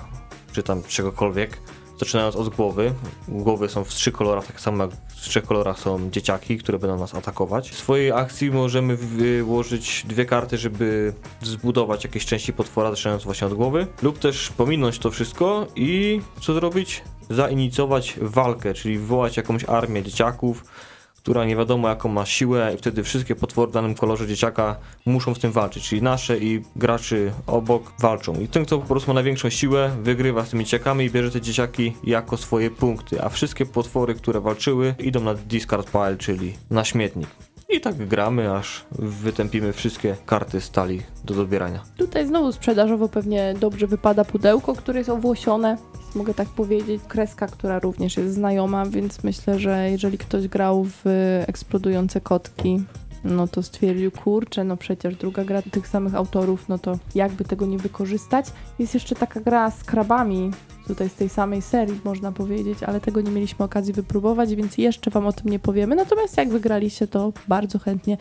czy 0.51 0.63
tam 0.63 0.83
czegokolwiek. 0.83 1.57
Zaczynając 1.99 2.35
od 2.35 2.49
głowy. 2.49 2.93
Głowy 3.27 3.69
są 3.69 3.83
w 3.83 3.89
trzy 3.89 4.11
kolorach, 4.11 4.47
tak 4.47 4.61
samo 4.61 4.83
jak 4.83 4.91
w 4.93 5.21
trzech 5.21 5.45
kolorach 5.45 5.79
są 5.79 6.09
dzieciaki, 6.09 6.57
które 6.57 6.79
będą 6.79 6.97
nas 6.97 7.15
atakować. 7.15 7.69
W 7.69 7.77
swojej 7.77 8.11
akcji 8.11 8.51
możemy 8.51 8.97
wyłożyć 8.97 10.05
dwie 10.07 10.25
karty, 10.25 10.57
żeby 10.57 11.13
zbudować 11.41 12.03
jakieś 12.03 12.25
części 12.25 12.53
potwora, 12.53 12.89
zaczynając 12.89 13.23
właśnie 13.23 13.47
od 13.47 13.53
głowy, 13.53 13.87
lub 14.01 14.19
też 14.19 14.49
pominąć 14.49 14.99
to 14.99 15.11
wszystko 15.11 15.67
i 15.75 16.21
co 16.41 16.53
zrobić? 16.53 17.03
Zainicjować 17.29 18.15
walkę, 18.21 18.73
czyli 18.73 18.97
wywołać 18.97 19.37
jakąś 19.37 19.63
armię 19.63 20.03
dzieciaków, 20.03 20.63
która 21.27 21.45
nie 21.45 21.55
wiadomo 21.55 21.89
jaką 21.89 22.09
ma 22.09 22.25
siłę 22.25 22.71
i 22.75 22.77
wtedy 22.77 23.03
wszystkie 23.03 23.35
potwory 23.35 23.71
w 23.71 23.73
danym 23.73 23.95
kolorze 23.95 24.27
dzieciaka 24.27 24.75
muszą 25.05 25.35
z 25.35 25.39
tym 25.39 25.51
walczyć, 25.51 25.89
czyli 25.89 26.01
nasze 26.01 26.37
i 26.37 26.61
graczy 26.75 27.31
obok 27.47 27.93
walczą. 27.99 28.33
I 28.33 28.47
ten, 28.47 28.65
kto 28.65 28.79
po 28.79 28.87
prostu 28.87 29.09
ma 29.09 29.13
największą 29.13 29.49
siłę, 29.49 29.91
wygrywa 30.01 30.45
z 30.45 30.49
tymi 30.49 30.65
dzieciakami 30.65 31.05
i 31.05 31.09
bierze 31.09 31.31
te 31.31 31.41
dzieciaki 31.41 31.93
jako 32.03 32.37
swoje 32.37 32.71
punkty, 32.71 33.23
a 33.23 33.29
wszystkie 33.29 33.65
potwory, 33.65 34.15
które 34.15 34.41
walczyły, 34.41 34.95
idą 34.99 35.19
na 35.19 35.33
discard 35.33 35.91
pile, 35.91 36.17
czyli 36.17 36.53
na 36.69 36.83
śmietnik. 36.83 37.46
I 37.69 37.81
tak 37.81 37.95
gramy, 38.07 38.51
aż 38.51 38.85
wytępimy 38.99 39.73
wszystkie 39.73 40.15
karty 40.25 40.61
stali 40.61 41.01
do 41.25 41.33
dobierania. 41.33 41.83
Tutaj 41.97 42.27
znowu 42.27 42.51
sprzedażowo 42.51 43.09
pewnie 43.09 43.53
dobrze 43.59 43.87
wypada 43.87 44.25
pudełko, 44.25 44.75
które 44.75 44.99
jest 44.99 45.09
owłosione. 45.09 45.77
Mogę 46.15 46.33
tak 46.33 46.47
powiedzieć, 46.47 47.01
kreska, 47.07 47.47
która 47.47 47.79
również 47.79 48.17
jest 48.17 48.33
znajoma, 48.33 48.85
więc 48.85 49.23
myślę, 49.23 49.59
że 49.59 49.89
jeżeli 49.91 50.17
ktoś 50.17 50.47
grał 50.47 50.83
w 50.85 51.05
eksplodujące 51.47 52.21
kotki, 52.21 52.83
no 53.23 53.47
to 53.47 53.63
stwierdził, 53.63 54.11
kurczę, 54.11 54.63
no 54.63 54.77
przecież 54.77 55.15
druga 55.15 55.45
gra 55.45 55.61
tych 55.61 55.87
samych 55.87 56.15
autorów, 56.15 56.69
no 56.69 56.77
to 56.77 56.99
jakby 57.15 57.45
tego 57.45 57.65
nie 57.65 57.77
wykorzystać. 57.77 58.45
Jest 58.79 58.93
jeszcze 58.93 59.15
taka 59.15 59.39
gra 59.39 59.71
z 59.71 59.83
krabami, 59.83 60.51
tutaj 60.87 61.09
z 61.09 61.13
tej 61.13 61.29
samej 61.29 61.61
serii 61.61 61.99
można 62.03 62.31
powiedzieć, 62.31 62.83
ale 62.83 63.01
tego 63.01 63.21
nie 63.21 63.31
mieliśmy 63.31 63.65
okazji 63.65 63.93
wypróbować, 63.93 64.55
więc 64.55 64.77
jeszcze 64.77 65.11
Wam 65.11 65.27
o 65.27 65.33
tym 65.33 65.51
nie 65.51 65.59
powiemy. 65.59 65.95
Natomiast 65.95 66.37
jak 66.37 66.49
wygraliście, 66.49 67.07
to 67.07 67.33
bardzo 67.47 67.79
chętnie 67.79 68.17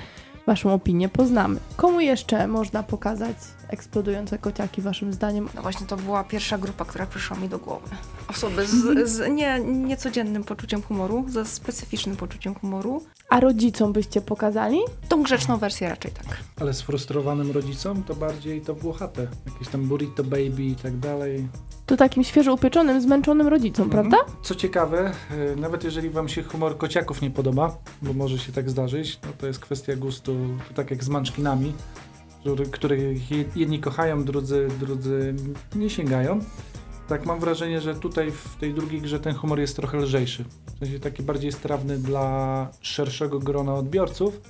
Waszą 0.46 0.72
opinię 0.72 1.08
poznamy. 1.08 1.60
Komu 1.76 2.00
jeszcze 2.00 2.46
można 2.46 2.82
pokazać 2.82 3.36
eksplodujące 3.68 4.38
kociaki, 4.38 4.82
Waszym 4.82 5.12
zdaniem? 5.12 5.48
No 5.54 5.62
właśnie 5.62 5.86
to 5.86 5.96
była 5.96 6.24
pierwsza 6.24 6.58
grupa, 6.58 6.84
która 6.84 7.06
przyszła 7.06 7.36
mi 7.36 7.48
do 7.48 7.58
głowy. 7.58 7.88
Osoby 8.28 8.66
z, 8.66 9.08
z 9.10 9.28
nie, 9.34 9.60
niecodziennym 9.60 10.44
poczuciem 10.44 10.82
humoru, 10.82 11.24
ze 11.28 11.44
specyficznym 11.44 12.16
poczuciem 12.16 12.54
humoru. 12.54 13.02
A 13.28 13.40
rodzicom 13.40 13.92
byście 13.92 14.20
pokazali? 14.20 14.78
Tą 15.08 15.22
grzeczną 15.22 15.56
wersję 15.56 15.88
raczej 15.88 16.10
tak. 16.12 16.36
Ale 16.60 16.74
sfrustrowanym 16.74 17.50
rodzicom 17.50 18.02
to 18.02 18.14
bardziej 18.14 18.60
to 18.60 18.74
włochate. 18.74 19.26
Jakieś 19.52 19.68
tam 19.68 19.84
burrito 19.84 20.24
baby 20.24 20.62
i 20.62 20.74
tak 20.74 20.98
dalej. 20.98 21.48
To 21.86 21.96
takim 21.96 22.24
świeżo 22.24 22.54
upieczonym, 22.54 23.00
zmęczonym 23.02 23.48
rodzicom, 23.48 23.84
Mhm. 23.84 24.10
prawda? 24.10 24.32
Co 24.42 24.54
ciekawe, 24.54 25.12
y, 25.52 25.56
nawet 25.56 25.84
jeżeli 25.84 26.10
wam 26.10 26.28
się 26.28 26.42
humor 26.42 26.76
kociaków 26.78 27.22
nie 27.22 27.30
podoba, 27.30 27.76
bo 28.02 28.12
może 28.12 28.38
się 28.38 28.52
tak 28.52 28.70
zdarzyć, 28.70 29.18
no 29.26 29.28
to 29.38 29.46
jest 29.46 29.58
kwestia 29.60 29.96
gustu, 29.96 30.36
to 30.68 30.74
tak 30.74 30.90
jak 30.90 31.04
z 31.04 31.08
manczkinami, 31.08 31.72
który- 32.40 32.66
których 32.66 33.30
je- 33.30 33.44
jedni 33.56 33.80
kochają, 33.80 34.24
drudzy, 34.24 34.68
drudzy 34.80 35.34
nie 35.76 35.90
sięgają. 35.90 36.40
Tak, 37.08 37.26
mam 37.26 37.40
wrażenie, 37.40 37.80
że 37.80 37.94
tutaj 37.94 38.30
w 38.30 38.56
tej 38.60 38.74
drugiej 38.74 39.00
grze 39.00 39.20
ten 39.20 39.34
humor 39.34 39.60
jest 39.60 39.76
trochę 39.76 39.98
lżejszy. 39.98 40.44
W 40.74 40.78
sensie 40.78 41.00
taki 41.00 41.22
bardziej 41.22 41.52
strawny 41.52 41.98
dla 41.98 42.68
szerszego 42.80 43.38
grona 43.38 43.74
odbiorców, 43.74 44.40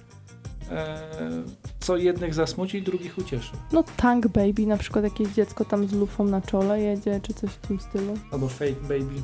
co 1.81 1.97
jednych 1.97 2.35
zasmuci, 2.35 2.83
drugich 2.83 3.19
ucieszy. 3.19 3.51
No 3.73 3.85
Tank 3.97 4.27
Baby, 4.27 4.67
na 4.67 4.77
przykład 4.77 5.05
jakieś 5.05 5.29
dziecko 5.29 5.65
tam 5.65 5.89
z 5.89 5.93
lufą 5.93 6.25
na 6.25 6.41
czole 6.41 6.81
jedzie, 6.81 7.21
czy 7.23 7.35
coś 7.35 7.51
w 7.51 7.57
tym 7.57 7.81
stylu. 7.81 8.15
Albo 8.31 8.49
Fake 8.49 8.81
Baby, 8.83 9.23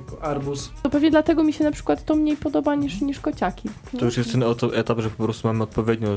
jako 0.00 0.22
arbus. 0.22 0.70
To 0.82 0.90
pewnie 0.90 1.10
dlatego 1.10 1.44
mi 1.44 1.52
się 1.52 1.64
na 1.64 1.72
przykład 1.72 2.04
to 2.04 2.14
mniej 2.14 2.36
podoba 2.36 2.74
niż, 2.74 3.00
niż 3.00 3.20
kociaki. 3.20 3.68
To 3.98 4.04
już 4.04 4.16
jest 4.16 4.32
ten 4.32 4.42
oto 4.42 4.76
etap, 4.76 4.98
że 5.00 5.10
po 5.10 5.24
prostu 5.24 5.48
mamy 5.48 5.62
odpowiednio 5.62 6.08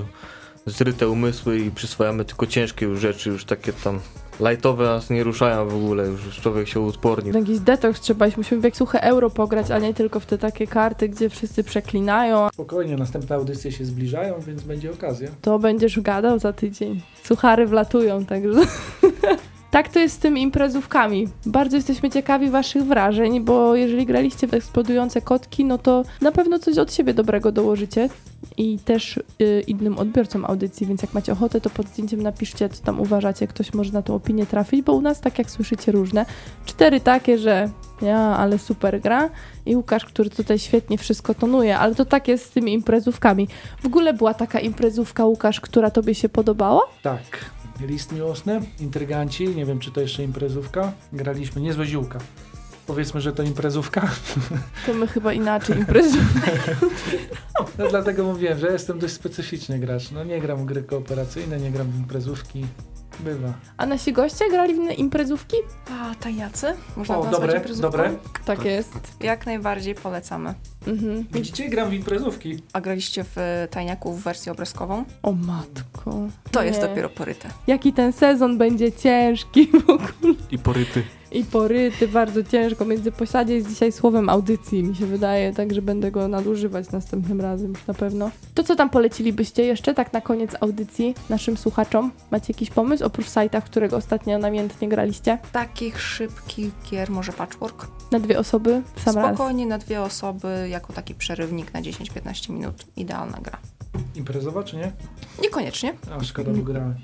zryte 0.66 1.10
umysły 1.10 1.60
i 1.60 1.72
przyswajamy 1.72 2.26
tylko 2.26 2.48
ciężkie 2.48 2.86
już 2.86 3.00
rzeczy, 3.00 3.30
już 3.30 3.46
takie 3.46 3.74
tam 3.74 4.00
lightowe 4.40 4.84
nas 4.84 5.10
nie 5.10 5.24
ruszają 5.24 5.70
w 5.70 5.76
ogóle, 5.76 6.08
już 6.08 6.42
człowiek 6.42 6.68
się 6.68 6.80
uodpornił. 6.80 7.34
Jakiś 7.34 7.60
detoks 7.60 8.02
trzeba 8.02 8.28
iść, 8.28 8.38
musimy 8.38 8.62
w 8.62 8.64
jak 8.64 8.76
suche 8.76 9.04
euro 9.04 9.30
pograć, 9.30 9.72
a 9.72 9.80
nie 9.80 9.94
tylko 9.94 10.20
w 10.20 10.26
te 10.26 10.38
takie 10.38 10.68
karty, 10.68 11.10
gdzie 11.10 11.30
wszyscy 11.30 11.64
przeklinają. 11.64 12.50
Spokojnie, 12.54 12.98
następne 12.98 13.36
audycje 13.36 13.72
się 13.72 13.86
zbliżają, 13.86 14.40
więc 14.40 14.64
będzie 14.64 14.92
okazja. 14.92 15.30
To 15.42 15.60
będziesz 15.60 16.00
gadał 16.00 16.40
za 16.40 16.54
tydzień. 16.54 17.02
Suchary 17.24 17.68
wlatują, 17.68 18.26
także... 18.26 18.62
Tak 19.72 19.90
to 19.90 20.00
jest 20.00 20.16
z 20.16 20.20
tymi 20.20 20.42
imprezówkami. 20.42 21.28
Bardzo 21.46 21.76
jesteśmy 21.76 22.10
ciekawi 22.10 22.50
waszych 22.50 22.84
wrażeń, 22.84 23.42
bo 23.42 23.76
jeżeli 23.76 24.06
graliście 24.06 24.48
w 24.48 24.54
eksplodujące 24.54 25.22
kotki, 25.22 25.66
no 25.66 25.78
to 25.78 26.04
na 26.22 26.32
pewno 26.32 26.60
coś 26.60 26.78
od 26.78 26.94
siebie 26.94 27.14
dobrego 27.14 27.52
dołożycie 27.52 28.10
i 28.58 28.80
też 28.80 29.18
y, 29.42 29.64
innym 29.68 29.98
odbiorcom 29.98 30.46
audycji, 30.46 30.88
więc 30.88 31.02
jak 31.02 31.14
macie 31.14 31.32
ochotę, 31.32 31.62
to 31.62 31.70
pod 31.70 31.88
zdjęciem 31.88 32.22
napiszcie, 32.22 32.70
co 32.70 32.84
tam 32.84 33.00
uważacie, 33.00 33.48
ktoś 33.48 33.74
może 33.74 33.94
na 33.94 34.02
tą 34.02 34.16
opinię 34.16 34.46
trafić, 34.46 34.82
bo 34.82 34.94
u 34.94 35.02
nas, 35.02 35.22
tak 35.22 35.38
jak 35.38 35.52
słyszycie, 35.52 35.92
różne. 35.92 36.26
Cztery 36.66 37.00
takie, 37.00 37.38
że 37.38 37.70
ja, 38.02 38.18
ale 38.20 38.60
super 38.60 39.02
gra 39.02 39.30
i 39.66 39.76
Łukasz, 39.76 40.06
który 40.06 40.30
tutaj 40.30 40.60
świetnie 40.60 40.98
wszystko 40.98 41.34
tonuje, 41.34 41.78
ale 41.78 41.96
to 41.96 42.06
tak 42.06 42.28
jest 42.28 42.46
z 42.46 42.50
tymi 42.50 42.74
imprezówkami. 42.74 43.48
W 43.82 43.86
ogóle 43.86 44.14
była 44.14 44.34
taka 44.34 44.60
imprezówka, 44.60 45.26
Łukasz, 45.26 45.62
która 45.62 45.92
tobie 45.92 46.16
się 46.16 46.30
podobała? 46.30 46.82
Tak, 47.02 47.22
list 47.88 48.12
miłosny, 48.12 48.62
intryganci, 48.80 49.48
nie 49.50 49.66
wiem 49.66 49.80
czy 49.80 49.92
to 49.92 50.02
jeszcze 50.02 50.24
imprezówka. 50.24 50.92
Graliśmy 51.14 51.62
niezłe 51.62 51.86
ziółka. 51.86 52.20
Powiedzmy, 52.88 53.22
że 53.22 53.34
to 53.34 53.44
imprezówka. 53.44 54.12
To 54.86 54.94
my 54.94 55.08
chyba 55.08 55.34
inaczej 55.34 55.78
imprezówki. 55.78 56.40
No, 57.78 57.88
dlatego 57.90 58.24
mówiłem, 58.24 58.60
że 58.60 58.72
jestem 58.72 59.00
dość 59.00 59.14
specyficzny 59.14 59.80
gracz. 59.80 60.12
No 60.12 60.24
nie 60.24 60.42
gram 60.42 60.58
w 60.58 60.66
gry 60.66 60.84
kooperacyjne, 60.84 61.60
nie 61.60 61.72
gram 61.72 61.88
w 61.88 61.98
imprezówki. 61.98 62.66
Bywa. 63.22 63.54
A 63.78 63.86
nasi 63.86 64.14
goście 64.14 64.50
grali 64.50 64.74
w 64.74 64.78
inne 64.78 64.94
imprezówki? 64.94 65.56
A 65.92 66.16
tajniacy? 66.16 66.68
Można 66.98 67.18
O, 67.18 67.24
nazwać 67.24 67.42
dobre, 67.42 67.58
imprezówką? 67.58 67.92
dobre. 67.92 68.12
Tak 68.46 68.66
jest. 68.66 68.94
Jak 69.20 69.46
najbardziej 69.46 69.96
polecamy. 69.96 70.54
Mhm. 70.88 71.26
Widzicie, 71.32 71.70
gram 71.70 71.90
w 71.90 71.94
imprezówki. 71.94 72.64
A 72.74 72.82
graliście 72.82 73.24
w 73.24 73.38
e, 73.38 73.68
tajniaku 73.72 74.14
w 74.14 74.22
wersję 74.24 74.52
obrazkową? 74.52 75.06
O 75.24 75.32
matko. 75.32 76.28
To 76.52 76.64
jest 76.64 76.82
Nie. 76.82 76.88
dopiero 76.88 77.10
poryte. 77.10 77.50
Jaki 77.68 77.94
ten 77.94 78.14
sezon 78.14 78.58
będzie 78.58 78.92
ciężki 78.92 79.68
w 79.68 79.90
ogóle. 79.90 80.34
I 80.52 80.58
poryty. 80.60 81.04
I 81.32 81.44
poryty, 81.44 82.08
bardzo 82.08 82.44
ciężko. 82.44 82.86
Między 82.86 83.12
posiadzie 83.12 83.56
jest 83.56 83.70
dzisiaj 83.70 83.92
słowem 83.92 84.30
audycji, 84.30 84.84
mi 84.84 84.96
się 84.96 85.06
wydaje, 85.06 85.54
także 85.54 85.82
będę 85.82 86.12
go 86.12 86.28
nadużywać 86.28 86.92
następnym 86.92 87.42
razem 87.42 87.70
już 87.70 87.88
na 87.88 87.94
pewno. 87.94 88.32
To 88.54 88.64
co 88.64 88.76
tam 88.76 88.90
polecilibyście 88.90 89.64
jeszcze 89.64 89.94
tak 89.94 90.14
na 90.14 90.22
koniec 90.22 90.52
audycji 90.62 91.16
naszym 91.30 91.58
słuchaczom? 91.58 92.12
Macie 92.32 92.54
jakiś 92.54 92.70
pomysł 92.70 93.06
oprócz 93.06 93.28
sajta, 93.28 93.62
w 93.62 93.66
którego 93.66 93.98
ostatnio 93.98 94.38
namiętnie 94.38 94.90
graliście? 94.90 95.38
Takich 95.52 96.02
szybkich 96.02 96.72
gier, 96.92 97.10
może 97.10 97.34
patchwork? 97.34 97.88
Na 98.12 98.20
dwie 98.20 98.40
osoby 98.40 98.82
w 98.96 99.02
sam 99.02 99.16
raz. 99.16 99.36
Spokojnie 99.36 99.66
na 99.66 99.78
dwie 99.78 100.02
osoby, 100.02 100.68
jako 100.70 100.94
taki 100.94 101.16
przerywnik 101.16 101.74
na 101.74 101.82
10-15 101.82 102.50
minut. 102.50 102.86
Idealna 102.98 103.38
gra. 103.42 103.58
Imprezowa 104.16 104.64
czy 104.64 104.78
nie? 104.78 104.92
Niekoniecznie. 105.42 105.94
A 106.20 106.24
szkoda, 106.24 106.52
bo 106.52 106.64
grałem. 106.64 106.96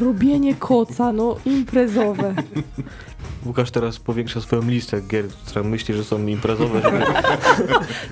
Robienie 0.00 0.54
koca, 0.54 1.12
no 1.12 1.36
imprezowe. 1.44 2.34
Łukasz 3.46 3.70
teraz 3.70 3.98
powiększa 3.98 4.40
swoją 4.40 4.62
listę 4.62 5.00
gier, 5.00 5.24
które 5.28 5.64
myśli, 5.64 5.94
że 5.94 6.04
są 6.04 6.26
imprezowe, 6.26 6.82
żeby 6.82 6.98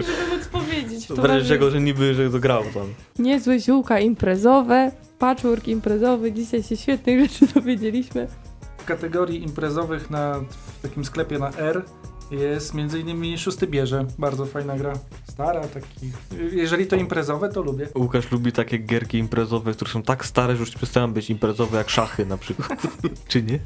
Żeby 0.06 0.36
móc 0.36 0.46
powiedzieć. 0.52 1.06
w 1.08 1.24
razie 1.24 1.48
czego, 1.48 1.70
że 1.70 1.80
niby, 1.80 2.14
że 2.14 2.30
to 2.30 2.38
grał 2.38 2.64
tam. 2.74 2.94
Niezłe 3.18 3.58
ziółka 3.60 4.00
imprezowe, 4.00 4.92
patchwork 5.18 5.68
imprezowy. 5.68 6.32
Dzisiaj 6.32 6.62
się 6.62 6.76
świetnych 6.76 7.20
rzeczy 7.20 7.46
dowiedzieliśmy. 7.54 8.28
W 8.78 8.84
kategorii 8.84 9.42
imprezowych 9.42 10.10
na, 10.10 10.40
w 10.78 10.82
takim 10.82 11.04
sklepie 11.04 11.38
na 11.38 11.50
R 11.52 11.82
jest 12.30 12.74
m.in. 12.74 13.38
Szósty 13.38 13.66
Bierze. 13.66 14.06
Bardzo 14.18 14.46
fajna 14.46 14.76
gra. 14.76 14.92
Stara, 15.30 15.60
taki. 15.68 16.10
Jeżeli 16.52 16.86
to 16.86 16.96
imprezowe, 16.96 17.48
to 17.48 17.62
lubię. 17.62 17.88
Łukasz 17.94 18.32
lubi 18.32 18.52
takie 18.52 18.78
gierki 18.78 19.18
imprezowe, 19.18 19.72
które 19.72 19.90
są 19.90 20.02
tak 20.02 20.26
stare, 20.26 20.54
że 20.56 20.60
już 20.60 20.70
przestają 20.70 21.12
być 21.12 21.30
imprezowe, 21.30 21.78
jak 21.78 21.90
szachy 21.90 22.26
na 22.26 22.36
przykład. 22.36 22.82
Czy 23.28 23.42
nie? 23.42 23.58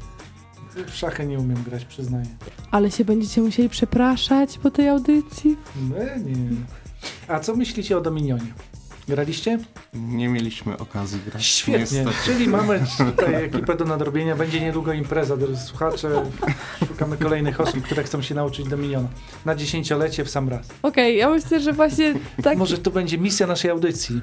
W 0.87 0.95
szachy 0.95 1.25
nie 1.25 1.39
umiem 1.39 1.63
grać, 1.63 1.85
przyznaję. 1.85 2.25
Ale 2.71 2.91
się 2.91 3.05
będziecie 3.05 3.41
musieli 3.41 3.69
przepraszać 3.69 4.57
po 4.57 4.71
tej 4.71 4.89
audycji. 4.89 5.57
No, 5.89 5.95
nie. 6.25 6.35
A 7.27 7.39
co 7.39 7.55
myślicie 7.55 7.97
o 7.97 8.01
Dominionie? 8.01 8.53
Graliście? 9.07 9.59
Nie 9.93 10.27
mieliśmy 10.29 10.77
okazji 10.77 11.19
grać. 11.25 11.45
Świetnie. 11.45 11.79
niestety. 11.79 12.15
Czyli 12.25 12.47
mamy 12.47 12.79
tutaj 13.15 13.43
ekipę 13.43 13.75
do 13.77 13.85
nadrobienia. 13.85 14.35
Będzie 14.35 14.61
niedługo 14.61 14.93
impreza, 14.93 15.37
drodzy 15.37 15.61
słuchacze. 15.61 16.23
Szukamy 16.87 17.17
kolejnych 17.17 17.61
osób, 17.61 17.83
które 17.83 18.03
chcą 18.03 18.21
się 18.21 18.35
nauczyć 18.35 18.67
Dominiona. 18.67 19.07
Na 19.45 19.55
dziesięciolecie 19.55 20.25
w 20.25 20.29
sam 20.29 20.49
raz. 20.49 20.67
Okej, 20.83 21.17
ja 21.17 21.29
myślę, 21.29 21.59
że 21.59 21.73
właśnie 21.73 22.13
tak. 22.43 22.57
Może 22.57 22.77
to 22.77 22.91
będzie 22.91 23.17
misja 23.17 23.47
naszej 23.47 23.71
audycji. 23.71 24.21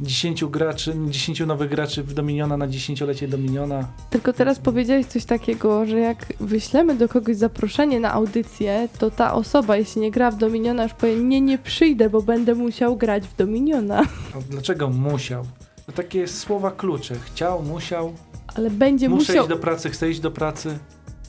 10 0.00 0.44
graczy, 0.44 0.94
10 1.08 1.40
nowych 1.40 1.70
graczy 1.70 2.02
w 2.02 2.14
Dominiona 2.14 2.56
na 2.56 2.68
dziesięciolecie 2.68 3.28
Dominiona. 3.28 3.88
Tylko 4.10 4.32
teraz 4.32 4.58
powiedziałeś 4.58 5.06
coś 5.06 5.24
takiego, 5.24 5.86
że 5.86 6.00
jak 6.00 6.26
wyślemy 6.40 6.94
do 6.94 7.08
kogoś 7.08 7.36
zaproszenie 7.36 8.00
na 8.00 8.12
audycję, 8.12 8.88
to 8.98 9.10
ta 9.10 9.34
osoba, 9.34 9.76
jeśli 9.76 10.00
nie 10.00 10.10
gra 10.10 10.30
w 10.30 10.36
Dominiona, 10.36 10.82
już 10.82 10.94
powie, 10.94 11.16
nie, 11.16 11.40
nie 11.40 11.58
przyjdę, 11.58 12.10
bo 12.10 12.22
będę 12.22 12.54
musiał 12.54 12.96
grać 12.96 13.24
w 13.28 13.36
Dominiona. 13.36 14.02
A 14.36 14.40
dlaczego 14.50 14.88
musiał? 14.88 15.44
To 15.86 15.92
takie 15.92 16.28
słowa 16.28 16.70
klucze. 16.70 17.14
Chciał, 17.14 17.62
musiał. 17.62 18.12
Ale 18.56 18.70
będzie 18.70 19.08
Muszę 19.08 19.32
musiał. 19.32 19.44
iść 19.44 19.48
do 19.48 19.56
pracy, 19.56 19.90
chcę 19.90 20.10
iść 20.10 20.20
do 20.20 20.30
pracy. 20.30 20.78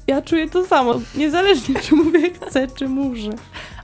Ja 0.08 0.22
czuję 0.22 0.50
to 0.50 0.66
samo, 0.66 0.94
niezależnie 1.16 1.76
czy 1.76 1.96
mówię 1.96 2.30
chcę, 2.30 2.68
czy 2.68 2.88
muszę. 2.88 3.30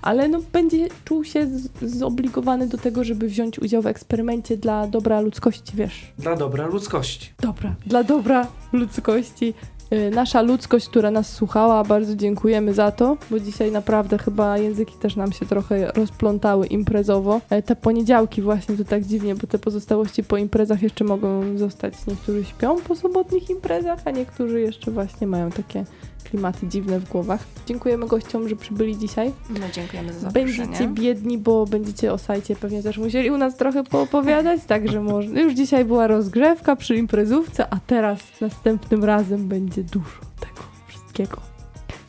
Ale 0.02 0.28
no 0.28 0.39
będzie 0.54 0.88
czuł 1.06 1.24
się 1.24 1.47
zobligowany 1.82 2.68
do 2.68 2.78
tego, 2.78 3.04
żeby 3.04 3.28
wziąć 3.28 3.60
udział 3.60 3.82
w 3.82 3.88
eksperymencie 3.88 4.58
dla 4.58 4.88
dobra 4.88 5.22
ludzkości, 5.22 5.72
wiesz. 5.76 6.14
Dla 6.20 6.36
dobra 6.36 6.68
ludzkości. 6.68 7.34
Dobra, 7.41 7.76
dla 7.86 8.04
dobra 8.04 8.47
ludzkości. 8.74 9.54
Y, 9.93 10.12
Nasza 10.16 10.41
ludzkość, 10.41 10.89
która 10.89 11.12
nas 11.12 11.34
słuchała, 11.34 11.84
bardzo 11.84 12.16
dziękujemy 12.16 12.74
za 12.74 12.91
to, 12.91 13.18
bo 13.32 13.39
dzisiaj 13.39 13.72
naprawdę 13.72 14.18
chyba 14.18 14.58
języki 14.58 14.93
też 14.97 15.16
nam 15.16 15.32
się 15.32 15.45
trochę 15.45 15.91
rozplątały 15.91 16.68
imprezowo. 16.68 17.41
E, 17.49 17.62
Te 17.62 17.76
poniedziałki 17.76 18.41
właśnie 18.41 18.78
to 18.78 18.84
tak 18.86 19.04
dziwnie, 19.04 19.36
bo 19.36 19.47
te 19.47 19.60
pozostałości 19.60 20.24
po 20.24 20.38
imprezach 20.38 20.82
jeszcze 20.84 21.04
mogą 21.04 21.58
zostać. 21.58 21.93
Niektórzy 22.08 22.45
śpią 22.45 22.76
po 22.88 22.95
sobotnich 22.95 23.49
imprezach, 23.49 23.99
a 24.06 24.12
niektórzy 24.12 24.62
jeszcze 24.62 24.91
właśnie 24.91 25.28
mają 25.28 25.49
takie 25.52 25.86
klimaty 26.22 26.68
dziwne 26.68 27.00
w 27.00 27.10
głowach. 27.10 27.44
Dziękujemy 27.66 28.08
gościom, 28.08 28.50
że 28.50 28.56
przybyli 28.56 28.98
dzisiaj. 28.98 29.34
No, 29.50 29.66
dziękujemy 29.74 30.14
za 30.14 30.20
zaproszenie. 30.20 30.58
Będziecie 30.58 30.88
biedni, 30.88 31.38
bo 31.38 31.66
będziecie 31.66 32.14
o 32.14 32.18
sajcie 32.18 32.56
pewnie 32.56 32.84
też 32.84 32.98
musieli 32.98 33.32
u 33.32 33.38
nas 33.38 33.58
trochę 33.58 33.84
poopowiadać, 33.84 34.62
także 34.68 35.02
można. 35.02 35.42
Już 35.42 35.54
dzisiaj 35.54 35.86
była 35.86 36.08
rozgrzewka 36.08 36.76
przy 36.76 36.96
imprezówce, 36.96 37.74
a 37.74 37.78
teraz 37.88 38.20
następnym 38.42 39.04
razem 39.04 39.48
będzie 39.48 39.84
dużo 39.84 40.20
tego 40.40 40.62
wszystkiego. 40.88 41.38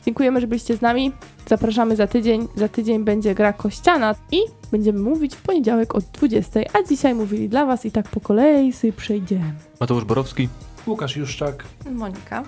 Dziękujemy, 0.05 0.41
że 0.41 0.47
byliście 0.47 0.77
z 0.77 0.81
nami. 0.81 1.11
Zapraszamy 1.47 1.95
za 1.95 2.07
tydzień. 2.07 2.47
Za 2.55 2.67
tydzień 2.67 3.03
będzie 3.03 3.35
gra 3.35 3.53
kościana 3.53 4.15
i 4.31 4.37
będziemy 4.71 4.99
mówić 4.99 5.35
w 5.35 5.41
poniedziałek 5.41 5.95
od 5.95 6.03
20, 6.05 6.59
a 6.59 6.87
dzisiaj 6.89 7.15
mówili 7.15 7.49
dla 7.49 7.65
was 7.65 7.85
i 7.85 7.91
tak 7.91 8.09
po 8.09 8.19
kolei 8.19 8.73
sobie 8.73 8.93
przejdziemy. 8.93 9.53
Mateusz 9.79 10.05
Borowski. 10.05 10.49
Łukasz 10.87 11.17
Juszczak. 11.17 11.63
Monika. 11.91 12.43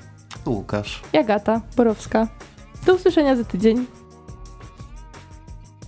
Łukasz. 0.46 1.02
Jagata 1.14 1.62
Borowska. 1.78 2.28
Do 2.86 2.94
usłyszenia 2.96 3.36
za 3.36 3.44
tydzień. 3.44 3.86